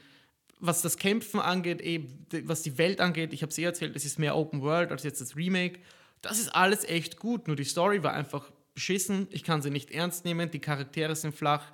was 0.59 0.83
das 0.83 0.97
Kämpfen 0.97 1.41
angeht, 1.41 1.81
eben, 1.81 2.27
was 2.45 2.63
die 2.63 2.79
Welt 2.79 3.01
angeht, 3.01 3.33
ich 3.33 3.43
habe 3.43 3.51
es 3.51 3.59
eh 3.59 3.65
erzählt, 3.65 3.95
es 3.97 4.05
ist 4.05 4.19
mehr 4.19 4.37
Open 4.37 4.63
World 4.63 4.91
als 4.91 5.03
jetzt 5.03 5.21
das 5.21 5.37
Remake. 5.37 5.81
Das 6.23 6.39
ist 6.39 6.49
alles 6.55 6.85
echt 6.85 7.19
gut, 7.19 7.47
nur 7.47 7.57
die 7.57 7.65
Story 7.65 8.03
war 8.03 8.13
einfach 8.13 8.51
beschissen. 8.75 9.29
Ich 9.31 9.45
kann 9.45 9.63
sie 9.63 9.71
nicht 9.71 9.91
ernst 9.91 10.25
nehmen, 10.25 10.51
die 10.51 10.59
Charaktere 10.59 11.15
sind 11.17 11.35
flach. 11.35 11.71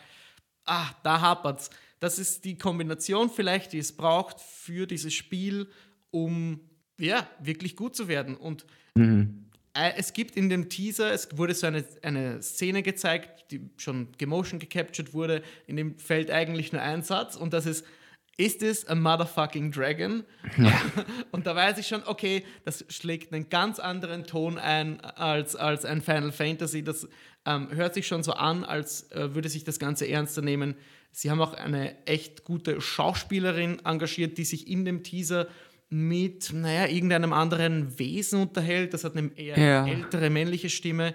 Ah, 0.64 0.90
da 1.02 1.20
hapert's. 1.20 1.70
Das 2.00 2.18
ist 2.18 2.44
die 2.44 2.58
Kombination 2.58 3.30
vielleicht, 3.30 3.72
die 3.72 3.78
es 3.78 3.96
braucht 3.96 4.40
für 4.40 4.86
dieses 4.86 5.14
Spiel, 5.14 5.68
um 6.10 6.60
ja, 6.98 7.28
wirklich 7.40 7.76
gut 7.76 7.94
zu 7.94 8.08
werden. 8.08 8.36
Und 8.36 8.66
mhm. 8.94 9.46
äh, 9.74 9.92
es 9.96 10.12
gibt 10.12 10.36
in 10.36 10.48
dem 10.48 10.68
Teaser, 10.68 11.12
es 11.12 11.36
wurde 11.36 11.54
so 11.54 11.66
eine, 11.66 11.84
eine 12.02 12.42
Szene 12.42 12.82
gezeigt, 12.82 13.50
die 13.50 13.70
schon 13.76 14.08
gemotion 14.18 14.58
gecaptured 14.58 15.14
wurde, 15.14 15.42
in 15.66 15.76
dem 15.76 15.98
fällt 15.98 16.30
eigentlich 16.30 16.72
nur 16.72 16.82
ein 16.82 17.02
Satz 17.02 17.36
und 17.36 17.52
das 17.52 17.66
ist 17.66 17.84
ist 18.38 18.62
es 18.62 18.86
a 18.86 18.94
motherfucking 18.94 19.72
Dragon? 19.72 20.22
Ja. 20.58 20.78
Und 21.30 21.46
da 21.46 21.56
weiß 21.56 21.78
ich 21.78 21.86
schon, 21.86 22.02
okay, 22.04 22.44
das 22.66 22.84
schlägt 22.90 23.32
einen 23.32 23.48
ganz 23.48 23.78
anderen 23.78 24.24
Ton 24.24 24.58
ein 24.58 25.00
als, 25.00 25.56
als 25.56 25.86
ein 25.86 26.02
Final 26.02 26.32
Fantasy. 26.32 26.84
Das 26.84 27.08
ähm, 27.46 27.68
hört 27.70 27.94
sich 27.94 28.06
schon 28.06 28.22
so 28.22 28.32
an, 28.32 28.64
als 28.64 29.10
äh, 29.12 29.34
würde 29.34 29.48
sich 29.48 29.64
das 29.64 29.78
Ganze 29.78 30.06
ernster 30.06 30.42
nehmen. 30.42 30.74
Sie 31.18 31.30
haben 31.30 31.40
auch 31.40 31.54
eine 31.54 32.06
echt 32.06 32.44
gute 32.44 32.78
Schauspielerin 32.78 33.78
engagiert, 33.86 34.36
die 34.36 34.44
sich 34.44 34.68
in 34.68 34.84
dem 34.84 35.02
Teaser 35.02 35.48
mit, 35.88 36.52
naja, 36.52 36.88
irgendeinem 36.88 37.32
anderen 37.32 37.98
Wesen 37.98 38.42
unterhält. 38.42 38.92
Das 38.92 39.02
hat 39.02 39.16
eine 39.16 39.30
eher 39.34 39.58
ja. 39.58 39.86
ältere 39.86 40.28
männliche 40.28 40.68
Stimme. 40.68 41.14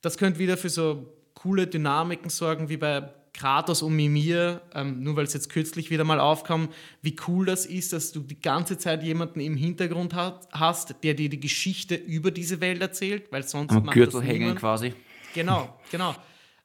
Das 0.00 0.16
könnte 0.16 0.38
wieder 0.38 0.56
für 0.56 0.68
so 0.68 1.12
coole 1.34 1.66
Dynamiken 1.66 2.30
sorgen, 2.30 2.68
wie 2.68 2.76
bei 2.76 3.12
Kratos 3.32 3.82
und 3.82 3.96
Mimir, 3.96 4.62
ähm, 4.76 5.02
nur 5.02 5.16
weil 5.16 5.24
es 5.24 5.34
jetzt 5.34 5.48
kürzlich 5.50 5.90
wieder 5.90 6.04
mal 6.04 6.20
aufkam, 6.20 6.68
wie 7.00 7.16
cool 7.26 7.44
das 7.44 7.66
ist, 7.66 7.92
dass 7.92 8.12
du 8.12 8.20
die 8.20 8.40
ganze 8.40 8.78
Zeit 8.78 9.02
jemanden 9.02 9.40
im 9.40 9.56
Hintergrund 9.56 10.14
hat, 10.14 10.46
hast, 10.52 11.02
der 11.02 11.14
dir 11.14 11.28
die 11.28 11.40
Geschichte 11.40 11.96
über 11.96 12.30
diese 12.30 12.60
Welt 12.60 12.80
erzählt, 12.80 13.32
weil 13.32 13.42
sonst 13.42 13.72
Am 13.72 13.86
Gürtel 13.86 14.22
hängen 14.22 14.54
quasi. 14.54 14.94
Genau, 15.34 15.80
genau. 15.90 16.14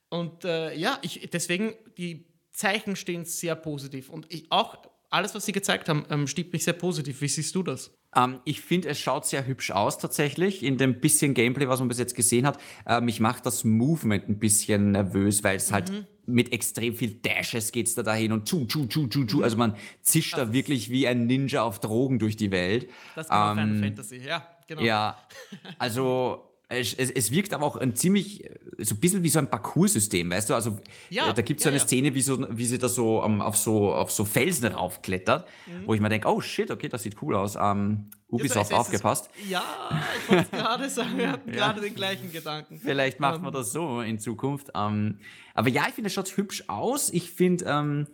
Und 0.09 0.45
äh, 0.45 0.75
ja, 0.75 0.99
ich, 1.01 1.27
deswegen, 1.31 1.73
die 1.97 2.26
Zeichen 2.57 2.95
stehen 2.95 3.23
sehr 3.23 3.55
positiv. 3.55 4.09
Und 4.09 4.25
ich, 4.29 4.51
auch 4.51 4.77
alles, 5.09 5.35
was 5.35 5.45
Sie 5.45 5.51
gezeigt 5.51 5.89
haben, 5.89 6.05
ähm, 6.09 6.27
stimmt 6.27 6.53
mich 6.53 6.63
sehr 6.63 6.73
positiv. 6.73 7.21
Wie 7.21 7.27
siehst 7.27 7.53
du 7.55 7.61
das? 7.61 7.91
Ähm, 8.15 8.39
ich 8.45 8.61
finde, 8.61 8.89
es 8.89 8.99
schaut 8.99 9.25
sehr 9.25 9.45
hübsch 9.45 9.71
aus 9.71 9.99
tatsächlich. 9.99 10.63
In 10.63 10.77
dem 10.77 10.99
bisschen 10.99 11.35
Gameplay, 11.35 11.67
was 11.67 11.79
man 11.79 11.87
bis 11.87 11.99
jetzt 11.99 12.15
gesehen 12.15 12.47
hat. 12.47 12.59
Äh, 12.85 12.99
mich 12.99 13.19
macht 13.19 13.45
das 13.45 13.63
Movement 13.63 14.27
ein 14.27 14.39
bisschen 14.39 14.91
nervös, 14.91 15.43
weil 15.43 15.57
es 15.57 15.71
halt 15.71 15.91
mhm. 15.91 15.95
halt 15.95 16.07
mit 16.25 16.51
extrem 16.51 16.95
viel 16.95 17.11
Dashes 17.21 17.71
geht 17.71 17.87
es 17.87 17.95
da 17.95 18.03
dahin 18.03 18.33
und 18.33 18.45
tschu, 18.45 18.65
tschu, 18.65 18.87
tschu, 18.87 19.07
tschu, 19.07 19.25
tschu. 19.25 19.43
Also 19.43 19.55
man 19.55 19.75
zischt 20.01 20.33
das 20.33 20.47
da 20.47 20.53
wirklich 20.53 20.89
wie 20.89 21.07
ein 21.07 21.25
Ninja 21.25 21.61
auf 21.61 21.79
Drogen 21.79 22.19
durch 22.19 22.35
die 22.35 22.51
Welt. 22.51 22.89
Das 23.15 23.27
ist 23.27 23.31
ähm, 23.31 23.57
Final 23.57 23.79
Fantasy, 23.79 24.17
ja, 24.17 24.45
genau. 24.67 24.81
Ja, 24.81 25.17
also 25.77 26.46
es, 26.69 26.93
es, 26.93 27.11
es, 27.11 27.31
wirkt 27.31 27.53
aber 27.53 27.65
auch 27.65 27.77
ein 27.77 27.95
ziemlich, 27.95 28.43
so 28.77 28.95
ein 28.95 28.99
bisschen 28.99 29.23
wie 29.23 29.29
so 29.29 29.39
ein 29.39 29.49
Parcoursystem, 29.49 30.29
weißt 30.29 30.49
du? 30.49 30.53
Also 30.53 30.79
ja, 31.09 31.29
äh, 31.29 31.33
da 31.33 31.41
gibt 31.41 31.61
es 31.61 31.63
ja, 31.63 31.69
so 31.69 31.73
eine 31.73 31.79
ja. 31.79 31.85
Szene, 31.85 32.13
wie, 32.13 32.21
so, 32.21 32.45
wie 32.57 32.65
sie 32.65 32.77
da 32.77 32.89
so, 32.89 33.23
um, 33.23 33.41
auf 33.41 33.55
so 33.55 33.93
auf 33.93 34.11
so 34.11 34.25
Felsen 34.25 34.65
raufklettert, 34.73 35.47
mhm. 35.65 35.87
wo 35.87 35.93
ich 35.93 36.01
mir 36.01 36.09
denke, 36.09 36.27
oh 36.27 36.41
shit, 36.41 36.69
okay, 36.69 36.89
das 36.89 37.03
sieht 37.03 37.21
cool 37.21 37.35
aus. 37.35 37.55
Um, 37.55 38.09
Ubisoft 38.29 38.71
ja, 38.71 38.77
aufgepasst. 38.77 39.29
ja, 39.47 39.63
ich 40.21 40.29
wollte 40.29 40.49
gerade 40.51 40.89
sagen, 40.89 41.17
wir 41.17 41.31
hatten 41.31 41.51
gerade 41.51 41.79
den 41.79 41.95
gleichen 41.95 42.33
Gedanken. 42.33 42.81
Vielleicht 42.83 43.19
um, 43.19 43.21
man 43.21 43.45
ähm. 43.45 43.51
das 43.51 43.71
so 43.71 44.01
in 44.01 44.19
Zukunft. 44.19 44.75
Um, 44.75 44.81
ähm, 44.83 45.19
aber 45.53 45.69
ja, 45.69 45.85
ich 45.87 45.93
finde, 45.93 46.07
es 46.07 46.13
schaut 46.13 46.35
hübsch 46.35 46.65
aus. 46.67 47.13
Ich 47.13 47.31
finde, 47.31 47.63
ähm, 47.65 48.07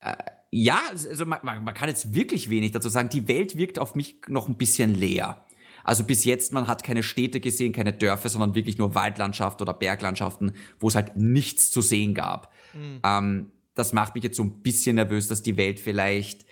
äh, 0.00 0.14
ja, 0.52 0.80
also 0.90 1.26
man, 1.26 1.40
man 1.42 1.74
kann 1.74 1.88
jetzt 1.88 2.14
wirklich 2.14 2.50
wenig 2.50 2.70
dazu 2.70 2.88
sagen. 2.88 3.08
Die 3.08 3.26
Welt 3.26 3.56
wirkt 3.56 3.80
auf 3.80 3.96
mich 3.96 4.20
noch 4.28 4.48
ein 4.48 4.56
bisschen 4.56 4.94
leer. 4.94 5.44
Also 5.84 6.04
bis 6.04 6.24
jetzt, 6.24 6.52
man 6.52 6.66
hat 6.66 6.82
keine 6.82 7.02
Städte 7.02 7.40
gesehen, 7.40 7.72
keine 7.72 7.92
Dörfer, 7.92 8.28
sondern 8.28 8.54
wirklich 8.54 8.78
nur 8.78 8.94
Waldlandschaft 8.94 9.62
oder 9.62 9.74
Berglandschaften, 9.74 10.52
wo 10.80 10.88
es 10.88 10.94
halt 10.94 11.16
nichts 11.16 11.70
zu 11.70 11.80
sehen 11.80 12.14
gab. 12.14 12.52
Mhm. 12.74 13.00
Ähm, 13.04 13.52
das 13.74 13.92
macht 13.92 14.14
mich 14.14 14.24
jetzt 14.24 14.36
so 14.36 14.42
ein 14.42 14.60
bisschen 14.62 14.96
nervös, 14.96 15.28
dass 15.28 15.42
die 15.42 15.56
Welt 15.56 15.80
vielleicht 15.80 16.44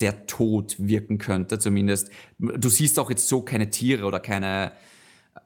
der 0.00 0.26
Tod 0.26 0.76
wirken 0.78 1.18
könnte, 1.18 1.58
zumindest. 1.58 2.10
Du 2.38 2.68
siehst 2.68 2.98
auch 2.98 3.08
jetzt 3.08 3.28
so 3.28 3.42
keine 3.42 3.70
Tiere 3.70 4.04
oder 4.04 4.20
keine. 4.20 4.72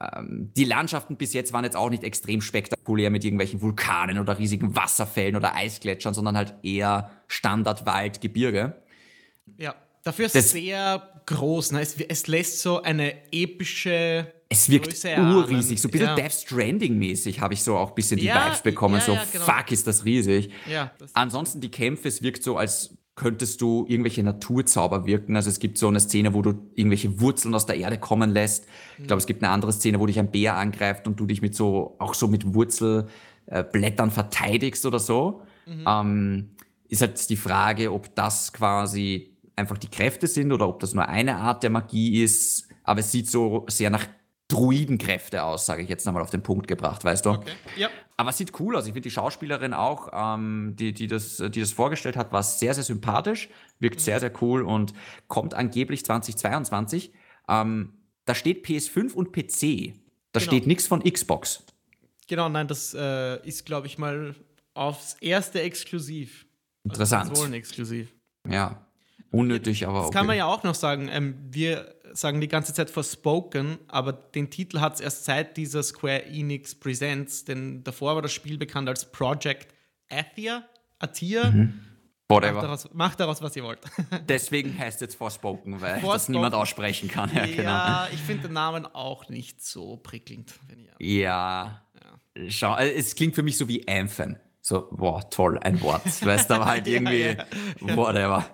Ähm, 0.01 0.51
die 0.57 0.65
Landschaften 0.65 1.17
bis 1.17 1.33
jetzt 1.35 1.53
waren 1.53 1.65
jetzt 1.65 1.77
auch 1.77 1.91
nicht 1.91 2.05
extrem 2.05 2.41
spektakulär 2.41 3.11
mit 3.11 3.25
irgendwelchen 3.25 3.61
Vulkanen 3.61 4.19
oder 4.19 4.39
riesigen 4.39 4.75
Wasserfällen 4.75 5.37
oder 5.37 5.55
Eisgletschern, 5.55 6.15
sondern 6.15 6.37
halt 6.37 6.55
eher 6.63 7.11
Standardwald, 7.29 8.21
Gebirge. 8.21 8.83
Ja. 9.59 9.75
Dafür 10.03 10.27
ist 10.27 10.37
es 10.37 10.53
sehr 10.53 11.20
groß. 11.27 11.73
Ne? 11.73 11.81
Es, 11.81 11.97
es, 11.97 12.27
lässt 12.27 12.61
so 12.61 12.83
eine 12.83 13.15
epische. 13.33 14.33
Es 14.49 14.69
wirkt 14.69 15.05
urriesig, 15.05 15.81
so 15.81 15.89
ein 15.89 15.91
bisschen 15.93 16.09
ja. 16.09 16.15
Death 16.17 16.33
Stranding-mäßig 16.33 17.41
habe 17.41 17.55
ich 17.55 17.63
so 17.63 17.77
auch 17.77 17.91
ein 17.91 17.95
bisschen 17.95 18.19
die 18.19 18.27
ja, 18.27 18.47
Vibes 18.47 18.63
bekommen. 18.63 18.97
Ja, 18.97 19.01
so, 19.01 19.17
genau. 19.33 19.45
fuck, 19.45 19.71
ist 19.71 19.87
das 19.87 20.05
riesig. 20.05 20.51
Das 20.99 21.15
Ansonsten 21.15 21.61
die 21.61 21.71
Kämpfe, 21.71 22.09
es 22.09 22.21
wirkt 22.21 22.43
so, 22.43 22.57
als 22.57 22.97
könntest 23.21 23.61
du 23.61 23.85
irgendwelche 23.87 24.23
Naturzauber 24.23 25.07
wirken. 25.07 25.37
Also 25.37 25.51
es 25.51 25.59
gibt 25.59 25.77
so 25.77 25.89
eine 25.89 26.01
Szene, 26.01 26.33
wo 26.33 26.41
du 26.41 26.55
irgendwelche 26.75 27.21
Wurzeln 27.21 27.55
aus 27.55 27.67
der 27.67 27.77
Erde 27.77 27.99
kommen 27.99 28.31
lässt. 28.31 28.67
Ich 28.99 29.07
glaube, 29.07 29.21
es 29.21 29.27
gibt 29.27 29.43
eine 29.43 29.53
andere 29.53 29.73
Szene, 29.73 30.01
wo 30.01 30.07
dich 30.07 30.19
ein 30.19 30.31
Bär 30.31 30.57
angreift 30.57 31.07
und 31.07 31.21
du 31.21 31.27
dich 31.27 31.43
mit 31.43 31.55
so, 31.55 31.97
auch 31.99 32.15
so 32.15 32.29
mit 32.29 32.55
Wurzelblättern 32.55 34.11
verteidigst 34.11 34.87
oder 34.87 34.99
so. 34.99 35.43
Mhm. 35.67 35.85
Ähm, 35.87 36.51
ist 36.89 37.03
halt 37.03 37.29
die 37.29 37.37
Frage, 37.37 37.93
ob 37.93 38.15
das 38.15 38.53
quasi 38.53 39.30
einfach 39.61 39.79
die 39.79 39.89
Kräfte 39.89 40.27
sind 40.27 40.53
oder 40.53 40.69
ob 40.69 40.81
das 40.81 40.95
nur 40.95 41.09
eine 41.09 41.37
Art 41.37 41.63
der 41.63 41.71
Magie 41.71 42.23
ist. 42.23 42.69
Aber 42.83 43.01
es 43.01 43.13
sieht 43.13 43.31
so 43.31 43.65
sehr 43.69 43.91
nach 43.91 44.07
Druidenkräfte 44.49 45.45
aus, 45.45 45.67
sage 45.67 45.83
ich 45.83 45.89
jetzt 45.89 46.05
nochmal 46.07 46.23
auf 46.23 46.31
den 46.31 46.43
Punkt 46.43 46.67
gebracht, 46.67 47.05
weißt 47.05 47.25
du? 47.25 47.31
Okay. 47.31 47.53
Ja. 47.77 47.89
Aber 48.17 48.31
es 48.31 48.37
sieht 48.37 48.59
cool 48.59 48.77
aus. 48.77 48.85
Ich 48.87 48.93
finde 48.93 49.03
die 49.03 49.13
Schauspielerin 49.13 49.73
auch, 49.73 50.11
ähm, 50.13 50.75
die, 50.77 50.93
die, 50.93 51.07
das, 51.07 51.37
die 51.37 51.61
das 51.61 51.73
vorgestellt 51.73 52.17
hat, 52.17 52.33
war 52.33 52.43
sehr, 52.43 52.75
sehr 52.75 52.83
sympathisch, 52.83 53.49
wirkt 53.79 54.01
mhm. 54.01 54.05
sehr, 54.05 54.21
sehr 54.21 54.33
cool 54.43 54.63
und 54.63 54.93
kommt 55.29 55.55
angeblich 55.55 56.05
2022. 56.05 57.13
Ähm, 57.49 57.95
da 58.25 58.35
steht 58.35 58.67
PS5 58.67 59.15
und 59.15 59.33
PC. 59.33 59.95
Da 60.33 60.41
genau. 60.41 60.51
steht 60.51 60.67
nichts 60.67 60.87
von 60.87 61.03
Xbox. 61.03 61.65
Genau, 62.27 62.49
nein, 62.49 62.69
das 62.69 62.95
äh, 62.95 63.47
ist, 63.47 63.67
glaube 63.67 63.87
ich, 63.87 63.99
mal 63.99 64.35
aufs 64.75 65.15
erste 65.21 65.63
exklusiv. 65.63 66.47
Also 66.85 66.95
Interessant. 66.95 67.31
Also 67.31 67.53
exklusiv. 67.53 68.13
Ja, 68.49 68.87
Unnötig, 69.31 69.87
aber 69.87 69.99
auch. 69.99 70.01
Das 70.03 70.09
okay. 70.09 70.19
kann 70.19 70.27
man 70.27 70.37
ja 70.37 70.47
auch 70.47 70.63
noch 70.63 70.75
sagen. 70.75 71.09
Ähm, 71.11 71.37
wir 71.51 71.95
sagen 72.13 72.41
die 72.41 72.49
ganze 72.49 72.75
Zeit 72.75 72.91
Forspoken, 72.91 73.79
aber 73.89 74.13
den 74.13 74.51
Titel 74.51 74.81
hat 74.81 74.95
es 74.95 75.01
erst 75.01 75.25
seit 75.25 75.57
dieser 75.57 75.83
Square 75.83 76.27
Enix 76.27 76.75
Presents, 76.75 77.45
denn 77.45 77.85
davor 77.85 78.17
war 78.17 78.23
das 78.23 78.33
Spiel 78.33 78.59
bekannt 78.59 78.89
als 78.89 79.11
Project 79.11 79.73
Athia. 80.11 80.65
Athia. 80.99 81.51
Mhm. 81.51 81.81
Whatever. 82.29 82.53
Macht 82.53 82.65
daraus, 82.65 82.89
macht 82.93 83.21
daraus, 83.21 83.43
was 83.43 83.57
ihr 83.57 83.65
wollt. 83.65 83.81
Deswegen 84.29 84.79
heißt 84.79 84.97
es 84.97 85.01
jetzt 85.01 85.15
Forspoken, 85.17 85.81
weil 85.81 85.95
Forspoken. 85.95 86.13
das 86.13 86.29
niemand 86.29 86.55
aussprechen 86.55 87.09
kann. 87.09 87.31
Ja, 87.35 87.47
genau. 87.47 87.63
ja 87.63 88.09
ich 88.13 88.21
finde 88.21 88.45
den 88.45 88.53
Namen 88.53 88.87
auch 88.87 89.29
nicht 89.29 89.63
so 89.65 89.97
prickelnd. 89.97 90.53
ja. 90.99 91.83
ja. 91.95 92.49
Schau, 92.49 92.77
äh, 92.77 92.93
es 92.93 93.17
klingt 93.17 93.35
für 93.35 93.43
mich 93.43 93.59
so 93.59 93.67
wie 93.67 93.87
Anthem. 93.89 94.37
So, 94.63 94.89
boah, 94.91 95.29
toll, 95.31 95.59
ein 95.59 95.81
Wort. 95.81 96.05
Weißt 96.05 96.51
du, 96.51 96.55
aber 96.55 96.67
halt 96.67 96.87
irgendwie, 96.87 97.37
whatever. 97.81 98.45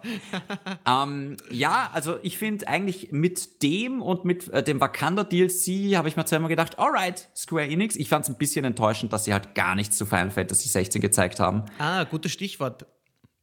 ähm, 0.86 1.36
ja, 1.50 1.90
also 1.92 2.18
ich 2.22 2.38
finde 2.38 2.68
eigentlich 2.68 3.10
mit 3.10 3.62
dem 3.62 4.00
und 4.00 4.24
mit 4.24 4.48
äh, 4.48 4.62
dem 4.62 4.80
Wakanda 4.80 5.24
DLC 5.24 5.96
habe 5.96 6.08
ich 6.08 6.16
mir 6.16 6.24
zweimal 6.24 6.48
gedacht, 6.48 6.78
alright, 6.78 7.28
Square 7.34 7.66
Enix. 7.66 7.96
Ich 7.96 8.08
fand 8.08 8.24
es 8.24 8.30
ein 8.30 8.38
bisschen 8.38 8.64
enttäuschend, 8.64 9.12
dass 9.12 9.24
sie 9.24 9.32
halt 9.32 9.54
gar 9.56 9.74
nichts 9.74 9.96
zu 9.96 10.06
Final 10.06 10.30
Fantasy 10.30 10.68
16 10.68 11.00
gezeigt 11.00 11.40
haben. 11.40 11.64
Ah, 11.78 12.04
gutes 12.04 12.30
Stichwort. 12.30 12.86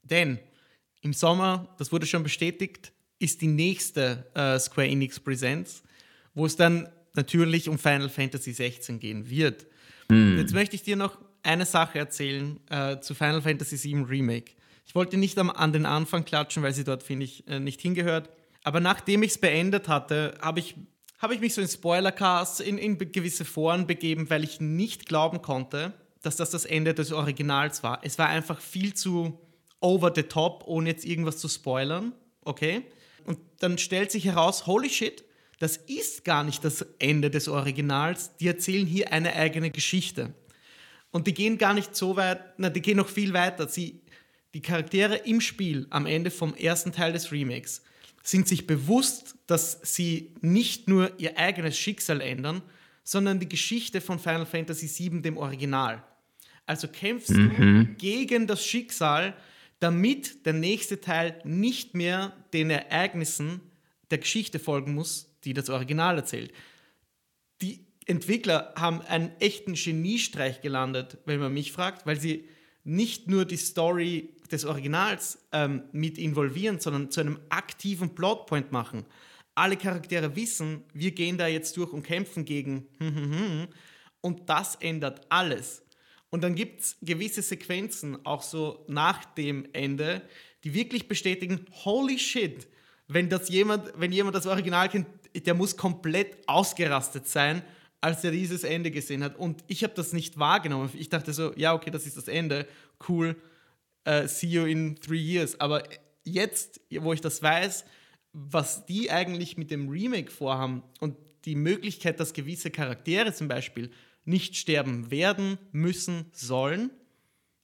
Denn 0.04 0.40
im 1.02 1.12
Sommer, 1.12 1.68
das 1.78 1.92
wurde 1.92 2.06
schon 2.06 2.24
bestätigt, 2.24 2.94
ist 3.20 3.42
die 3.42 3.48
nächste 3.48 4.32
äh, 4.36 4.58
Square 4.58 4.88
Enix 4.88 5.20
Presents, 5.20 5.84
wo 6.34 6.46
es 6.46 6.56
dann 6.56 6.88
natürlich 7.14 7.68
um 7.68 7.78
Final 7.78 8.10
Fantasy 8.10 8.54
16 8.54 9.00
gehen 9.00 9.30
wird. 9.30 9.68
Hm. 10.10 10.38
Jetzt 10.38 10.54
möchte 10.54 10.76
ich 10.76 10.84
dir 10.84 10.96
noch 10.96 11.18
eine 11.44 11.66
Sache 11.66 12.00
erzählen 12.00 12.60
äh, 12.70 13.00
zu 13.00 13.14
Final 13.14 13.42
Fantasy 13.42 13.78
VII 13.84 14.04
Remake. 14.04 14.54
Ich 14.86 14.96
wollte 14.96 15.18
nicht 15.18 15.38
am, 15.38 15.50
an 15.50 15.74
den 15.74 15.86
Anfang 15.86 16.26
klatschen, 16.26 16.64
weil 16.64 16.74
sie 16.74 16.84
dort, 16.84 17.04
finde 17.04 17.26
ich, 17.26 17.48
äh, 17.48 17.60
nicht 17.60 17.82
hingehört. 17.82 18.30
Aber 18.64 18.80
nachdem 18.80 19.24
ich 19.24 19.32
es 19.32 19.38
beendet 19.38 19.88
hatte, 19.88 20.38
habe 20.42 20.60
ich, 20.60 20.76
habe 21.20 21.36
ich 21.36 21.42
mich 21.42 21.54
so 21.54 21.62
in 21.62 21.68
Spoilercasts, 21.68 22.60
in, 22.60 22.78
in 22.78 22.98
gewisse 22.98 23.46
Foren 23.46 23.88
begeben, 23.88 24.30
weil 24.30 24.44
ich 24.44 24.62
nicht 24.62 25.06
glauben 25.06 25.42
konnte, 25.42 25.94
dass 26.22 26.38
das 26.38 26.50
das 26.50 26.66
Ende 26.66 26.94
des 26.94 27.12
Originals 27.12 27.84
war. 27.84 28.00
Es 28.04 28.18
war 28.18 28.30
einfach 28.30 28.60
viel 28.60 28.94
zu 28.94 29.40
over 29.82 30.14
the 30.16 30.24
top, 30.24 30.64
ohne 30.66 30.90
jetzt 30.90 31.06
irgendwas 31.06 31.38
zu 31.38 31.50
spoilern. 31.50 32.14
Okay? 32.42 32.84
Und 33.26 33.40
dann 33.60 33.78
stellt 33.78 34.12
sich 34.12 34.26
heraus, 34.26 34.66
holy 34.66 34.90
shit, 34.90 35.24
das 35.60 35.78
ist 35.78 36.26
gar 36.26 36.44
nicht 36.44 36.64
das 36.64 36.86
Ende 37.00 37.30
des 37.30 37.48
Originals. 37.48 38.36
Die 38.38 38.48
erzählen 38.48 38.86
hier 38.86 39.14
eine 39.14 39.34
eigene 39.36 39.72
Geschichte. 39.72 40.34
Und 41.14 41.28
die 41.28 41.34
gehen 41.34 41.60
gar 41.60 41.76
nicht 41.76 41.96
so 41.96 42.18
weit, 42.18 42.42
na, 42.58 42.70
die 42.70 42.82
gehen 42.82 42.98
noch 42.98 43.08
viel 43.08 43.34
weiter. 43.34 43.68
Sie, 43.70 44.02
die 44.56 44.62
Charaktere 44.62 45.16
im 45.16 45.40
Spiel 45.42 45.86
am 45.92 46.08
Ende 46.08 46.32
vom 46.32 46.56
ersten 46.56 46.92
Teil 46.92 47.14
des 47.14 47.32
Remakes 47.32 47.84
sind 48.24 48.48
sich 48.48 48.66
bewusst, 48.66 49.36
dass 49.46 49.80
sie 49.84 50.34
nicht 50.42 50.88
nur 50.88 51.12
ihr 51.20 51.38
eigenes 51.38 51.78
Schicksal 51.78 52.20
ändern, 52.20 52.64
sondern 53.04 53.40
die 53.40 53.50
Geschichte 53.50 54.02
von 54.02 54.18
Final 54.18 54.46
Fantasy 54.46 54.88
VII, 54.88 55.22
dem 55.22 55.38
Original. 55.38 56.04
Also 56.66 56.88
kämpfst 56.88 57.32
mhm. 57.32 57.86
du 57.90 57.94
gegen 57.96 58.48
das 58.48 58.66
Schicksal, 58.66 59.36
damit 59.80 60.46
der 60.46 60.54
nächste 60.54 61.00
Teil 61.00 61.40
nicht 61.44 61.94
mehr 61.94 62.34
den 62.54 62.72
Ereignissen 62.72 63.60
der 64.10 64.18
Geschichte 64.18 64.58
folgen 64.58 64.96
muss, 64.96 65.30
die 65.44 65.54
das 65.54 65.70
Original 65.70 66.18
erzählt. 66.18 66.54
Entwickler 68.06 68.74
haben 68.76 69.02
einen 69.02 69.32
echten 69.40 69.74
Geniestreich 69.74 70.62
gelandet, 70.62 71.18
wenn 71.26 71.40
man 71.40 71.54
mich 71.54 71.72
fragt, 71.72 72.06
weil 72.06 72.20
sie 72.20 72.48
nicht 72.84 73.30
nur 73.30 73.46
die 73.46 73.58
Story 73.58 74.36
des 74.52 74.66
Originals 74.66 75.40
ähm, 75.52 75.84
mit 75.92 76.18
involvieren, 76.18 76.80
sondern 76.80 77.12
zu 77.12 77.22
einem 77.22 77.40
aktiven 77.50 78.14
Plotpoint 78.14 78.72
machen. 78.72 79.06
Alle 79.56 79.78
Charaktere 79.78 80.36
wissen, 80.36 80.84
wir 80.94 81.12
gehen 81.12 81.38
da 81.38 81.48
jetzt 81.48 81.78
durch 81.78 81.94
und 81.94 82.04
kämpfen 82.04 82.44
gegen 82.44 82.88
und 84.22 84.50
das 84.50 84.76
ändert 84.76 85.22
alles. 85.30 85.84
Und 86.32 86.44
dann 86.44 86.56
gibt 86.56 86.82
es 86.82 86.98
gewisse 87.02 87.44
Sequenzen, 87.44 88.26
auch 88.26 88.42
so 88.42 88.84
nach 88.88 89.24
dem 89.36 89.68
Ende, 89.74 90.24
die 90.64 90.74
wirklich 90.74 91.08
bestätigen, 91.08 91.68
holy 91.86 92.18
shit, 92.18 92.68
wenn 93.08 93.30
das 93.30 93.50
jemand, 93.50 93.94
wenn 93.98 94.12
jemand 94.12 94.36
das 94.36 94.48
Original 94.48 94.90
kennt, 94.90 95.08
der 95.36 95.54
muss 95.54 95.78
komplett 95.78 96.38
ausgerastet 96.48 97.28
sein, 97.28 97.62
als 98.04 98.24
er 98.24 98.32
dieses 98.32 98.64
Ende 98.66 98.92
gesehen 98.92 99.24
hat. 99.24 99.38
Und 99.38 99.64
ich 99.68 99.84
habe 99.84 99.94
das 99.94 100.12
nicht 100.12 100.38
wahrgenommen. 100.38 100.90
Ich 100.94 101.10
dachte 101.10 101.32
so, 101.32 101.54
ja, 101.56 101.74
okay, 101.74 101.90
das 101.90 102.06
ist 102.06 102.18
das 102.18 102.28
Ende, 102.28 102.68
cool 103.08 103.36
uh, 104.08 104.28
see 104.28 104.48
you 104.48 104.66
in 104.66 104.96
three 104.98 105.22
years. 105.22 105.60
Aber 105.60 105.84
jetzt, 106.24 106.82
wo 107.00 107.14
ich 107.14 107.22
das 107.22 107.42
weiß, 107.42 107.86
was 108.34 108.86
die 108.86 109.10
eigentlich 109.12 109.58
mit 109.58 109.72
dem 109.72 109.90
Remake 109.90 110.32
vorhaben 110.32 110.84
und 111.00 111.16
die 111.46 111.56
Möglichkeit, 111.56 112.20
dass 112.20 112.34
gewisse 112.34 112.72
Charaktere 112.72 113.34
zum 113.34 113.48
Beispiel 113.48 113.92
nicht 114.26 114.56
sterben 114.56 115.12
werden, 115.12 115.58
müssen, 115.72 116.26
sollen, 116.32 116.90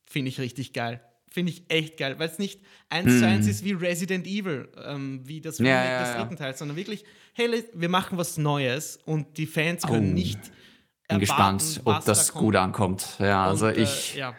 finde 0.05 0.29
ich 0.29 0.39
richtig 0.39 0.73
geil. 0.73 1.01
Finde 1.31 1.51
ich 1.51 1.63
echt 1.67 1.97
geil, 1.97 2.15
weil 2.17 2.27
es 2.27 2.39
nicht 2.39 2.61
eins 2.89 3.11
hm. 3.11 3.19
zu 3.19 3.27
eins 3.27 3.47
ist 3.47 3.63
wie 3.63 3.73
Resident 3.73 4.25
Evil, 4.25 4.67
ähm, 4.83 5.21
wie 5.23 5.41
das 5.41 5.59
Remake 5.59 5.75
ja, 5.75 5.91
ja, 5.91 6.03
des 6.03 6.15
dritten 6.15 6.35
Teils, 6.37 6.59
sondern 6.59 6.75
wirklich, 6.75 7.05
hey, 7.33 7.63
wir 7.73 7.89
machen 7.89 8.17
was 8.17 8.37
Neues 8.37 8.99
und 9.05 9.37
die 9.37 9.45
Fans 9.45 9.83
können 9.83 10.11
oh. 10.11 10.13
nicht. 10.13 10.41
Bin 10.41 11.21
erwarten, 11.21 11.57
gespannt, 11.57 11.81
ob 11.85 12.05
das 12.05 12.31
da 12.31 12.39
gut 12.39 12.55
ankommt. 12.55 13.15
Ja, 13.19 13.45
also 13.45 13.67
und, 13.67 13.77
also 13.77 13.81
ich. 13.81 14.15
Äh, 14.15 14.19
ja. 14.19 14.35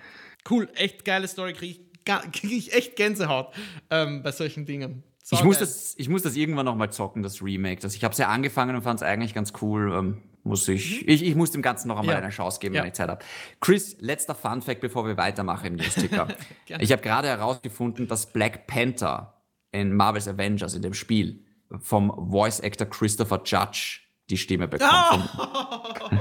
Cool, 0.49 0.69
echt 0.75 1.05
geile 1.05 1.29
Story, 1.29 1.53
kriege 1.53 1.73
ich 1.73 1.91
kriege 2.33 2.55
ich 2.55 2.73
echt 2.73 2.97
Gänsehaut 2.97 3.53
ähm, 3.91 4.23
bei 4.23 4.33
solchen 4.33 4.67
Dingen. 4.67 5.03
Ich, 5.31 5.45
muss 5.45 5.59
das, 5.59 5.95
ich 5.97 6.09
muss 6.09 6.23
das 6.23 6.37
irgendwann 6.37 6.67
noch 6.67 6.75
mal 6.75 6.91
zocken, 6.91 7.23
das 7.23 7.43
Remake. 7.43 7.81
Das, 7.81 7.95
ich 7.95 8.05
habe 8.05 8.13
es 8.13 8.19
ja 8.19 8.29
angefangen 8.29 8.75
und 8.75 8.83
fand 8.83 9.01
es 9.01 9.07
eigentlich 9.07 9.35
ganz 9.35 9.53
cool. 9.61 9.93
Ähm, 9.93 10.23
muss 10.43 10.67
ich, 10.69 11.03
mhm. 11.03 11.09
ich, 11.09 11.23
ich 11.23 11.35
muss 11.35 11.51
dem 11.51 11.63
Ganzen 11.63 11.89
noch 11.89 11.99
einmal 11.99 12.15
ja. 12.15 12.21
eine 12.21 12.31
Chance 12.31 12.59
geben, 12.61 12.75
ja. 12.75 12.83
wenn 12.83 12.89
ich 12.89 12.95
Zeit 12.95 13.09
habe. 13.09 13.25
Chris, 13.61 13.97
letzter 14.01 14.35
Fun 14.35 14.63
Fact, 14.63 14.81
bevor 14.81 15.07
wir 15.07 15.17
weitermachen 15.17 15.67
im 15.67 15.75
Newsticker. 15.77 16.29
ich 16.79 16.93
habe 16.93 17.03
gerade 17.03 17.29
herausgefunden, 17.29 18.09
dass 18.09 18.33
Black 18.33 18.67
Panther 18.67 19.35
in 19.73 19.95
Marvel's 19.95 20.27
Avengers 20.27 20.75
in 20.75 20.83
dem 20.83 20.95
Spiel 20.95 21.45
vom 21.79 22.31
Voice 22.31 22.61
Actor 22.61 22.89
Christopher 22.89 23.43
Judge 23.45 24.01
die 24.29 24.37
Stimme 24.37 24.67
bekommt. 24.67 25.29
Oh! 25.39 26.11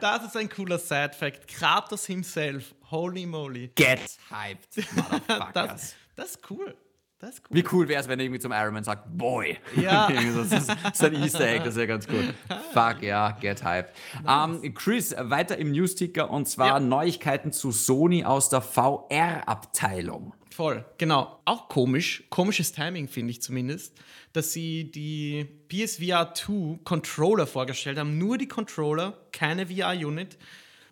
das 0.00 0.24
ist 0.24 0.36
ein 0.36 0.48
cooler 0.48 0.78
Side-Fact. 0.78 1.48
Kratos 1.48 2.06
himself. 2.06 2.74
Holy 2.90 3.26
moly. 3.26 3.70
Get 3.74 4.00
hyped, 4.30 4.76
motherfuckers. 4.96 5.52
das, 5.52 5.94
das 6.16 6.30
ist 6.32 6.50
cool. 6.50 6.74
Das 7.20 7.34
ist 7.34 7.42
cool. 7.50 7.56
Wie 7.56 7.64
cool 7.70 7.88
wäre 7.88 8.00
es, 8.00 8.08
wenn 8.08 8.18
er 8.18 8.24
irgendwie 8.24 8.40
zum 8.40 8.52
Iron 8.52 8.72
Man 8.72 8.82
sagt, 8.82 9.04
Boy. 9.14 9.58
Ja. 9.76 10.08
das, 10.10 10.52
ist, 10.52 10.68
das 10.68 10.92
ist 10.94 11.04
ein 11.04 11.22
Easter 11.22 11.46
Egg, 11.46 11.64
das 11.64 11.74
ist 11.74 11.80
ja 11.80 11.84
ganz 11.84 12.08
cool. 12.10 12.32
Fuck, 12.72 13.02
ja, 13.02 13.32
get 13.32 13.62
hyped. 13.62 13.92
Nice. 14.24 14.44
Um, 14.44 14.64
ähm, 14.64 14.74
Chris, 14.74 15.14
weiter 15.18 15.58
im 15.58 15.70
Newsticker 15.70 16.30
und 16.30 16.48
zwar 16.48 16.66
ja. 16.66 16.80
Neuigkeiten 16.80 17.52
zu 17.52 17.72
Sony 17.72 18.24
aus 18.24 18.48
der 18.48 18.62
VR-Abteilung. 18.62 20.32
Voll, 20.50 20.82
genau. 20.96 21.40
Auch 21.44 21.68
komisch, 21.68 22.24
komisches 22.30 22.72
Timing 22.72 23.06
finde 23.06 23.32
ich 23.32 23.42
zumindest, 23.42 23.94
dass 24.32 24.54
sie 24.54 24.90
die 24.90 25.46
PSVR 25.68 26.32
2 26.34 26.80
Controller 26.84 27.46
vorgestellt 27.46 27.98
haben. 27.98 28.16
Nur 28.16 28.38
die 28.38 28.48
Controller, 28.48 29.18
keine 29.32 29.66
VR-Unit. 29.66 30.38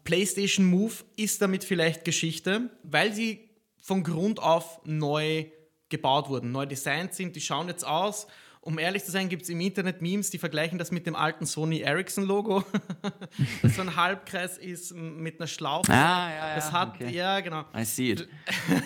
PlayStation 0.05 0.67
Move 0.67 0.93
ist 1.17 1.41
damit 1.41 1.65
vielleicht 1.65 2.05
Geschichte, 2.05 2.71
weil 2.83 3.15
sie 3.15 3.49
von 3.81 4.05
Grund 4.05 4.41
auf 4.41 4.81
neu 4.85 5.47
gebaut 5.89 6.29
wurden, 6.29 6.53
neu 6.53 6.67
designt 6.67 7.15
sind. 7.15 7.37
Die 7.37 7.41
schauen 7.41 7.69
jetzt 7.69 7.87
aus. 7.87 8.27
Um 8.61 8.79
ehrlich 8.79 9.05
zu 9.05 9.11
sein, 9.11 9.29
gibt 9.29 9.45
es 9.45 9.49
im 9.49 9.61
Internet 9.61 10.03
Memes, 10.03 10.31
die 10.31 10.39
vergleichen 10.39 10.79
das 10.79 10.91
mit 10.91 11.07
dem 11.07 11.15
alten 11.15 11.47
Sony 11.47 11.81
Ericsson-Logo, 11.81 12.65
das 13.63 13.77
so 13.77 13.83
ein 13.83 13.97
Halbkreis 13.97 14.59
ist 14.59 14.95
mit 14.95 15.41
einer 15.41 15.47
Schlaufe. 15.47 15.91
Ah, 15.91 16.29
ja, 16.29 16.49
ja. 16.49 16.55
Das 16.57 16.73
hat, 16.73 16.97
okay. 16.97 17.11
ja, 17.11 17.41
genau. 17.41 17.65
I 17.75 17.85
see 17.85 18.11
it. 18.11 18.29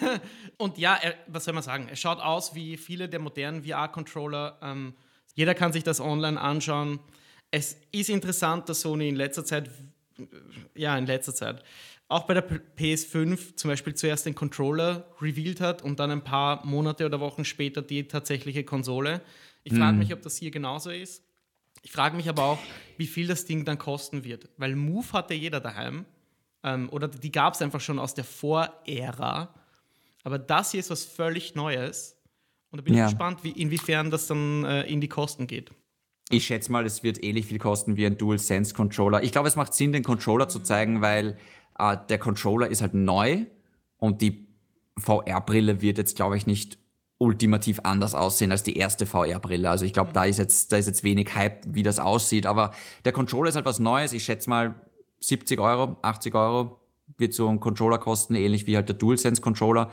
Und 0.58 0.78
ja, 0.78 0.94
er, 1.02 1.14
was 1.26 1.46
soll 1.46 1.54
man 1.54 1.62
sagen? 1.62 1.88
Es 1.90 1.98
schaut 1.98 2.20
aus 2.20 2.54
wie 2.54 2.76
viele 2.76 3.08
der 3.08 3.18
modernen 3.18 3.64
VR-Controller. 3.64 4.58
Ähm, 4.62 4.94
jeder 5.34 5.54
kann 5.54 5.72
sich 5.72 5.82
das 5.82 6.00
online 6.00 6.40
anschauen. 6.40 7.00
Es 7.50 7.76
ist 7.90 8.08
interessant, 8.08 8.68
dass 8.68 8.82
Sony 8.82 9.08
in 9.08 9.16
letzter 9.16 9.44
Zeit, 9.44 9.70
ja, 10.74 10.96
in 10.96 11.06
letzter 11.06 11.34
Zeit, 11.34 11.62
auch 12.08 12.24
bei 12.24 12.34
der 12.34 12.46
PS5 12.76 13.56
zum 13.56 13.70
Beispiel 13.70 13.94
zuerst 13.94 14.26
den 14.26 14.34
Controller 14.34 15.06
revealed 15.20 15.60
hat 15.60 15.82
und 15.82 15.98
dann 15.98 16.10
ein 16.10 16.24
paar 16.24 16.64
Monate 16.66 17.06
oder 17.06 17.20
Wochen 17.20 17.44
später 17.44 17.80
die 17.82 18.06
tatsächliche 18.06 18.64
Konsole. 18.64 19.22
Ich 19.64 19.72
frage 19.72 19.92
hm. 19.92 19.98
mich, 19.98 20.12
ob 20.12 20.22
das 20.22 20.36
hier 20.36 20.50
genauso 20.50 20.90
ist. 20.90 21.24
Ich 21.82 21.90
frage 21.90 22.16
mich 22.16 22.28
aber 22.28 22.44
auch, 22.44 22.58
wie 22.96 23.06
viel 23.06 23.26
das 23.26 23.44
Ding 23.44 23.64
dann 23.64 23.78
kosten 23.78 24.24
wird. 24.24 24.48
Weil 24.56 24.76
Move 24.76 25.12
hatte 25.12 25.34
jeder 25.34 25.60
daheim. 25.60 26.04
Ähm, 26.62 26.88
oder 26.90 27.08
die 27.08 27.32
gab 27.32 27.54
es 27.54 27.62
einfach 27.62 27.80
schon 27.80 27.98
aus 27.98 28.14
der 28.14 28.24
Vorära. 28.24 29.54
Aber 30.22 30.38
das 30.38 30.70
hier 30.70 30.80
ist 30.80 30.90
was 30.90 31.04
völlig 31.04 31.54
Neues. 31.54 32.16
Und 32.70 32.78
da 32.78 32.82
bin 32.82 32.94
ja. 32.94 33.06
ich 33.06 33.12
gespannt, 33.12 33.42
wie, 33.42 33.50
inwiefern 33.50 34.10
das 34.10 34.26
dann 34.26 34.64
äh, 34.64 34.82
in 34.84 35.00
die 35.00 35.08
Kosten 35.08 35.46
geht. 35.46 35.72
Ich 36.32 36.46
schätze 36.46 36.72
mal, 36.72 36.86
es 36.86 37.02
wird 37.02 37.22
ähnlich 37.22 37.44
viel 37.44 37.58
kosten 37.58 37.98
wie 37.98 38.06
ein 38.06 38.16
DualSense-Controller. 38.16 39.22
Ich 39.22 39.32
glaube, 39.32 39.48
es 39.48 39.56
macht 39.56 39.74
Sinn, 39.74 39.92
den 39.92 40.02
Controller 40.02 40.48
zu 40.48 40.60
zeigen, 40.60 41.02
weil 41.02 41.36
äh, 41.78 41.96
der 42.08 42.18
Controller 42.18 42.68
ist 42.68 42.80
halt 42.80 42.94
neu 42.94 43.44
und 43.98 44.22
die 44.22 44.48
VR-Brille 44.96 45.82
wird 45.82 45.98
jetzt, 45.98 46.16
glaube 46.16 46.38
ich, 46.38 46.46
nicht 46.46 46.78
ultimativ 47.18 47.80
anders 47.84 48.14
aussehen 48.14 48.50
als 48.50 48.62
die 48.62 48.78
erste 48.78 49.04
VR-Brille. 49.04 49.68
Also 49.68 49.84
ich 49.84 49.92
glaube, 49.92 50.14
da 50.14 50.24
ist 50.24 50.38
jetzt, 50.38 50.72
da 50.72 50.78
ist 50.78 50.86
jetzt 50.86 51.04
wenig 51.04 51.34
Hype, 51.34 51.64
wie 51.66 51.82
das 51.82 51.98
aussieht. 51.98 52.46
Aber 52.46 52.72
der 53.04 53.12
Controller 53.12 53.50
ist 53.50 53.56
halt 53.56 53.66
was 53.66 53.78
Neues. 53.78 54.14
Ich 54.14 54.24
schätze 54.24 54.48
mal 54.48 54.74
70 55.20 55.60
Euro, 55.60 55.98
80 56.00 56.34
Euro 56.34 56.80
wird 57.18 57.34
so 57.34 57.46
ein 57.46 57.60
Controller 57.60 57.98
kosten, 57.98 58.34
ähnlich 58.36 58.66
wie 58.66 58.74
halt 58.74 58.88
der 58.88 58.96
DualSense-Controller. 58.96 59.90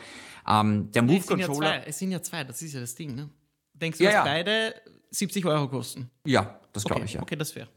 Ähm, 0.47 0.89
der 0.91 1.01
Move-Controller. 1.01 1.75
Ja 1.75 1.83
es 1.85 1.99
sind 1.99 2.11
ja 2.11 2.21
zwei, 2.21 2.45
das 2.45 2.61
ist 2.61 2.73
ja 2.73 2.79
das 2.79 2.95
Ding, 2.95 3.13
ne? 3.13 3.29
Denkst 3.73 3.97
du, 3.97 4.05
ja, 4.05 4.11
dass 4.11 4.19
ja. 4.19 4.23
beide 4.23 4.73
70 5.11 5.45
Euro 5.45 5.67
kosten? 5.67 6.09
Ja, 6.25 6.59
das 6.73 6.83
glaube 6.83 7.01
okay, 7.01 7.05
ich, 7.09 7.13
ja. 7.13 7.21
Okay, 7.21 7.35
das 7.35 7.55
wäre. 7.55 7.67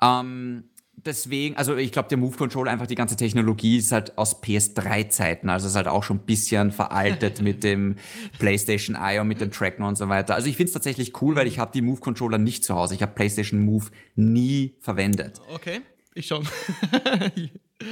Ähm, 0.00 0.64
deswegen, 0.96 1.56
also 1.56 1.76
ich 1.76 1.92
glaube, 1.92 2.08
der 2.08 2.18
Move 2.18 2.36
Controller, 2.36 2.70
einfach 2.70 2.86
die 2.86 2.94
ganze 2.94 3.16
Technologie 3.16 3.78
ist 3.78 3.92
halt 3.92 4.16
aus 4.18 4.42
PS3-Zeiten, 4.42 5.48
also 5.48 5.66
ist 5.66 5.76
halt 5.76 5.88
auch 5.88 6.02
schon 6.02 6.18
ein 6.18 6.26
bisschen 6.26 6.72
veraltet 6.72 7.40
mit 7.40 7.64
dem 7.64 7.96
PlayStation 8.38 8.96
Eye 8.96 9.20
und 9.20 9.28
mit 9.28 9.40
dem 9.40 9.50
Tracken 9.50 9.84
und 9.84 9.96
so 9.96 10.08
weiter. 10.08 10.34
Also 10.34 10.48
ich 10.48 10.56
finde 10.56 10.68
es 10.68 10.72
tatsächlich 10.72 11.20
cool, 11.22 11.36
weil 11.36 11.46
ich 11.46 11.58
habe 11.58 11.72
die 11.72 11.82
Move 11.82 12.00
Controller 12.00 12.38
nicht 12.38 12.64
zu 12.64 12.74
Hause. 12.74 12.94
Ich 12.94 13.02
habe 13.02 13.12
PlayStation 13.12 13.60
Move 13.60 13.86
nie 14.14 14.76
verwendet. 14.80 15.40
Okay, 15.52 15.80
ich 16.14 16.26
schon. 16.26 16.46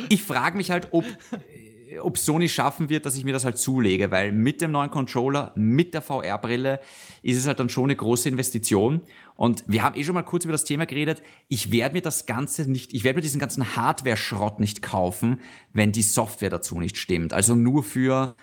ich 0.08 0.22
frage 0.22 0.56
mich 0.56 0.70
halt, 0.70 0.88
ob 0.92 1.04
ob 2.00 2.18
Sony 2.18 2.48
schaffen 2.48 2.88
wird, 2.88 3.06
dass 3.06 3.16
ich 3.16 3.24
mir 3.24 3.32
das 3.32 3.44
halt 3.44 3.58
zulege, 3.58 4.10
weil 4.10 4.32
mit 4.32 4.60
dem 4.60 4.70
neuen 4.72 4.90
Controller, 4.90 5.52
mit 5.56 5.94
der 5.94 6.02
VR-Brille 6.02 6.80
ist 7.22 7.38
es 7.38 7.46
halt 7.46 7.60
dann 7.60 7.68
schon 7.68 7.84
eine 7.84 7.96
große 7.96 8.28
Investition. 8.28 9.02
Und 9.34 9.64
wir 9.66 9.82
haben 9.82 9.96
eh 9.96 10.04
schon 10.04 10.14
mal 10.14 10.22
kurz 10.22 10.44
über 10.44 10.52
das 10.52 10.64
Thema 10.64 10.86
geredet. 10.86 11.22
Ich 11.48 11.72
werde 11.72 11.94
mir 11.94 12.02
das 12.02 12.26
Ganze 12.26 12.70
nicht, 12.70 12.94
ich 12.94 13.04
werde 13.04 13.16
mir 13.16 13.22
diesen 13.22 13.40
ganzen 13.40 13.76
Hardware-Schrott 13.76 14.60
nicht 14.60 14.82
kaufen, 14.82 15.40
wenn 15.72 15.92
die 15.92 16.02
Software 16.02 16.50
dazu 16.50 16.78
nicht 16.78 16.96
stimmt. 16.96 17.32
Also 17.32 17.54
nur 17.54 17.82
für 17.82 18.36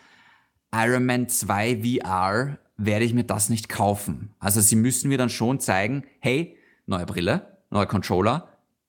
Iron 0.74 1.06
Man 1.06 1.30
2 1.30 1.82
VR 1.84 2.60
werde 2.78 3.06
ich 3.06 3.14
mir 3.14 3.24
das 3.24 3.50
nicht 3.50 3.70
kaufen. 3.70 4.36
Also 4.40 4.62
sie 4.62 4.76
müssen 4.76 5.10
mir 5.10 5.18
dann 5.18 5.30
schon 5.30 5.60
zeigen, 5.60 6.04
hey, 6.20 6.58
neue 6.86 7.06
Brille, 7.06 7.58
neuer 7.70 7.86
Controller, 7.86 8.48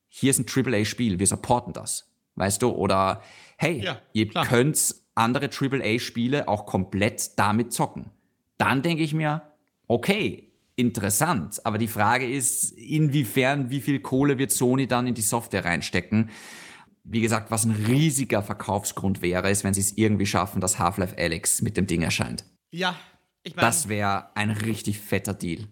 hier 0.08 0.30
ist 0.30 0.38
ein 0.38 0.46
AAA-Spiel, 0.46 1.18
wir 1.18 1.26
supporten 1.26 1.72
das. 1.72 2.10
Weißt 2.36 2.62
du? 2.62 2.70
Oder 2.70 3.22
hey, 3.60 3.80
Ja, 3.84 4.00
ihr 4.12 4.28
klar. 4.28 4.46
könnt 4.46 4.94
andere 5.14 5.50
AAA-Spiele 5.50 6.48
auch 6.48 6.64
komplett 6.66 7.38
damit 7.38 7.72
zocken. 7.72 8.10
Dann 8.58 8.82
denke 8.82 9.02
ich 9.02 9.12
mir, 9.14 9.42
okay, 9.86 10.52
interessant. 10.76 11.60
Aber 11.64 11.76
die 11.78 11.88
Frage 11.88 12.26
ist, 12.28 12.72
inwiefern, 12.72 13.70
wie 13.70 13.80
viel 13.80 14.00
Kohle 14.00 14.38
wird 14.38 14.50
Sony 14.50 14.86
dann 14.86 15.06
in 15.06 15.14
die 15.14 15.20
Software 15.22 15.64
reinstecken? 15.64 16.30
Wie 17.04 17.20
gesagt, 17.20 17.50
was 17.50 17.64
ein 17.64 17.72
riesiger 17.86 18.42
Verkaufsgrund 18.42 19.20
wäre, 19.20 19.50
ist, 19.50 19.64
wenn 19.64 19.74
sie 19.74 19.80
es 19.80 19.96
irgendwie 19.96 20.26
schaffen, 20.26 20.60
dass 20.60 20.78
Half-Life 20.78 21.16
Alyx 21.18 21.60
mit 21.62 21.76
dem 21.76 21.86
Ding 21.86 22.02
erscheint. 22.02 22.44
Ja, 22.70 22.94
ich 23.42 23.56
meine, 23.56 23.66
Das 23.66 23.88
wäre 23.88 24.34
ein 24.36 24.50
richtig 24.50 25.00
fetter 25.00 25.34
Deal. 25.34 25.66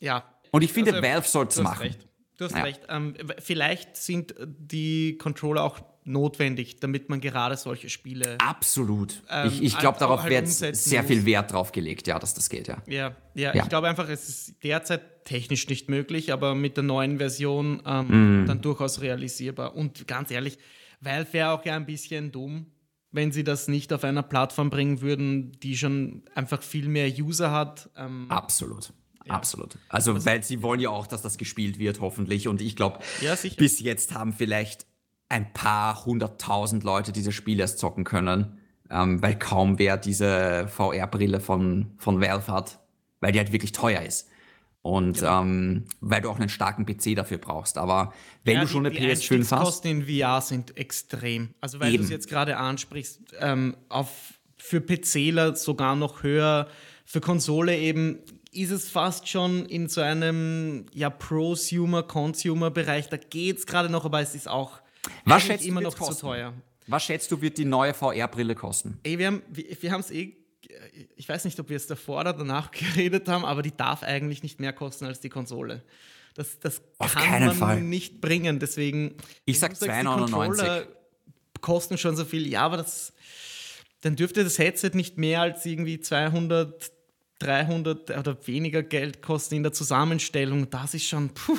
ja. 0.00 0.24
Und 0.54 0.62
ich 0.62 0.72
finde, 0.72 0.92
Also, 0.94 1.02
Valve 1.08 1.26
soll 1.26 1.46
es 1.46 1.60
machen. 1.62 1.82
recht. 1.82 2.06
Du 2.36 2.44
hast 2.44 2.54
Ja. 2.54 2.62
recht. 2.62 2.82
Ähm, 2.90 3.14
vielleicht 3.38 3.96
sind 3.96 4.34
die 4.46 5.16
Controller 5.16 5.62
auch 5.64 5.80
notwendig, 6.04 6.80
damit 6.80 7.08
man 7.08 7.20
gerade 7.20 7.56
solche 7.56 7.88
Spiele. 7.88 8.36
Absolut. 8.38 9.22
Ähm, 9.30 9.48
ich 9.48 9.62
ich 9.62 9.72
halt- 9.74 9.80
glaube, 9.82 9.98
darauf 9.98 10.22
halt 10.22 10.32
wird 10.32 10.48
sehr 10.76 11.04
viel 11.04 11.24
Wert 11.24 11.52
drauf 11.52 11.72
gelegt, 11.72 12.06
ja, 12.06 12.18
dass 12.18 12.34
das 12.34 12.48
geht, 12.50 12.68
ja. 12.68 12.78
Ja, 12.86 13.14
ja, 13.34 13.54
Ja. 13.54 13.62
ich 13.62 13.68
glaube 13.68 13.88
einfach, 13.88 14.08
es 14.08 14.28
ist 14.28 14.62
derzeit 14.64 15.24
technisch 15.24 15.68
nicht 15.68 15.88
möglich, 15.88 16.32
aber 16.32 16.54
mit 16.54 16.76
der 16.76 16.84
neuen 16.84 17.18
Version 17.18 17.82
ähm, 17.86 18.44
dann 18.46 18.60
durchaus 18.60 19.00
realisierbar. 19.00 19.76
Und 19.76 20.08
ganz 20.08 20.30
ehrlich, 20.30 20.58
Valve 21.00 21.32
wäre 21.32 21.50
auch 21.52 21.64
ja 21.64 21.76
ein 21.76 21.86
bisschen 21.86 22.32
dumm, 22.32 22.66
wenn 23.12 23.30
sie 23.30 23.44
das 23.44 23.68
nicht 23.68 23.92
auf 23.92 24.02
einer 24.04 24.22
Plattform 24.22 24.70
bringen 24.70 25.00
würden, 25.00 25.52
die 25.62 25.76
schon 25.76 26.22
einfach 26.34 26.62
viel 26.62 26.88
mehr 26.88 27.08
User 27.08 27.50
hat. 27.52 27.90
Ähm, 27.96 28.26
Absolut. 28.28 28.92
Absolut. 29.28 29.78
Also, 29.88 30.24
weil 30.26 30.42
sie 30.42 30.62
wollen 30.62 30.80
ja 30.80 30.90
auch, 30.90 31.06
dass 31.06 31.22
das 31.22 31.38
gespielt 31.38 31.78
wird, 31.78 32.00
hoffentlich. 32.00 32.48
Und 32.48 32.60
ich 32.60 32.74
glaube, 32.74 32.98
Ja, 33.20 33.36
bis 33.56 33.78
jetzt 33.78 34.14
haben 34.14 34.32
vielleicht 34.32 34.84
ein 35.32 35.52
paar 35.52 36.04
hunderttausend 36.04 36.84
Leute 36.84 37.10
diese 37.12 37.32
Spiele 37.32 37.62
erst 37.62 37.78
zocken 37.78 38.04
können, 38.04 38.58
ähm, 38.90 39.22
weil 39.22 39.38
kaum 39.38 39.78
wer 39.78 39.96
diese 39.96 40.68
VR-Brille 40.68 41.40
von, 41.40 41.92
von 41.98 42.20
Valve 42.20 42.52
hat, 42.52 42.78
weil 43.20 43.32
die 43.32 43.38
halt 43.38 43.52
wirklich 43.52 43.72
teuer 43.72 44.02
ist. 44.02 44.28
Und 44.82 45.18
Genau. 45.18 45.42
ähm, 45.42 45.84
weil 46.00 46.20
du 46.22 46.28
auch 46.28 46.38
einen 46.40 46.48
starken 46.48 46.84
PC 46.84 47.14
dafür 47.14 47.38
brauchst. 47.38 47.78
Aber 47.78 48.12
wenn 48.44 48.56
Ja, 48.56 48.60
du 48.62 48.66
schon 48.68 48.82
die, 48.84 48.90
eine 48.90 48.98
die 48.98 49.04
PS5 49.06 49.12
hast, 49.12 49.22
Einstiegskosten 49.84 49.90
in 49.90 50.06
VR 50.20 50.40
sind 50.40 50.76
extrem. 50.76 51.54
Also 51.60 51.78
weil 51.80 51.96
du 51.96 52.02
es 52.02 52.10
jetzt 52.10 52.28
gerade 52.28 52.56
ansprichst, 52.56 53.20
ähm, 53.40 53.76
auf, 53.88 54.10
für 54.58 54.80
PCler 54.80 55.54
sogar 55.56 55.94
noch 55.96 56.22
höher, 56.24 56.66
für 57.04 57.20
Konsole 57.20 57.78
eben 57.78 58.18
ist 58.50 58.70
es 58.70 58.90
fast 58.90 59.28
schon 59.28 59.64
in 59.66 59.88
so 59.88 60.00
einem 60.02 60.86
ja, 60.92 61.08
Prosumer, 61.08 62.02
Consumer-Bereich. 62.02 63.08
Da 63.08 63.16
geht 63.16 63.58
es 63.58 63.66
gerade 63.66 63.88
noch, 63.88 64.04
aber 64.04 64.20
es 64.20 64.34
ist 64.34 64.48
auch 64.48 64.81
Was 65.24 65.42
schätzt 65.44 65.64
du, 65.64 65.68
immer 65.68 65.80
noch 65.80 65.94
zu 65.94 66.00
kosten? 66.04 66.20
teuer. 66.20 66.52
was 66.86 67.04
schätzt 67.04 67.30
du, 67.30 67.40
wird 67.40 67.58
die 67.58 67.64
neue 67.64 67.94
VR-Brille 67.94 68.54
kosten? 68.54 68.98
Ey, 69.02 69.18
wir 69.18 69.26
haben 69.28 69.42
wir, 69.48 69.64
wir 69.80 69.98
es 69.98 70.10
eh, 70.10 70.36
ich 71.16 71.28
weiß 71.28 71.44
nicht, 71.44 71.58
ob 71.60 71.68
wir 71.68 71.76
es 71.76 71.86
davor 71.86 72.20
oder 72.20 72.32
danach 72.32 72.70
geredet 72.72 73.28
haben, 73.28 73.44
aber 73.44 73.62
die 73.62 73.76
darf 73.76 74.02
eigentlich 74.02 74.42
nicht 74.42 74.60
mehr 74.60 74.72
kosten 74.72 75.04
als 75.06 75.20
die 75.20 75.28
Konsole. 75.28 75.82
Das, 76.34 76.58
das 76.60 76.80
Auf 76.98 77.14
kann 77.14 77.44
man 77.44 77.54
Fall. 77.56 77.80
nicht 77.82 78.20
bringen. 78.22 78.58
Deswegen. 78.58 79.14
Ich 79.44 79.58
sag 79.58 79.74
du 79.78 79.84
sagst, 79.84 80.00
die 80.00 80.06
2,99. 80.06 80.30
Controller 80.30 80.86
kosten 81.60 81.98
schon 81.98 82.16
so 82.16 82.24
viel. 82.24 82.46
Ja, 82.48 82.62
aber 82.62 82.78
das, 82.78 83.12
dann 84.00 84.16
dürfte 84.16 84.42
das 84.42 84.58
Headset 84.58 84.92
nicht 84.94 85.18
mehr 85.18 85.42
als 85.42 85.66
irgendwie 85.66 86.00
200, 86.00 86.90
300 87.38 88.16
oder 88.16 88.46
weniger 88.46 88.82
Geld 88.82 89.20
kosten 89.20 89.56
in 89.56 89.62
der 89.62 89.72
Zusammenstellung. 89.72 90.70
Das 90.70 90.94
ist 90.94 91.06
schon. 91.06 91.28
Puh. 91.34 91.58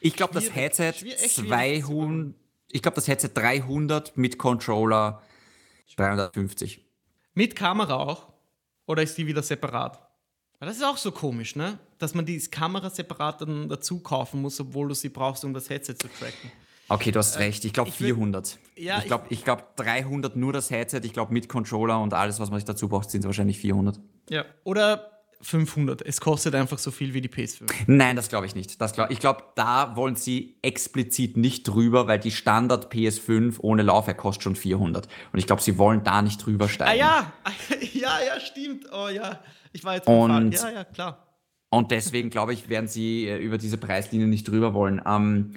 Ich 0.00 0.14
glaube, 0.14 0.34
das. 0.34 0.54
Headset 0.54 0.92
Schwier- 0.92 1.14
echt 1.14 1.34
schwierig 1.34 1.34
zu 1.34 1.46
200, 1.46 2.34
ich 2.70 2.82
glaube, 2.82 2.96
das 2.96 3.08
Headset 3.08 3.30
300 3.34 4.16
mit 4.16 4.38
Controller 4.38 5.22
350. 5.96 6.84
Mit 7.34 7.56
Kamera 7.56 7.94
auch? 7.94 8.28
Oder 8.86 9.02
ist 9.02 9.16
die 9.18 9.26
wieder 9.26 9.42
separat? 9.42 9.98
Weil 10.58 10.68
das 10.68 10.78
ist 10.78 10.82
auch 10.84 10.96
so 10.96 11.12
komisch, 11.12 11.54
ne? 11.56 11.78
Dass 11.98 12.14
man 12.14 12.26
die 12.26 12.38
Kamera 12.40 12.90
separat 12.90 13.42
dann 13.42 13.68
dazu 13.68 14.00
kaufen 14.00 14.42
muss, 14.42 14.58
obwohl 14.60 14.88
du 14.88 14.94
sie 14.94 15.08
brauchst, 15.08 15.44
um 15.44 15.54
das 15.54 15.70
Headset 15.70 15.94
zu 15.94 16.08
tracken. 16.08 16.50
Okay, 16.88 17.10
du 17.12 17.18
hast 17.18 17.38
recht. 17.38 17.64
Ich 17.64 17.72
glaube 17.72 17.90
Äh, 17.90 17.92
ich 17.92 18.00
will- 18.00 18.06
400. 18.14 18.58
Ja, 18.76 18.98
ich 18.98 19.04
glaube 19.04 19.26
ich 19.28 19.44
glaub 19.44 19.76
300 19.76 20.36
nur 20.36 20.52
das 20.52 20.70
Headset. 20.70 21.00
Ich 21.04 21.12
glaube 21.12 21.32
mit 21.32 21.48
Controller 21.48 22.00
und 22.00 22.14
alles, 22.14 22.40
was 22.40 22.50
man 22.50 22.58
sich 22.58 22.64
dazu 22.64 22.88
braucht, 22.88 23.10
sind 23.10 23.20
es 23.20 23.26
wahrscheinlich 23.26 23.58
400. 23.58 24.00
Ja. 24.30 24.44
Oder 24.64 25.17
500. 25.40 26.02
Es 26.02 26.20
kostet 26.20 26.54
einfach 26.54 26.78
so 26.78 26.90
viel 26.90 27.14
wie 27.14 27.20
die 27.20 27.28
PS5. 27.28 27.70
Nein, 27.86 28.16
das 28.16 28.28
glaube 28.28 28.46
ich 28.46 28.54
nicht. 28.54 28.80
Das 28.80 28.92
glaub, 28.92 29.10
ich 29.10 29.20
glaube, 29.20 29.44
da 29.54 29.94
wollen 29.94 30.16
sie 30.16 30.56
explizit 30.62 31.36
nicht 31.36 31.64
drüber, 31.64 32.06
weil 32.06 32.18
die 32.18 32.32
Standard 32.32 32.92
PS5 32.92 33.56
ohne 33.60 33.82
Laufwerk 33.82 34.18
kostet 34.18 34.42
schon 34.42 34.56
400. 34.56 35.08
Und 35.32 35.38
ich 35.38 35.46
glaube, 35.46 35.62
sie 35.62 35.78
wollen 35.78 36.02
da 36.02 36.22
nicht 36.22 36.44
drüber 36.44 36.64
Ah 36.64 36.68
steigen. 36.68 36.98
ja! 36.98 37.32
ja, 37.92 38.18
ja, 38.26 38.40
stimmt. 38.40 38.86
Oh 38.92 39.08
ja. 39.08 39.40
Ich 39.72 39.84
war 39.84 39.94
jetzt 39.94 40.08
Und-. 40.08 40.54
Ja, 40.54 40.70
ja, 40.70 40.84
klar. 40.84 41.24
Und 41.70 41.90
deswegen, 41.90 42.30
glaube 42.30 42.54
ich, 42.54 42.68
werden 42.68 42.88
sie 42.88 43.26
äh, 43.26 43.36
über 43.36 43.58
diese 43.58 43.76
Preislinie 43.76 44.26
nicht 44.26 44.48
drüber 44.48 44.72
wollen. 44.72 45.02
Ähm, 45.06 45.54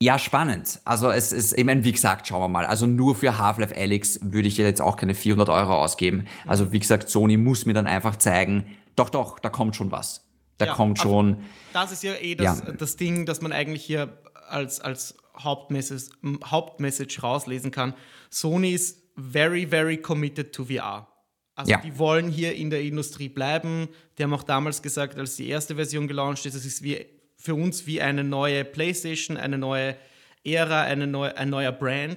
ja, 0.00 0.18
spannend. 0.18 0.80
Also 0.84 1.10
es 1.10 1.32
ist, 1.32 1.58
ich 1.58 1.64
meine, 1.64 1.82
wie 1.82 1.90
gesagt, 1.90 2.28
schauen 2.28 2.40
wir 2.40 2.48
mal. 2.48 2.66
Also 2.66 2.86
nur 2.86 3.16
für 3.16 3.38
Half-Life 3.38 3.74
Alyx 3.76 4.20
würde 4.22 4.46
ich 4.46 4.56
jetzt 4.56 4.80
auch 4.80 4.96
keine 4.96 5.14
400 5.14 5.48
Euro 5.48 5.74
ausgeben. 5.74 6.26
Also 6.46 6.70
wie 6.70 6.78
gesagt, 6.78 7.08
Sony 7.08 7.36
muss 7.36 7.66
mir 7.66 7.74
dann 7.74 7.88
einfach 7.88 8.14
zeigen, 8.16 8.66
doch, 8.98 9.10
doch, 9.10 9.38
da 9.38 9.48
kommt 9.50 9.76
schon 9.76 9.90
was. 9.90 10.24
Da 10.58 10.66
Ja, 10.66 10.74
kommt 10.74 10.98
aber- 11.00 11.08
schon, 11.08 11.44
Das 11.72 11.92
ist 11.92 12.02
ja 12.02 12.14
eh 12.14 12.34
das, 12.34 12.60
Ja. 12.66 12.72
das 12.72 12.96
Ding, 12.96 13.26
das 13.26 13.40
man 13.40 13.52
eigentlich 13.52 13.84
hier 13.84 14.18
als, 14.48 14.80
als 14.80 15.16
Hauptmessage, 15.38 16.10
Hauptmessage 16.44 17.20
rauslesen 17.22 17.70
kann. 17.70 17.94
Sony 18.30 18.72
ist 18.72 18.98
very, 19.16 19.66
very 19.66 19.96
committed 19.98 20.52
to 20.52 20.64
VR. 20.64 21.06
Also 21.54 21.70
Ja. 21.72 21.78
die 21.80 21.98
wollen 21.98 22.28
hier 22.28 22.54
in 22.54 22.70
der 22.70 22.82
Industrie 22.82 23.28
bleiben. 23.28 23.88
Die 24.16 24.22
haben 24.22 24.32
auch 24.34 24.42
damals 24.44 24.82
gesagt, 24.82 25.16
als 25.18 25.36
die 25.36 25.48
erste 25.48 25.74
Version 25.76 26.06
gelauncht 26.08 26.44
ist, 26.46 26.54
es 26.54 26.64
ist 26.64 26.82
wie, 26.82 27.04
für 27.36 27.54
uns 27.54 27.86
wie 27.86 28.00
eine 28.00 28.24
neue 28.24 28.64
PlayStation, 28.64 29.36
eine 29.36 29.58
neue 29.58 29.96
Ära, 30.44 30.82
eine 30.82 31.06
neue, 31.06 31.36
ein 31.36 31.50
neuer 31.50 31.72
Branch. 31.72 32.16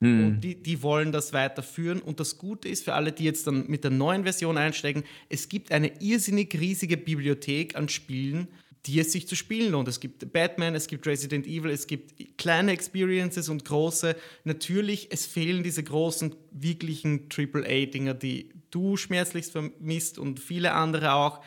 Und 0.00 0.40
die, 0.40 0.54
die 0.62 0.82
wollen 0.82 1.12
das 1.12 1.32
weiterführen. 1.32 2.00
Und 2.00 2.20
das 2.20 2.38
Gute 2.38 2.68
ist 2.68 2.84
für 2.84 2.94
alle, 2.94 3.12
die 3.12 3.24
jetzt 3.24 3.46
dann 3.46 3.66
mit 3.66 3.84
der 3.84 3.90
neuen 3.90 4.22
Version 4.22 4.56
einsteigen, 4.56 5.04
es 5.28 5.48
gibt 5.48 5.72
eine 5.72 6.00
irrsinnig 6.00 6.58
riesige 6.58 6.96
Bibliothek 6.96 7.76
an 7.76 7.88
Spielen, 7.88 8.48
die 8.86 8.98
es 8.98 9.12
sich 9.12 9.28
zu 9.28 9.36
spielen 9.36 9.72
lohnt. 9.72 9.88
Es 9.88 10.00
gibt 10.00 10.32
Batman, 10.32 10.74
es 10.74 10.86
gibt 10.86 11.06
Resident 11.06 11.46
Evil, 11.46 11.70
es 11.70 11.86
gibt 11.86 12.38
kleine 12.38 12.72
Experiences 12.72 13.50
und 13.50 13.64
große. 13.66 14.16
Natürlich, 14.44 15.08
es 15.10 15.26
fehlen 15.26 15.62
diese 15.62 15.82
großen, 15.82 16.34
wirklichen 16.50 17.28
AAA-Dinger, 17.28 18.14
die 18.14 18.54
du 18.70 18.96
schmerzlichst 18.96 19.52
vermisst 19.52 20.18
und 20.18 20.40
viele 20.40 20.72
andere 20.72 21.12
auch. 21.12 21.40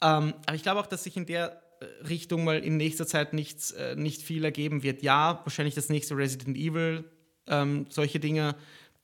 Ähm, 0.00 0.32
aber 0.46 0.54
ich 0.54 0.62
glaube 0.62 0.80
auch, 0.80 0.86
dass 0.86 1.04
sich 1.04 1.16
in 1.16 1.26
der 1.26 1.62
äh, 1.80 2.06
Richtung 2.06 2.44
mal 2.44 2.58
in 2.58 2.78
nächster 2.78 3.06
Zeit 3.06 3.34
nichts, 3.34 3.72
äh, 3.72 3.94
nicht 3.96 4.22
viel 4.22 4.44
ergeben 4.44 4.82
wird. 4.82 5.02
Ja, 5.02 5.40
wahrscheinlich 5.44 5.74
das 5.74 5.90
nächste 5.90 6.16
Resident 6.16 6.56
Evil, 6.56 7.04
ähm, 7.46 7.86
solche 7.88 8.20
Dinge, 8.20 8.56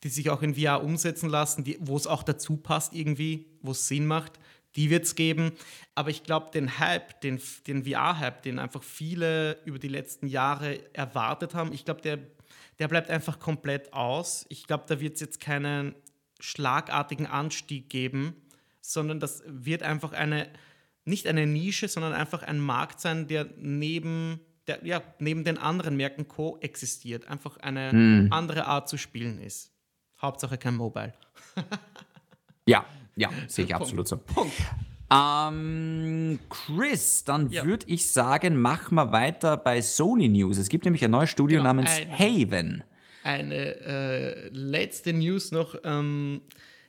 die 0.03 0.09
sich 0.09 0.31
auch 0.31 0.43
in 0.43 0.55
VR 0.55 0.83
umsetzen 0.83 1.29
lassen, 1.29 1.65
wo 1.81 1.97
es 1.97 2.07
auch 2.07 2.23
dazu 2.23 2.57
passt 2.57 2.95
irgendwie, 2.95 3.47
wo 3.63 3.73
es 3.73 3.89
Sinn 3.89 4.07
macht, 4.07 4.39
die 4.77 4.91
wird 4.91 5.05
es 5.05 5.15
geben. 5.15 5.53
Aber 5.95 6.11
ich 6.11 6.23
glaube, 6.23 6.51
den 6.53 6.79
Hype, 6.79 7.21
den, 7.21 7.41
den 7.67 7.85
VR-Hype, 7.85 8.43
den 8.43 8.59
einfach 8.59 8.83
viele 8.83 9.59
über 9.65 9.79
die 9.79 9.89
letzten 9.89 10.27
Jahre 10.29 10.95
erwartet 10.95 11.55
haben, 11.55 11.73
ich 11.73 11.85
glaube, 11.85 12.03
der, 12.03 12.19
der 12.79 12.89
bleibt 12.89 13.11
einfach 13.11 13.41
komplett 13.41 13.93
aus. 13.93 14.47
Ich 14.49 14.67
glaube, 14.67 14.85
da 14.87 15.01
wird 15.01 15.15
es 15.15 15.21
jetzt 15.21 15.41
keinen 15.41 15.95
schlagartigen 16.39 17.27
Anstieg 17.27 17.91
geben, 17.91 18.37
sondern 18.81 19.19
das 19.19 19.43
wird 19.47 19.83
einfach 19.83 20.13
eine, 20.13 20.49
nicht 21.05 21.27
eine 21.27 21.47
Nische, 21.47 21.89
sondern 21.89 22.13
einfach 22.13 22.43
ein 22.43 22.61
Markt 22.61 23.01
sein, 23.01 23.27
der 23.27 23.49
neben, 23.57 24.41
der, 24.69 24.85
ja, 24.87 25.03
neben 25.19 25.43
den 25.45 25.59
anderen 25.59 25.97
Märkten 25.97 26.29
koexistiert. 26.29 27.27
Einfach 27.29 27.57
eine 27.59 28.29
andere 28.31 28.67
Art 28.67 28.89
zu 28.89 28.97
spielen 28.99 29.41
ist. 29.41 29.73
Hauptsache 30.21 30.59
kein 30.59 30.77
Mobile. 30.77 31.13
ja, 32.67 32.85
ja, 33.17 33.31
sehe 33.49 33.65
ich 33.65 33.75
absolut 33.75 34.07
so. 34.09 34.17
Punkt. 34.19 34.53
Ähm, 35.11 36.39
Chris, 36.51 37.25
dann 37.25 37.51
Ja. 37.51 37.65
würde 37.65 37.87
ich 37.89 38.11
sagen, 38.13 38.61
mach 38.61 38.91
mal 38.91 39.11
weiter 39.13 39.57
bei 39.57 39.81
Sony 39.81 40.29
News. 40.29 40.59
Es 40.59 40.69
gibt 40.69 40.85
nämlich 40.85 41.03
ein 41.05 41.11
neues 41.11 41.31
Studio 41.31 41.59
Genau, 41.59 41.71
namens 41.71 41.91
ein- 41.91 42.11
Haven. 42.19 42.85
Eine 43.25 43.77
äh, 43.81 44.49
letzte 44.51 45.13
News 45.13 45.51
noch. 45.51 45.77
Ähm, 45.85 46.43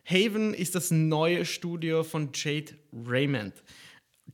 Haven 0.06 0.54
ist 0.54 0.76
das 0.76 0.92
neue 0.92 1.46
Studio 1.46 2.04
von 2.04 2.30
Jade 2.34 2.74
Raymond. 2.94 3.54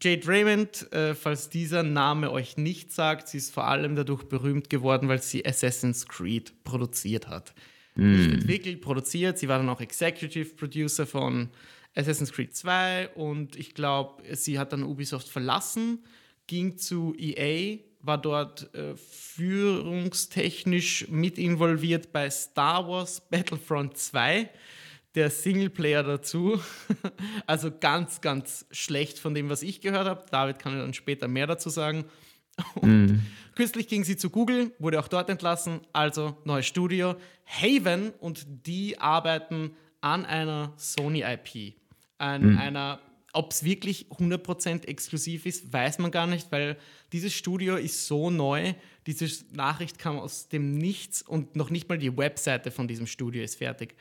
Jade 0.02 0.28
Raymond, 0.28 0.92
äh, 0.92 1.16
falls 1.16 1.50
dieser 1.50 1.84
Name 1.84 2.32
euch 2.32 2.58
nicht 2.58 2.92
sagt, 2.92 3.28
sie 3.28 3.38
ist 3.38 3.54
vor 3.54 3.68
allem 3.68 3.96
dadurch 3.96 4.24
berühmt 4.24 4.70
geworden, 4.70 5.08
weil 5.08 5.22
sie 5.22 5.46
Assassin's 5.46 6.08
Creed 6.08 6.64
produziert 6.64 7.28
hat. 7.28 7.54
Nicht 7.96 8.34
entwickelt, 8.34 8.82
produziert. 8.82 9.38
Sie 9.38 9.48
war 9.48 9.58
dann 9.58 9.70
auch 9.70 9.80
Executive 9.80 10.56
Producer 10.56 11.08
von 11.08 11.50
Assassin's 11.96 12.34
Creed 12.34 12.54
2 12.54 13.12
und 13.16 13.56
ich 13.56 13.74
glaube, 13.74 14.22
sie 14.36 14.60
hat 14.60 14.74
dann 14.74 14.84
Ubisoft 14.84 15.30
verlassen, 15.30 16.04
ging 16.46 16.78
zu 16.78 17.16
EA, 17.18 17.78
war 18.02 18.18
dort 18.18 18.74
äh, 18.76 18.98
führungstechnisch 18.98 21.08
mit 21.08 21.38
involviert 21.38 22.12
bei 22.12 22.30
Star 22.30 22.86
Wars 22.88 23.22
Battlefront 23.30 23.98
2 23.98 24.50
der 25.16 25.30
Singleplayer 25.30 26.04
dazu. 26.04 26.60
also 27.48 27.72
ganz, 27.72 28.22
ganz 28.22 28.66
schlecht 28.72 29.20
von 29.20 29.34
dem, 29.34 29.50
was 29.50 29.62
ich 29.62 29.82
gehört 29.82 30.08
habe. 30.08 30.26
David 30.32 30.60
kann 30.60 30.78
dann 30.78 30.94
später 30.94 31.28
mehr 31.28 31.48
dazu 31.48 31.70
sagen. 31.70 32.06
Und 32.76 33.08
mm. 33.08 33.22
kürzlich 33.56 33.88
ging 33.88 34.04
sie 34.04 34.16
zu 34.16 34.30
Google, 34.30 34.72
wurde 34.80 35.00
auch 35.00 35.08
dort 35.08 35.30
entlassen, 35.30 35.82
also 35.92 36.38
neues 36.46 36.66
Studio. 36.66 37.16
Haven 37.46 38.12
und 38.22 38.46
die 38.66 38.98
arbeiten 38.98 39.76
an 40.02 40.26
einer 40.26 40.74
Sony 40.78 41.22
IP, 41.22 41.76
an 42.18 42.54
mm. 42.54 42.58
einer 42.58 43.00
ob 43.36 43.52
es 43.52 43.64
wirklich 43.64 44.08
100% 44.08 44.88
exklusiv 44.88 45.46
ist, 45.46 45.72
weiß 45.74 46.00
man 46.00 46.10
gar 46.10 46.26
nicht, 46.26 46.52
weil 46.52 46.78
dieses 47.12 47.34
Studio 47.34 47.76
ist 47.76 48.08
so 48.08 48.30
neu. 48.30 48.74
Diese 49.08 49.28
Nachricht 49.54 50.00
kam 50.00 50.18
aus 50.18 50.48
dem 50.48 50.78
Nichts 50.78 51.22
und 51.22 51.56
noch 51.56 51.70
nicht 51.70 51.90
mal 51.90 51.98
die 51.98 52.16
Webseite 52.16 52.72
von 52.72 52.88
diesem 52.88 53.08
Studio 53.08 53.44
ist 53.44 53.58
fertig. 53.58 53.96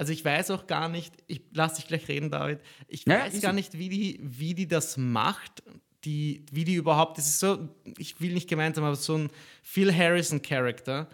Also 0.00 0.14
ich 0.14 0.24
weiß 0.24 0.50
auch 0.52 0.66
gar 0.66 0.88
nicht, 0.88 1.12
ich 1.26 1.42
lasse 1.52 1.76
dich 1.76 1.86
gleich 1.86 2.08
reden, 2.08 2.30
David. 2.30 2.60
Ich 2.88 3.04
ja, 3.04 3.20
weiß 3.20 3.38
gar 3.42 3.52
nicht, 3.52 3.76
wie 3.76 3.90
die, 3.90 4.18
wie 4.22 4.54
die 4.54 4.66
das 4.66 4.96
macht. 4.96 5.62
Die, 6.04 6.46
wie 6.50 6.64
die 6.64 6.72
überhaupt, 6.72 7.18
das 7.18 7.26
ist 7.26 7.38
so, 7.38 7.68
ich 7.98 8.18
will 8.18 8.32
nicht 8.32 8.48
gemeinsam, 8.48 8.84
aber 8.84 8.96
so 8.96 9.18
ein 9.18 9.30
Phil 9.62 9.94
Harrison-Charakter. 9.94 11.06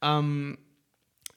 Ähm, 0.00 0.56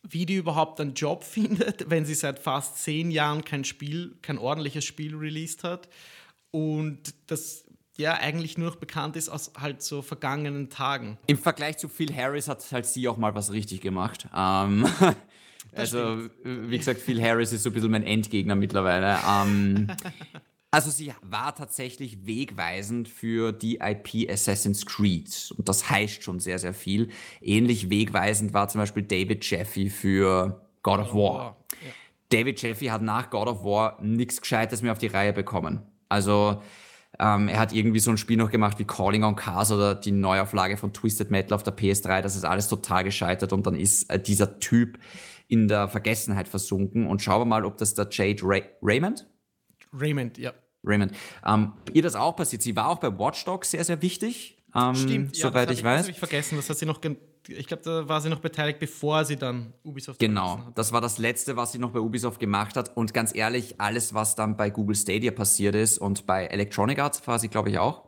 wie 0.02 0.26
die 0.26 0.36
überhaupt 0.36 0.80
einen 0.80 0.94
Job 0.94 1.24
findet, 1.26 1.90
wenn 1.90 2.06
sie 2.06 2.16
seit 2.16 2.40
fast 2.40 2.78
zehn 2.78 3.12
Jahren 3.12 3.44
kein 3.44 3.66
Spiel, 3.66 4.16
kein 4.22 4.38
ordentliches 4.38 4.86
Spiel 4.86 5.14
released 5.14 5.66
hat 5.66 5.90
und 6.52 7.14
das 7.28 7.66
ja 7.98 8.14
eigentlich 8.14 8.58
nur 8.58 8.70
noch 8.70 8.78
bekannt 8.78 9.18
ist 9.18 9.28
aus 9.28 9.52
halt 9.60 9.82
so 9.82 10.02
vergangenen 10.02 10.70
Tagen. 10.70 11.18
Im 11.28 11.38
Vergleich 11.38 11.80
zu 11.80 11.90
Phil 11.90 12.16
Harris 12.16 12.48
hat 12.48 12.66
halt 12.72 12.86
sie 12.86 13.10
auch 13.10 13.18
mal 13.18 13.36
was 13.36 13.52
richtig 13.52 13.82
gemacht. 13.82 14.30
Ähm, 14.34 14.88
also 15.76 16.30
wie 16.44 16.78
gesagt, 16.78 17.02
Phil 17.02 17.22
Harris 17.22 17.54
ist 17.54 17.64
so 17.64 17.70
ein 17.70 17.74
bisschen 17.74 17.92
mein 17.92 18.04
Endgegner 18.04 18.56
mittlerweile. 18.56 19.18
Ähm, 19.28 19.88
Also 20.74 20.90
sie 20.90 21.14
war 21.22 21.54
tatsächlich 21.54 22.26
wegweisend 22.26 23.08
für 23.08 23.52
die 23.52 23.76
IP 23.76 24.28
Assassin's 24.28 24.88
Creed. 24.88 25.54
Und 25.56 25.70
das 25.70 25.88
heißt 25.88 26.24
schon 26.24 26.40
sehr, 26.40 26.58
sehr 26.58 26.74
viel. 26.74 27.10
Ähnlich 27.42 27.92
wegweisend 27.92 28.56
war 28.56 28.70
zum 28.70 28.82
Beispiel 28.82 29.04
David 29.04 29.48
Jeffy 29.48 29.92
für 29.92 30.66
God 30.82 31.00
of 31.02 31.14
War. 31.14 31.58
Ja. 31.74 31.92
David 32.30 32.60
Jeffy 32.60 32.88
hat 32.88 33.04
nach 33.04 33.30
God 33.30 33.48
of 33.50 33.64
War 33.64 34.02
nichts 34.02 34.42
Gescheites 34.42 34.82
mehr 34.82 34.92
auf 34.92 34.98
die 34.98 35.06
Reihe 35.06 35.32
bekommen. 35.32 35.84
Also 36.10 36.64
ähm, 37.20 37.50
er 37.50 37.60
hat 37.60 37.72
irgendwie 37.72 38.00
so 38.00 38.10
ein 38.10 38.18
Spiel 38.18 38.38
noch 38.38 38.50
gemacht 38.50 38.80
wie 38.80 38.86
Calling 38.86 39.24
on 39.24 39.36
Cars 39.36 39.72
oder 39.72 39.94
die 39.94 40.12
Neuauflage 40.12 40.78
von 40.78 40.92
Twisted 40.92 41.30
Metal 41.30 41.54
auf 41.54 41.62
der 41.62 41.78
PS3. 41.78 42.22
Das 42.22 42.36
ist 42.36 42.46
alles 42.46 42.68
total 42.68 43.04
gescheitert 43.04 43.54
und 43.54 43.68
dann 43.68 43.76
ist 43.76 44.10
äh, 44.10 44.20
dieser 44.20 44.58
Typ 44.58 44.98
in 45.48 45.68
der 45.68 45.88
Vergessenheit 45.88 46.48
versunken. 46.48 47.08
Und 47.08 47.22
schauen 47.22 47.42
wir 47.42 47.46
mal, 47.46 47.66
ob 47.66 47.78
das 47.78 47.94
der 47.94 48.08
Jade 48.10 48.42
Ray 48.44 48.64
Raymond? 48.82 49.28
Raymond, 49.94 50.38
ja. 50.38 50.54
Raymond. 50.84 51.14
Ähm, 51.46 51.74
ihr 51.94 52.04
das 52.04 52.16
auch 52.16 52.36
passiert? 52.36 52.62
Sie 52.62 52.76
war 52.76 52.90
auch 52.90 53.00
bei 53.00 53.18
Watch 53.18 53.46
Dogs 53.46 53.72
sehr, 53.72 53.84
sehr 53.84 54.02
wichtig. 54.02 54.58
Ähm, 54.76 54.96
Stimmt, 54.96 55.36
soweit 55.36 55.68
ja, 55.68 55.74
ich, 55.74 55.80
ich 55.80 55.86
weiß. 55.86 55.98
Das 55.98 56.06
habe 56.06 56.12
ich 56.12 56.20
vergessen. 56.20 56.56
Das 56.56 56.70
hat 56.70 56.78
sie 56.78 56.86
noch. 56.86 57.00
Ich 57.48 57.68
glaube, 57.68 57.84
da 57.84 58.08
war 58.08 58.22
sie 58.22 58.30
noch 58.30 58.40
beteiligt, 58.40 58.80
bevor 58.80 59.26
sie 59.26 59.36
dann 59.36 59.74
Ubisoft 59.84 60.20
Genau, 60.20 60.72
das 60.76 60.94
war 60.94 61.02
das 61.02 61.18
Letzte, 61.18 61.58
was 61.58 61.74
sie 61.74 61.78
noch 61.78 61.92
bei 61.92 62.00
Ubisoft 62.00 62.40
gemacht 62.40 62.78
hat. 62.78 62.96
Und 62.96 63.14
ganz 63.14 63.36
ehrlich, 63.36 63.82
alles, 63.82 64.14
was 64.14 64.36
dann 64.36 64.56
bei 64.56 64.70
Google 64.70 64.96
Stadia 64.96 65.32
passiert 65.32 65.76
ist 65.76 65.98
und 65.98 66.26
bei 66.26 66.46
Electronic 66.46 67.00
Arts 67.00 67.26
war 67.28 67.40
sie, 67.40 67.50
glaube 67.50 67.70
ich, 67.70 67.80
auch. 67.80 68.06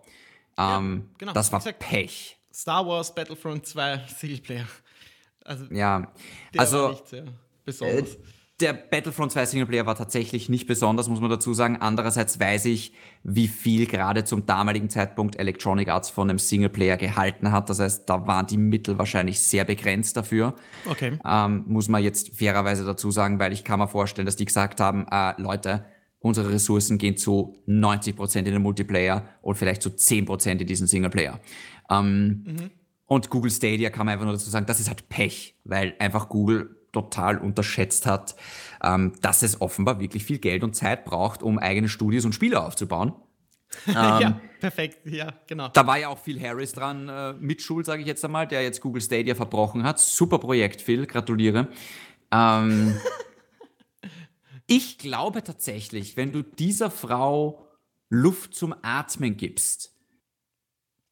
Ähm, 0.57 1.09
ja, 1.11 1.15
genau. 1.17 1.33
Das 1.33 1.51
war 1.51 1.59
Pech. 1.59 2.37
Star 2.53 2.87
Wars 2.87 3.13
Battlefront 3.13 3.65
2 3.65 4.05
Singleplayer. 4.17 4.67
Also, 5.45 5.65
ja, 5.71 6.11
also. 6.57 6.89
Nicht 6.89 7.07
sehr 7.07 7.25
besonders. 7.63 8.15
Äh, 8.15 8.17
der 8.61 8.71
Battlefront 8.71 9.33
2 9.33 9.45
Singleplayer 9.47 9.85
war 9.85 9.95
tatsächlich 9.95 10.47
nicht 10.47 10.65
besonders, 10.65 11.09
muss 11.09 11.19
man 11.19 11.29
dazu 11.29 11.53
sagen. 11.53 11.77
Andererseits 11.81 12.39
weiß 12.39 12.65
ich, 12.65 12.93
wie 13.23 13.49
viel 13.49 13.85
gerade 13.85 14.23
zum 14.23 14.45
damaligen 14.45 14.89
Zeitpunkt 14.89 15.35
Electronic 15.37 15.89
Arts 15.89 16.09
von 16.09 16.29
einem 16.29 16.39
Singleplayer 16.39 16.95
gehalten 16.95 17.51
hat. 17.51 17.69
Das 17.69 17.81
heißt, 17.81 18.09
da 18.09 18.25
waren 18.27 18.47
die 18.47 18.57
Mittel 18.57 18.97
wahrscheinlich 18.97 19.41
sehr 19.41 19.65
begrenzt 19.65 20.15
dafür. 20.15 20.55
Okay. 20.89 21.19
Ähm, 21.25 21.65
muss 21.67 21.89
man 21.89 22.01
jetzt 22.01 22.37
fairerweise 22.37 22.85
dazu 22.85 23.11
sagen, 23.11 23.39
weil 23.39 23.51
ich 23.51 23.65
kann 23.65 23.79
mir 23.79 23.89
vorstellen, 23.89 24.25
dass 24.25 24.37
die 24.37 24.45
gesagt 24.45 24.79
haben, 24.79 25.05
äh, 25.11 25.33
Leute, 25.41 25.83
unsere 26.19 26.49
Ressourcen 26.49 26.97
gehen 26.97 27.17
zu 27.17 27.57
90% 27.67 28.39
in 28.39 28.45
den 28.45 28.61
Multiplayer 28.61 29.27
und 29.41 29.55
vielleicht 29.55 29.81
zu 29.81 29.89
10% 29.89 30.61
in 30.61 30.65
diesen 30.67 30.87
Singleplayer. 30.87 31.41
Ähm, 31.89 32.45
mhm. 32.47 32.71
Und 33.07 33.29
Google 33.29 33.51
Stadia 33.51 33.89
kann 33.89 34.05
man 34.05 34.13
einfach 34.13 34.25
nur 34.25 34.33
dazu 34.33 34.49
sagen, 34.49 34.65
das 34.65 34.79
ist 34.79 34.87
halt 34.87 35.09
Pech, 35.09 35.55
weil 35.63 35.95
einfach 35.99 36.29
Google 36.29 36.75
total 36.91 37.37
unterschätzt 37.37 38.05
hat, 38.05 38.35
ähm, 38.83 39.13
dass 39.21 39.43
es 39.43 39.61
offenbar 39.61 39.99
wirklich 39.99 40.23
viel 40.23 40.39
Geld 40.39 40.63
und 40.63 40.75
Zeit 40.75 41.05
braucht, 41.05 41.43
um 41.43 41.59
eigene 41.59 41.89
Studios 41.89 42.25
und 42.25 42.33
Spiele 42.33 42.63
aufzubauen. 42.63 43.13
ähm, 43.87 43.93
ja, 43.93 44.41
perfekt, 44.59 44.99
ja, 45.05 45.33
genau. 45.47 45.67
Da 45.69 45.85
war 45.85 45.99
ja 45.99 46.07
auch 46.07 46.17
Phil 46.17 46.41
Harris 46.41 46.71
dran, 46.71 47.09
äh, 47.09 47.33
mit 47.33 47.61
Schuld, 47.61 47.85
sage 47.85 48.01
ich 48.01 48.07
jetzt 48.07 48.23
einmal, 48.23 48.47
der 48.47 48.63
jetzt 48.63 48.79
Google 48.79 49.01
Stadia 49.01 49.35
verbrochen 49.35 49.83
hat. 49.83 49.99
Super 49.99 50.39
Projekt, 50.39 50.81
Phil, 50.81 51.05
gratuliere. 51.05 51.67
Ähm, 52.31 52.97
ich 54.67 54.97
glaube 54.97 55.43
tatsächlich, 55.43 56.15
wenn 56.15 56.31
du 56.31 56.41
dieser 56.41 56.89
Frau 56.89 57.67
Luft 58.09 58.55
zum 58.55 58.73
Atmen 58.81 59.35
gibst 59.35 59.94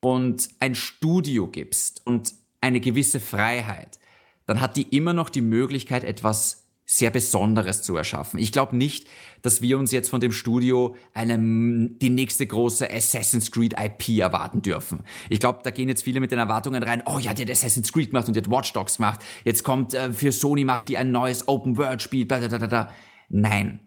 und 0.04 0.50
ein 0.60 0.76
Studio 0.76 1.48
gibst 1.48 2.02
und 2.06 2.34
eine 2.60 2.82
gewisse 2.82 3.22
Freiheit, 3.22 4.00
dann 4.46 4.60
hat 4.60 4.76
die 4.76 4.96
immer 4.96 5.14
noch 5.14 5.30
die 5.30 5.42
Möglichkeit, 5.42 6.04
etwas 6.04 6.68
sehr 6.86 7.10
Besonderes 7.10 7.82
zu 7.82 7.96
erschaffen. 7.96 8.38
Ich 8.38 8.52
glaube 8.52 8.76
nicht, 8.76 9.08
dass 9.42 9.62
wir 9.62 9.80
uns 9.80 9.94
jetzt 9.94 10.10
von 10.10 10.20
dem 10.20 10.34
Studio 10.34 10.98
eine, 11.14 11.38
die 11.38 12.10
nächste 12.10 12.46
große 12.46 12.92
Assassin's 12.92 13.50
Creed 13.50 13.76
IP 13.80 14.20
erwarten 14.20 14.62
dürfen. 14.62 15.06
Ich 15.30 15.40
glaube, 15.40 15.60
da 15.64 15.72
gehen 15.72 15.88
jetzt 15.88 16.04
viele 16.04 16.20
mit 16.20 16.32
den 16.32 16.40
Erwartungen 16.40 16.84
rein, 16.84 17.02
oh 17.06 17.20
ja, 17.20 17.34
die 17.34 17.44
hat 17.44 17.50
Assassin's 17.50 17.94
Creed 17.94 18.10
gemacht 18.10 18.28
und 18.28 18.36
die 18.36 18.42
hat 18.42 18.52
Watch 18.52 18.74
Dogs 18.74 18.98
gemacht. 18.98 19.22
Jetzt 19.46 19.64
kommt 19.64 19.94
äh, 19.94 20.12
für 20.12 20.34
Sony 20.34 20.66
macht 20.66 20.90
die 20.90 20.98
ein 20.98 21.12
neues 21.12 21.48
Open 21.48 21.78
World 21.78 22.02
Spiel. 22.02 22.28
Nein. 23.30 23.80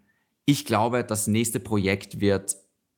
Ich 0.47 0.65
glaube, 0.65 1.05
das 1.05 1.27
nächste 1.27 1.61
Projekt 1.61 2.21
wird 2.21 2.57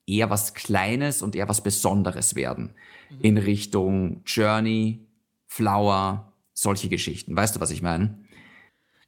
eher 0.08 0.30
was 0.30 0.54
Kleines 0.54 1.22
und 1.22 1.36
eher 1.36 1.48
was 1.48 1.62
Besonderes 1.62 2.34
werden. 2.34 2.74
Mhm. 3.10 3.20
In 3.20 3.38
Richtung 3.38 4.22
Journey, 4.24 5.06
Flower, 5.46 6.32
solche 6.52 6.88
Geschichten. 6.88 7.36
Weißt 7.36 7.56
du, 7.56 7.60
was 7.60 7.70
ich 7.70 7.82
meine? 7.82 8.18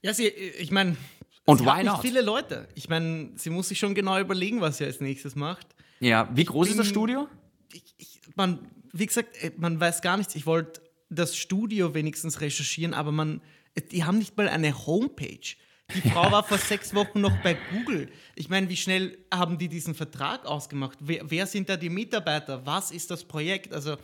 Ja, 0.02 0.14
sie, 0.14 0.28
ich 0.28 0.70
meine, 0.70 0.96
und 1.44 1.60
why 1.60 1.82
not? 1.82 2.00
viele 2.00 2.22
Leute. 2.22 2.68
Ich 2.74 2.88
meine, 2.88 3.30
sie 3.34 3.50
muss 3.50 3.68
sich 3.68 3.78
schon 3.78 3.94
genau 3.94 4.18
überlegen, 4.18 4.60
was 4.60 4.78
sie 4.78 4.84
als 4.84 5.00
nächstes 5.00 5.34
macht. 5.34 5.66
Ja, 5.98 6.30
wie 6.32 6.44
groß 6.44 6.68
bin, 6.68 6.72
ist 6.72 6.78
das 6.78 6.88
Studio? 6.88 7.28
Ich, 7.72 7.94
ich, 7.98 8.20
man, 8.36 8.58
wie 8.92 9.06
gesagt, 9.06 9.42
äh, 9.42 9.50
man 9.56 9.80
weiß 9.80 10.00
gar 10.00 10.16
nichts. 10.16 10.34
Ich 10.34 10.46
wollte 10.46 10.80
das 11.10 11.36
Studio 11.36 11.92
wenigstens 11.94 12.40
recherchieren, 12.40 12.94
aber 12.94 13.12
man, 13.12 13.42
die 13.90 14.04
haben 14.04 14.18
nicht 14.18 14.36
mal 14.36 14.48
eine 14.48 14.86
Homepage. 14.86 15.56
Die 15.94 16.08
Frau 16.08 16.30
war 16.30 16.44
vor 16.44 16.58
sechs 16.58 16.94
Wochen 16.94 17.20
noch 17.20 17.36
bei 17.42 17.56
Google. 17.72 18.08
Ich 18.34 18.48
meine, 18.48 18.68
wie 18.68 18.76
schnell 18.76 19.18
haben 19.32 19.58
die 19.58 19.68
diesen 19.68 19.94
Vertrag 19.94 20.46
ausgemacht? 20.46 20.98
Wer, 21.00 21.30
wer, 21.30 21.46
sind 21.46 21.68
da 21.68 21.76
die 21.76 21.90
Mitarbeiter? 21.90 22.64
Was 22.64 22.90
ist 22.90 23.10
das 23.10 23.24
Projekt? 23.24 23.72
Also 23.72 23.96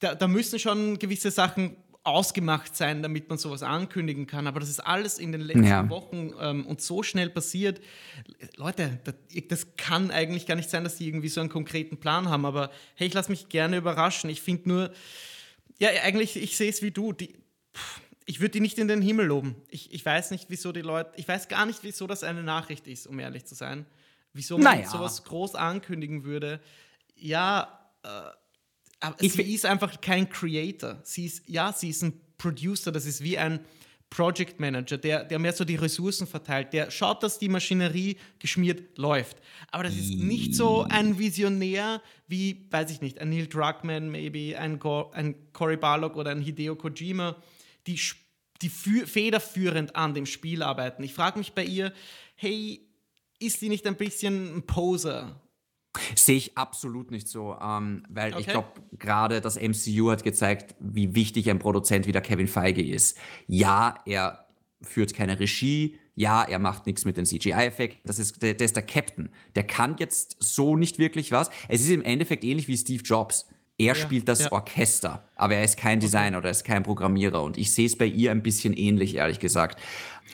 da, 0.00 0.14
da 0.14 0.28
müssen 0.28 0.58
schon 0.58 0.98
gewisse 0.98 1.30
Sachen 1.30 1.76
ausgemacht 2.04 2.74
sein, 2.74 3.02
damit 3.02 3.28
man 3.28 3.38
sowas 3.38 3.62
ankündigen 3.62 4.26
kann. 4.26 4.46
Aber 4.46 4.60
das 4.60 4.70
ist 4.70 4.80
alles 4.80 5.18
in 5.18 5.32
den 5.32 5.42
letzten 5.42 5.64
ja. 5.64 5.88
Wochen 5.90 6.32
ähm, 6.40 6.66
und 6.66 6.80
so 6.80 7.02
schnell 7.02 7.28
passiert. 7.28 7.80
Leute, 8.56 8.98
das, 9.04 9.14
das, 9.48 9.76
kann 9.76 10.10
eigentlich 10.10 10.46
gar 10.46 10.54
nicht 10.54 10.70
sein, 10.70 10.84
dass 10.84 10.96
die 10.96 11.06
irgendwie 11.06 11.28
so 11.28 11.40
einen 11.40 11.50
konkreten 11.50 11.98
Plan 11.98 12.28
haben. 12.28 12.46
Aber 12.46 12.70
hey, 12.94 13.08
ich 13.08 13.14
lasse 13.14 13.30
mich 13.30 13.48
gerne 13.48 13.76
überraschen. 13.76 14.30
Ich 14.30 14.40
finde 14.40 14.68
nur, 14.68 14.92
ja, 15.78 15.90
eigentlich, 16.02 16.36
ich 16.36 16.56
sehe 16.56 16.70
es 16.70 16.82
wie 16.82 16.90
du. 16.90 17.12
Die, 17.12 17.34
ich 18.28 18.40
würde 18.40 18.50
die 18.50 18.60
nicht 18.60 18.78
in 18.78 18.88
den 18.88 19.00
Himmel 19.00 19.24
loben. 19.24 19.56
Ich, 19.70 19.90
ich 19.90 20.04
weiß 20.04 20.32
nicht, 20.32 20.46
wieso 20.48 20.70
die 20.70 20.82
Leute, 20.82 21.12
ich 21.16 21.26
weiß 21.26 21.48
gar 21.48 21.64
nicht, 21.64 21.78
wieso 21.82 22.06
das 22.06 22.22
eine 22.22 22.42
Nachricht 22.42 22.86
ist, 22.86 23.06
um 23.06 23.18
ehrlich 23.18 23.46
zu 23.46 23.54
sein. 23.54 23.86
Wieso 24.34 24.58
man 24.58 24.76
naja. 24.76 24.90
sowas 24.90 25.24
groß 25.24 25.54
ankündigen 25.54 26.24
würde. 26.24 26.60
Ja, 27.16 27.90
äh, 28.02 28.08
aber 29.00 29.16
ich 29.18 29.32
sie 29.32 29.54
ist 29.54 29.64
einfach 29.64 30.02
kein 30.02 30.28
Creator. 30.28 30.98
Sie 31.04 31.24
ist, 31.24 31.48
ja, 31.48 31.72
sie 31.72 31.88
ist 31.88 32.02
ein 32.02 32.20
Producer, 32.36 32.92
das 32.92 33.06
ist 33.06 33.24
wie 33.24 33.38
ein 33.38 33.60
Project 34.10 34.60
Manager, 34.60 34.98
der, 34.98 35.24
der 35.24 35.38
mehr 35.38 35.54
so 35.54 35.64
die 35.64 35.76
Ressourcen 35.76 36.26
verteilt, 36.26 36.74
der 36.74 36.90
schaut, 36.90 37.22
dass 37.22 37.38
die 37.38 37.48
Maschinerie 37.48 38.18
geschmiert 38.38 38.98
läuft. 38.98 39.38
Aber 39.70 39.84
das 39.84 39.96
ist 39.96 40.14
nicht 40.16 40.54
so 40.54 40.82
ein 40.82 41.18
Visionär 41.18 42.02
wie, 42.26 42.66
weiß 42.70 42.90
ich 42.90 43.00
nicht, 43.00 43.20
ein 43.20 43.30
Neil 43.30 43.46
Druckmann, 43.46 44.10
maybe, 44.10 44.58
ein, 44.58 44.78
Go, 44.78 45.10
ein 45.14 45.34
Cory 45.54 45.78
Barlog 45.78 46.16
oder 46.16 46.30
ein 46.30 46.42
Hideo 46.42 46.76
Kojima, 46.76 47.36
die, 47.88 48.00
die 48.62 48.68
federführend 48.68 49.96
an 49.96 50.14
dem 50.14 50.26
Spiel 50.26 50.62
arbeiten. 50.62 51.02
Ich 51.02 51.14
frage 51.14 51.38
mich 51.38 51.52
bei 51.54 51.64
ihr, 51.64 51.92
hey, 52.36 52.86
ist 53.40 53.60
die 53.62 53.68
nicht 53.68 53.86
ein 53.86 53.96
bisschen 53.96 54.56
ein 54.56 54.62
Poser? 54.66 55.40
Sehe 56.14 56.36
ich 56.36 56.56
absolut 56.58 57.10
nicht 57.10 57.28
so, 57.28 57.56
ähm, 57.60 58.04
weil 58.08 58.32
Okay. 58.32 58.40
ich 58.42 58.46
glaube, 58.48 58.68
gerade 58.98 59.40
das 59.40 59.56
MCU 59.56 60.10
hat 60.10 60.22
gezeigt, 60.22 60.76
wie 60.80 61.14
wichtig 61.14 61.50
ein 61.50 61.58
Produzent 61.58 62.06
wie 62.06 62.12
der 62.12 62.20
Kevin 62.20 62.46
Feige 62.46 62.84
ist. 62.86 63.18
Ja, 63.46 63.94
er 64.06 64.46
führt 64.82 65.14
keine 65.14 65.40
Regie, 65.40 65.98
ja, 66.14 66.42
er 66.42 66.58
macht 66.58 66.86
nichts 66.86 67.04
mit 67.04 67.16
den 67.16 67.24
CGI-Effekten, 67.26 68.02
das 68.04 68.18
ist, 68.18 68.42
der, 68.42 68.54
der 68.54 68.64
ist 68.66 68.76
der 68.76 68.84
Captain. 68.84 69.30
Der 69.54 69.64
kann 69.66 69.96
jetzt 69.98 70.36
so 70.40 70.76
nicht 70.76 70.98
wirklich 70.98 71.32
was. 71.32 71.48
Es 71.68 71.80
ist 71.80 71.90
im 71.90 72.02
Endeffekt 72.02 72.44
ähnlich 72.44 72.68
wie 72.68 72.76
Steve 72.76 73.02
Jobs. 73.02 73.46
Er 73.80 73.94
spielt 73.94 74.28
das 74.28 74.40
ja. 74.40 74.52
Orchester, 74.52 75.28
aber 75.36 75.54
er 75.54 75.62
ist 75.62 75.76
kein 75.76 76.00
Designer 76.00 76.38
oder 76.38 76.48
er 76.48 76.50
ist 76.50 76.64
kein 76.64 76.82
Programmierer 76.82 77.44
und 77.44 77.56
ich 77.56 77.72
sehe 77.72 77.86
es 77.86 77.96
bei 77.96 78.06
ihr 78.06 78.32
ein 78.32 78.42
bisschen 78.42 78.72
ähnlich, 78.72 79.14
ehrlich 79.14 79.38
gesagt. 79.38 79.80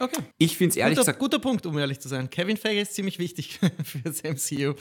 Okay. 0.01 0.23
Ich 0.39 0.57
finde 0.57 0.71
es 0.71 0.77
ehrlich 0.77 0.97
Guter, 0.97 1.13
gesagt 1.13 1.19
guter 1.19 1.39
Punkt, 1.39 1.67
um 1.67 1.77
ehrlich 1.79 2.01
zu 2.01 2.09
sein. 2.09 2.31
Kevin 2.31 2.57
Feige 2.57 2.81
ist 2.81 2.95
ziemlich 2.95 3.19
wichtig 3.19 3.61
für 3.85 3.99
das 3.99 4.23
MCU. 4.25 4.75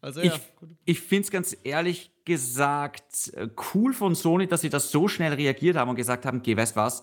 Also 0.00 0.20
Ich, 0.22 0.32
ja. 0.32 0.40
ich 0.86 1.00
finde 1.00 1.24
es 1.24 1.30
ganz 1.30 1.56
ehrlich 1.62 2.10
gesagt 2.24 3.32
äh, 3.34 3.48
cool 3.74 3.92
von 3.92 4.14
Sony, 4.14 4.46
dass 4.46 4.62
sie 4.62 4.70
das 4.70 4.90
so 4.90 5.08
schnell 5.08 5.34
reagiert 5.34 5.76
haben 5.76 5.90
und 5.90 5.96
gesagt 5.96 6.24
haben, 6.24 6.42
geh, 6.42 6.56
weißt 6.56 6.74
was, 6.74 7.02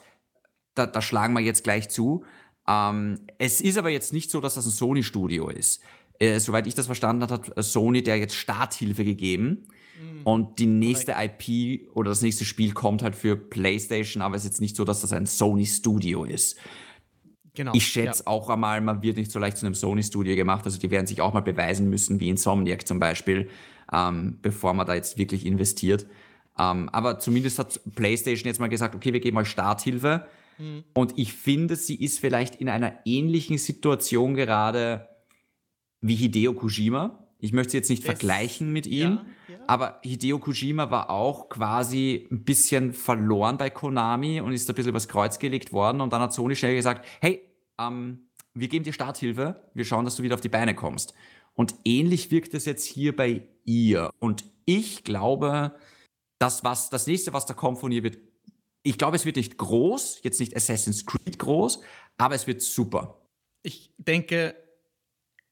da, 0.73 0.87
da 0.87 1.01
schlagen 1.01 1.35
wir 1.35 1.41
jetzt 1.41 1.63
gleich 1.63 1.89
zu. 1.89 2.25
Ähm, 2.67 3.19
es 3.37 3.61
ist 3.61 3.77
aber 3.77 3.89
jetzt 3.89 4.13
nicht 4.13 4.31
so, 4.31 4.41
dass 4.41 4.55
das 4.55 4.65
ein 4.65 4.71
Sony-Studio 4.71 5.49
ist. 5.49 5.81
Äh, 6.19 6.39
soweit 6.39 6.65
ich 6.65 6.73
das 6.73 6.87
verstanden 6.87 7.21
habe, 7.21 7.33
hat 7.33 7.63
Sony 7.63 8.01
der 8.01 8.17
jetzt 8.17 8.35
Starthilfe 8.35 9.05
gegeben. 9.05 9.67
Und 10.23 10.59
die 10.59 10.65
nächste 10.65 11.13
IP 11.17 11.89
oder 11.95 12.09
das 12.11 12.21
nächste 12.21 12.45
Spiel 12.45 12.73
kommt 12.73 13.03
halt 13.03 13.15
für 13.15 13.35
PlayStation, 13.35 14.21
aber 14.21 14.35
es 14.35 14.43
ist 14.43 14.51
jetzt 14.51 14.61
nicht 14.61 14.75
so, 14.75 14.85
dass 14.85 15.01
das 15.01 15.11
ein 15.13 15.25
Sony-Studio 15.25 16.23
ist. 16.23 16.57
Genau. 17.55 17.73
Ich 17.75 17.85
schätze 17.87 18.25
auch 18.25 18.49
einmal, 18.49 18.81
man 18.81 19.01
wird 19.03 19.17
nicht 19.17 19.31
so 19.31 19.37
leicht 19.39 19.57
zu 19.57 19.65
einem 19.65 19.75
Sony-Studio 19.75 20.35
gemacht. 20.35 20.65
Also 20.65 20.79
die 20.79 20.89
werden 20.89 21.05
sich 21.07 21.21
auch 21.21 21.33
mal 21.33 21.41
beweisen 21.41 21.89
müssen, 21.89 22.19
wie 22.19 22.29
Insomniac 22.29 22.87
zum 22.87 22.99
Beispiel, 22.99 23.49
ähm, 23.91 24.39
bevor 24.41 24.73
man 24.73 24.87
da 24.87 24.95
jetzt 24.95 25.17
wirklich 25.17 25.45
investiert. 25.45 26.05
Ähm, 26.57 26.89
aber 26.89 27.19
zumindest 27.19 27.59
hat 27.59 27.79
PlayStation 27.95 28.47
jetzt 28.47 28.59
mal 28.59 28.67
gesagt, 28.69 28.95
okay, 28.95 29.13
wir 29.13 29.19
geben 29.19 29.37
euch 29.37 29.49
Starthilfe. 29.49 30.27
Und 30.93 31.17
ich 31.17 31.33
finde, 31.33 31.75
sie 31.75 31.95
ist 31.95 32.19
vielleicht 32.19 32.55
in 32.55 32.69
einer 32.69 32.93
ähnlichen 33.05 33.57
Situation 33.57 34.35
gerade 34.35 35.09
wie 35.99 36.15
Hideo 36.15 36.53
Kojima. 36.53 37.27
Ich 37.39 37.53
möchte 37.53 37.71
sie 37.71 37.77
jetzt 37.77 37.89
nicht 37.89 38.03
Es- 38.03 38.05
vergleichen 38.05 38.71
mit 38.71 38.85
ihm, 38.85 39.01
ja. 39.01 39.25
Aber 39.67 39.99
Hideo 40.03 40.39
Kojima 40.39 40.91
war 40.91 41.09
auch 41.09 41.49
quasi 41.49 42.27
ein 42.31 42.43
bisschen 42.43 42.93
verloren 42.93 43.57
bei 43.57 43.69
Konami 43.69 44.41
und 44.41 44.53
ist 44.53 44.69
ein 44.69 44.75
bisschen 44.75 44.89
übers 44.89 45.07
Kreuz 45.07 45.39
gelegt 45.39 45.73
worden. 45.73 46.01
Und 46.01 46.13
dann 46.13 46.21
hat 46.21 46.33
Sony 46.33 46.55
schnell 46.55 46.75
gesagt, 46.75 47.05
hey, 47.21 47.41
ähm, 47.79 48.29
wir 48.53 48.67
geben 48.67 48.83
dir 48.83 48.93
Starthilfe, 48.93 49.69
wir 49.73 49.85
schauen, 49.85 50.05
dass 50.05 50.15
du 50.15 50.23
wieder 50.23 50.35
auf 50.35 50.41
die 50.41 50.49
Beine 50.49 50.75
kommst. 50.75 51.13
Und 51.53 51.75
ähnlich 51.85 52.31
wirkt 52.31 52.53
es 52.53 52.65
jetzt 52.65 52.85
hier 52.85 53.15
bei 53.15 53.47
ihr. 53.65 54.09
Und 54.19 54.45
ich 54.65 55.03
glaube, 55.03 55.75
das, 56.39 56.63
was, 56.63 56.89
das 56.89 57.07
nächste, 57.07 57.33
was 57.33 57.45
da 57.45 57.53
kommt 57.53 57.79
von 57.79 57.91
ihr, 57.91 58.03
wird, 58.03 58.17
ich 58.83 58.97
glaube, 58.97 59.15
es 59.15 59.25
wird 59.25 59.37
nicht 59.37 59.57
groß, 59.57 60.21
jetzt 60.23 60.39
nicht 60.39 60.55
Assassin's 60.55 61.05
Creed 61.05 61.39
groß, 61.39 61.81
aber 62.17 62.35
es 62.35 62.47
wird 62.47 62.61
super. 62.61 63.21
Ich 63.61 63.93
denke, 63.97 64.55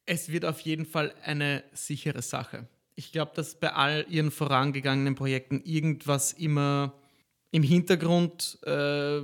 es 0.06 0.32
wird 0.32 0.46
auf 0.46 0.60
jeden 0.62 0.86
Fall 0.86 1.14
eine 1.24 1.64
sichere 1.74 2.22
Sache. 2.22 2.68
Ich 2.96 3.12
glaube, 3.12 3.32
dass 3.36 3.56
bei 3.56 3.74
all 3.74 4.06
ihren 4.10 4.32
vorangegangenen 4.32 5.16
Projekten 5.16 5.62
irgendwas 5.64 6.34
immer 6.34 6.94
im 7.52 7.64
Hintergrund 7.64 8.60
äh, 8.64 9.22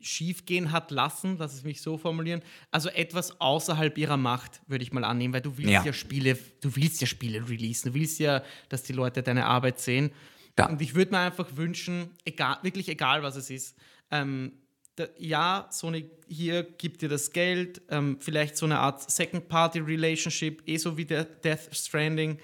schiefgehen 0.00 0.72
hat 0.72 0.90
lassen, 0.90 1.36
lass 1.38 1.54
es 1.54 1.62
mich 1.62 1.82
so 1.82 1.98
formulieren. 1.98 2.42
Also 2.70 2.88
etwas 2.88 3.40
außerhalb 3.40 3.96
ihrer 3.98 4.16
Macht, 4.16 4.62
würde 4.66 4.82
ich 4.82 4.92
mal 4.92 5.04
annehmen, 5.04 5.34
weil 5.34 5.42
du 5.42 5.56
willst 5.58 5.70
ja. 5.70 5.84
Ja. 5.84 5.92
Spiele, 5.92 6.38
du 6.60 6.74
willst 6.76 7.00
ja 7.00 7.06
Spiele 7.06 7.46
releasen, 7.48 7.92
du 7.92 7.98
willst 7.98 8.18
ja, 8.18 8.42
dass 8.68 8.82
die 8.82 8.94
Leute 8.94 9.22
deine 9.22 9.46
Arbeit 9.46 9.80
sehen. 9.80 10.10
Ja. 10.58 10.68
Und 10.68 10.80
ich 10.80 10.94
würde 10.94 11.10
mir 11.10 11.18
einfach 11.18 11.56
wünschen, 11.56 12.10
egal, 12.24 12.58
wirklich 12.62 12.88
egal 12.88 13.22
was 13.22 13.36
es 13.36 13.50
ist, 13.50 13.76
ähm, 14.10 14.52
da, 14.96 15.06
ja, 15.18 15.66
Sony 15.70 16.08
hier 16.28 16.62
gibt 16.62 17.02
dir 17.02 17.08
das 17.08 17.32
Geld, 17.32 17.82
ähm, 17.90 18.18
vielleicht 18.20 18.56
so 18.56 18.64
eine 18.64 18.78
Art 18.78 19.10
Second-Party-Relationship, 19.10 20.62
eh 20.66 20.76
so 20.76 20.96
wie 20.96 21.04
der 21.04 21.24
Death 21.24 21.68
Stranding, 21.72 22.38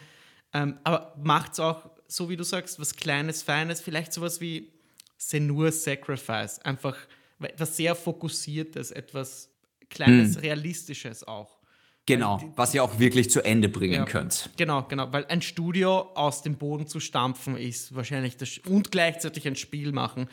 ähm, 0.53 0.79
aber 0.85 1.15
macht 1.23 1.53
es 1.53 1.61
auch, 1.61 1.91
so 2.07 2.29
wie 2.29 2.37
du 2.37 2.43
sagst, 2.45 2.81
was 2.81 2.95
Kleines, 2.97 3.43
Feines, 3.43 3.81
vielleicht 3.81 4.13
sowas 4.13 4.41
wie 4.41 4.73
Senua's 5.17 5.85
Sacrifice, 5.85 6.59
einfach 6.61 6.97
etwas 7.41 7.77
sehr 7.77 7.95
Fokussiertes, 7.95 8.91
etwas 8.91 9.49
Kleines, 9.89 10.41
Realistisches 10.43 11.27
auch. 11.27 11.59
Genau, 12.07 12.41
was 12.57 12.75
ihr 12.75 12.83
auch 12.83 12.99
wirklich 12.99 13.31
zu 13.31 13.45
Ende 13.45 13.69
bringen 13.69 13.95
Ja. 13.95 14.05
könnt. 14.05 14.51
Genau, 14.57 14.83
genau, 14.85 15.13
weil 15.13 15.27
ein 15.27 15.43
Studio 15.43 16.11
aus 16.15 16.43
dem 16.43 16.57
Boden 16.57 16.87
zu 16.87 16.99
stampfen 16.99 17.57
ist 17.57 17.95
wahrscheinlich 17.95 18.37
das 18.37 18.59
und 18.67 18.91
gleichzeitig 18.91 19.47
ein 19.47 19.57
Spiel 19.57 19.93
machen 19.93 20.29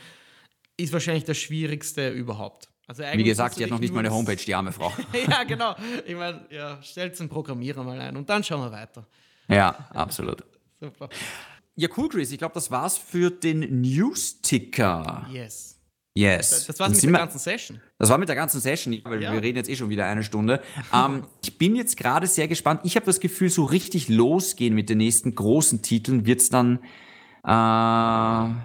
ist 0.78 0.94
wahrscheinlich 0.94 1.26
das 1.26 1.38
Schwierigste 1.38 2.10
überhaupt. 2.10 2.70
Also 2.86 3.04
Wie 3.14 3.24
gesagt, 3.24 3.58
die 3.58 3.64
hat 3.64 3.72
noch 3.72 3.80
nicht 3.80 3.94
mal 3.94 4.00
eine 4.00 4.12
Homepage, 4.12 4.36
die 4.38 4.56
arme 4.56 4.72
Frau. 4.72 4.94
ja, 5.30 5.44
genau. 5.44 5.76
Ich 6.06 6.16
meine, 6.16 6.46
ja, 6.52 6.82
stellt 6.82 7.20
einen 7.20 7.28
Programmierer 7.30 7.84
mal 7.84 8.00
ein 8.00 8.16
und 8.16 8.30
dann 8.30 8.44
schauen 8.44 8.62
wir 8.62 8.72
weiter. 8.72 9.06
Ja, 9.50 9.88
absolut. 9.94 10.44
Super. 10.80 11.10
Ja, 11.76 11.90
cool, 11.98 12.10
Chris. 12.10 12.32
Ich 12.32 12.38
glaube, 12.40 12.54
das 12.56 12.72
war's 12.72 12.98
für 12.98 13.30
den 13.30 13.82
News-Ticker. 13.82 15.28
Yes. 15.32 15.76
Yes. 16.16 16.66
Das 16.66 16.80
war's 16.80 16.94
mit 16.94 17.04
der 17.04 17.12
ganzen 17.12 17.38
Session. 17.40 17.80
Das 18.00 18.10
war 18.10 18.18
mit 18.18 18.28
der 18.28 18.36
ganzen 18.36 18.60
Session, 18.60 19.00
weil 19.04 19.22
Ja. 19.22 19.32
wir 19.34 19.42
reden 19.44 19.58
jetzt 19.58 19.70
eh 19.70 19.76
schon 19.76 19.90
wieder 19.90 20.06
eine 20.08 20.24
Stunde. 20.24 20.62
Ähm, 20.92 21.28
ich 21.44 21.58
bin 21.60 21.76
jetzt 21.76 21.96
gerade 21.96 22.26
sehr 22.26 22.48
gespannt. 22.48 22.82
Ich 22.84 22.96
habe 22.96 23.06
das 23.06 23.20
Gefühl, 23.20 23.50
so 23.52 23.66
richtig 23.66 24.10
losgehen 24.10 24.74
mit 24.74 24.90
den 24.90 24.98
nächsten 24.98 25.36
großen 25.36 25.84
Titeln 25.84 26.26
wird's 26.26 26.50
dann. 26.50 26.80
Äh, 27.46 28.56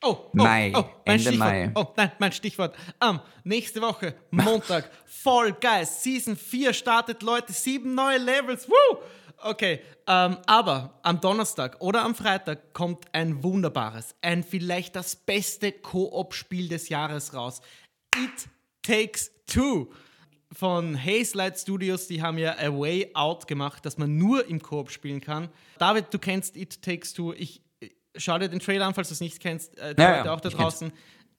Oh, 0.00 0.10
oh, 0.10 0.28
Mai, 0.32 0.72
oh, 0.76 0.84
Ende 1.04 1.22
Stichwort. 1.24 1.38
Mai. 1.40 1.72
Oh, 1.74 1.86
nein, 1.96 2.12
mein 2.20 2.30
Stichwort. 2.30 2.76
Am 3.00 3.20
nächste 3.42 3.82
Woche, 3.82 4.14
Montag, 4.30 4.88
Fall 5.06 5.52
Guys, 5.60 6.04
Season 6.04 6.36
4 6.36 6.72
startet, 6.72 7.24
Leute, 7.24 7.52
sieben 7.52 7.96
neue 7.96 8.18
Levels. 8.18 8.68
Woo! 8.68 8.98
Okay, 9.40 9.80
ähm, 10.06 10.36
aber 10.46 10.98
am 11.02 11.20
Donnerstag 11.20 11.80
oder 11.80 12.04
am 12.04 12.14
Freitag 12.14 12.72
kommt 12.72 13.06
ein 13.12 13.42
wunderbares, 13.42 14.14
ein 14.20 14.42
vielleicht 14.42 14.96
das 14.96 15.14
beste 15.14 15.70
Koop-Spiel 15.72 16.68
des 16.68 16.88
Jahres 16.88 17.34
raus. 17.34 17.60
It 18.16 18.48
Takes 18.82 19.30
Two 19.46 19.88
von 20.52 20.96
Hazelight 21.02 21.58
Studios, 21.58 22.08
die 22.08 22.22
haben 22.22 22.38
ja 22.38 22.56
A 22.58 22.72
Way 22.72 23.10
Out 23.14 23.46
gemacht, 23.46 23.84
dass 23.84 23.98
man 23.98 24.16
nur 24.16 24.46
im 24.46 24.60
Koop 24.62 24.90
spielen 24.90 25.20
kann. 25.20 25.50
David, 25.78 26.06
du 26.10 26.18
kennst 26.18 26.56
It 26.56 26.82
Takes 26.82 27.12
Two. 27.12 27.32
Ich 27.34 27.62
äh, 27.80 27.90
schau 28.16 28.38
dir 28.38 28.48
den 28.48 28.58
Trailer 28.60 28.86
an, 28.86 28.94
falls 28.94 29.08
du 29.08 29.14
es 29.14 29.20
nicht 29.20 29.40
kennst. 29.40 29.76
Äh, 29.78 29.94
die 29.94 30.02
Ja, 30.02 30.16
Leute 30.16 30.26
ja, 30.26 30.34
auch 30.34 30.40
da 30.40 30.48
ich 30.48 30.56
kenn's. 30.56 30.84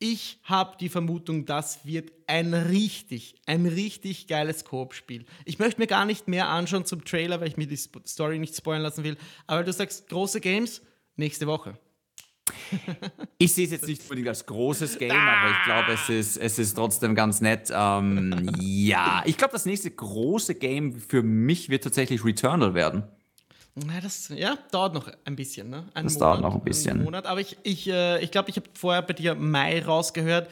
Ich 0.01 0.39
habe 0.43 0.77
die 0.79 0.87
Vermutung, 0.87 1.45
das 1.45 1.85
wird 1.85 2.13
ein 2.25 2.53
richtig, 2.53 3.35
ein 3.45 3.65
richtig 3.65 4.27
geiles 4.27 4.63
Koop-Spiel. 4.63 5.25
Ich 5.43 5.59
möchte 5.59 5.81
mir 5.81 5.87
gar 5.87 6.05
nicht 6.05 6.29
mehr 6.29 6.47
anschauen 6.47 6.85
zum 6.85 7.03
Trailer, 7.03 7.41
weil 7.41 7.49
ich 7.49 7.57
mir 7.57 7.67
die 7.67 7.75
Story 7.75 8.39
nicht 8.39 8.55
spoilern 8.55 8.83
lassen 8.83 9.03
will. 9.03 9.17
Aber 9.45 9.63
du 9.63 9.73
sagst, 9.73 10.07
große 10.07 10.39
Games, 10.39 10.81
nächste 11.17 11.47
Woche. 11.47 11.77
ich 13.37 13.53
sehe 13.53 13.65
es 13.65 13.71
jetzt 13.71 13.87
nicht 13.87 14.01
unbedingt 14.03 14.29
als 14.29 14.45
großes 14.45 14.97
Game, 14.97 15.11
aber 15.11 15.51
ich 15.51 15.63
glaube, 15.65 15.91
es 15.91 16.09
ist, 16.09 16.37
es 16.37 16.59
ist 16.59 16.75
trotzdem 16.75 17.13
ganz 17.13 17.41
nett. 17.41 17.69
Ähm, 17.73 18.49
ja, 18.59 19.21
ich 19.25 19.37
glaube, 19.37 19.51
das 19.51 19.65
nächste 19.65 19.91
große 19.91 20.55
Game 20.55 20.95
für 20.95 21.23
mich 21.23 21.69
wird 21.69 21.83
tatsächlich 21.83 22.23
Returnal 22.23 22.73
werden. 22.73 23.03
Na, 23.86 23.99
das 24.01 24.30
ja, 24.30 24.57
dauert 24.71 24.93
noch 24.93 25.09
ein 25.25 25.36
bisschen, 25.36 25.69
ne? 25.69 25.86
Einen 25.93 26.07
Das 26.07 26.17
dauert 26.17 26.41
noch 26.41 26.55
ein 26.55 26.63
bisschen. 26.63 27.03
Monat. 27.03 27.25
Aber 27.25 27.39
ich 27.39 27.49
glaube, 27.49 27.69
ich, 27.69 27.88
äh, 27.89 28.23
ich, 28.23 28.32
glaub, 28.32 28.49
ich 28.49 28.55
habe 28.55 28.67
vorher 28.73 29.01
bei 29.01 29.13
dir 29.13 29.36
Mai 29.36 29.84
rausgehört. 29.84 30.49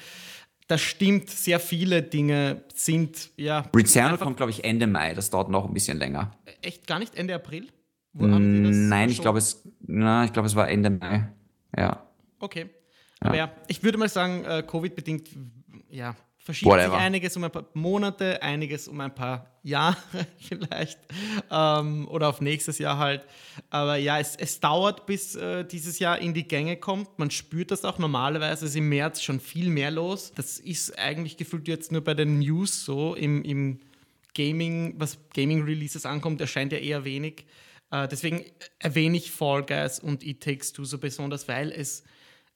Das 0.67 0.82
stimmt, 0.82 1.30
sehr 1.30 1.59
viele 1.61 2.03
Dinge 2.03 2.63
sind 2.73 3.30
ja 3.38 3.63
Returnal 3.73 4.17
kommt, 4.17 4.38
glaube 4.38 4.51
ich, 4.51 4.65
Ende 4.65 4.86
Mai. 4.86 5.13
Das 5.13 5.30
dauert 5.30 5.49
noch 5.49 5.65
ein 5.65 5.73
bisschen 5.73 5.97
länger. 5.97 6.32
echt 6.61 6.88
gar 6.88 6.99
nicht 6.99 7.15
Ende 7.15 7.36
April. 7.36 7.67
Wo 8.13 8.28
haben 8.28 8.53
die 8.53 8.63
das 8.63 8.75
Nein, 8.75 9.09
ich 9.09 9.21
glaube, 9.21 9.38
es, 9.38 9.63
na, 9.80 10.25
ich 10.25 10.34
glaube, 10.34 10.47
es 10.47 10.55
war 10.55 10.67
Ende 10.69 10.89
Mai. 10.89 11.32
Ja. 11.78 12.03
Okay. 12.39 12.69
Aber 13.19 13.36
ja, 13.36 13.51
ich 13.67 13.82
würde 13.84 13.97
mal 13.97 14.09
sagen, 14.09 14.43
äh, 14.45 14.63
Covid-bedingt, 14.65 15.30
ja, 15.89 16.15
verschiebt 16.47 16.71
Whatever. 16.71 16.93
sich 16.93 17.01
einiges 17.01 17.35
um 17.35 17.43
ein 17.43 17.51
paar 17.51 17.65
Monate, 17.73 18.41
einiges 18.41 18.87
um 18.87 19.01
ein 19.01 19.13
paar 19.13 19.51
Jahre 19.63 19.97
vielleicht. 20.39 20.97
Ähm, 21.51 22.07
oder 22.07 22.29
auf 22.29 22.39
nächstes 22.39 22.79
Jahr 22.79 22.97
halt. 22.97 23.25
Aber 23.69 23.97
ja, 23.97 24.17
es, 24.17 24.37
es 24.37 24.61
dauert, 24.61 25.05
bis 25.05 25.35
äh, 25.35 25.65
dieses 25.65 25.99
Jahr 25.99 26.19
in 26.19 26.33
die 26.33 26.47
Gänge 26.47 26.77
kommt. 26.77 27.19
Man 27.19 27.31
spürt 27.31 27.71
das 27.71 27.83
auch 27.83 27.99
normalerweise. 27.99 28.65
ist 28.65 28.77
im 28.77 28.87
März 28.87 29.21
schon 29.21 29.41
viel 29.41 29.69
mehr 29.69 29.91
los. 29.91 30.31
Das 30.35 30.57
ist 30.57 30.97
eigentlich 30.97 31.35
gefühlt 31.35 31.67
jetzt 31.67 31.91
nur 31.91 32.01
bei 32.01 32.13
den 32.13 32.39
News 32.39 32.85
so. 32.85 33.13
Im, 33.13 33.43
im 33.43 33.81
Gaming, 34.33 34.95
was 34.97 35.17
Gaming-Releases 35.33 36.05
ankommt, 36.05 36.39
erscheint 36.39 36.71
ja 36.71 36.77
eher 36.77 37.03
wenig. 37.03 37.45
Äh, 37.91 38.07
deswegen 38.07 38.45
erwähne 38.79 39.17
ich 39.17 39.31
Fall 39.31 39.63
Guys 39.65 39.99
und 39.99 40.23
It 40.23 40.41
Takes 40.41 40.71
Two 40.71 40.85
so 40.85 40.97
besonders, 40.97 41.49
weil 41.49 41.73
es, 41.73 42.05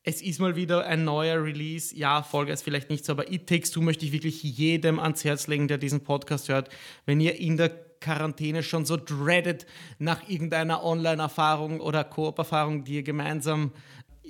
es 0.04 0.22
ist 0.22 0.40
mal 0.40 0.56
wieder 0.56 0.86
ein 0.86 1.04
neuer 1.04 1.44
Release. 1.44 1.96
Ja, 1.96 2.24
Fall 2.24 2.48
Guys 2.48 2.64
vielleicht 2.64 2.90
nicht 2.90 3.06
so, 3.06 3.14
aber 3.14 3.32
It 3.32 3.48
Takes 3.48 3.72
Two 3.72 3.82
möchte 3.82 4.06
ich 4.06 4.12
wirklich 4.12 4.42
jedem 4.42 5.00
ans 5.00 5.24
Herz 5.24 5.48
legen, 5.48 5.68
der 5.68 5.78
diesen 5.78 6.04
Podcast 6.04 6.50
hört. 6.50 6.70
Wenn 7.06 7.20
ihr 7.20 7.40
in 7.40 7.58
der 7.58 7.70
Quarantäne 8.00 8.64
schon 8.64 8.86
so 8.86 8.98
dreadet 8.98 9.68
nach 10.00 10.28
irgendeiner 10.28 10.84
Online-Erfahrung 10.84 11.80
oder 11.80 12.04
Koop-Erfahrung, 12.04 12.84
die 12.84 12.96
ihr 12.96 13.04
gemeinsam 13.04 13.72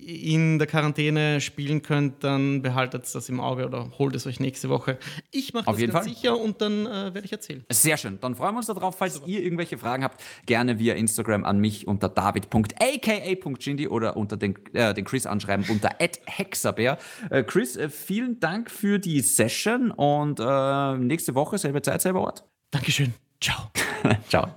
in 0.02 0.60
der 0.60 0.68
Quarantäne 0.68 1.42
spielen 1.42 1.82
könnt, 1.82 2.24
dann 2.24 2.62
behaltet 2.62 3.04
das 3.14 3.30
im 3.30 3.40
Auge 3.40 3.66
oder 3.66 3.92
holt 3.98 4.16
es 4.16 4.26
euch 4.26 4.40
nächste 4.40 4.70
Woche. 4.70 4.98
Ich 5.32 5.54
mache 5.54 5.66
das 5.66 5.78
jeden 5.80 5.94
ganz 5.94 6.06
Fall. 6.06 6.14
sicher 6.14 6.38
und 6.38 6.62
dann 6.62 6.86
äh, 6.86 7.14
werde 7.14 7.24
ich 7.24 7.32
erzählen. 7.32 7.64
Sehr 7.72 7.98
schön. 7.98 8.20
Dann 8.20 8.36
freuen 8.36 8.54
wir 8.54 8.58
uns 8.58 8.68
darauf. 8.68 8.98
Falls 8.98 9.22
ihr 9.26 9.44
irgendwelche 9.44 9.78
Fragen 9.78 10.04
habt, 10.04 10.22
gerne 10.46 10.80
via 10.80 10.96
Instagram 10.96 11.46
an 11.46 11.60
mich 11.60 11.88
unter 11.88 12.10
david.aka.gindi 12.10 13.88
oder 13.88 14.18
unter 14.18 14.38
den, 14.38 14.56
äh, 14.74 14.94
den 14.94 15.06
Chris 15.06 15.26
anschreiben 15.26 15.66
unter 15.70 15.90
hexabär. 16.26 16.98
Äh, 17.30 17.44
Chris, 17.44 17.78
äh, 17.78 17.90
vielen 17.90 18.40
Dank 18.40 18.72
für 18.72 19.00
die 19.00 19.22
Session 19.22 19.92
und 19.92 20.40
äh, 20.40 20.98
nächste 20.98 21.36
Woche 21.36 21.58
selbe 21.58 21.82
Zeit, 21.82 22.02
selber 22.02 22.22
Ort. 22.22 22.44
Dankeschön. 22.72 23.14
Ciao. 23.40 23.72
Ciao. 24.30 24.48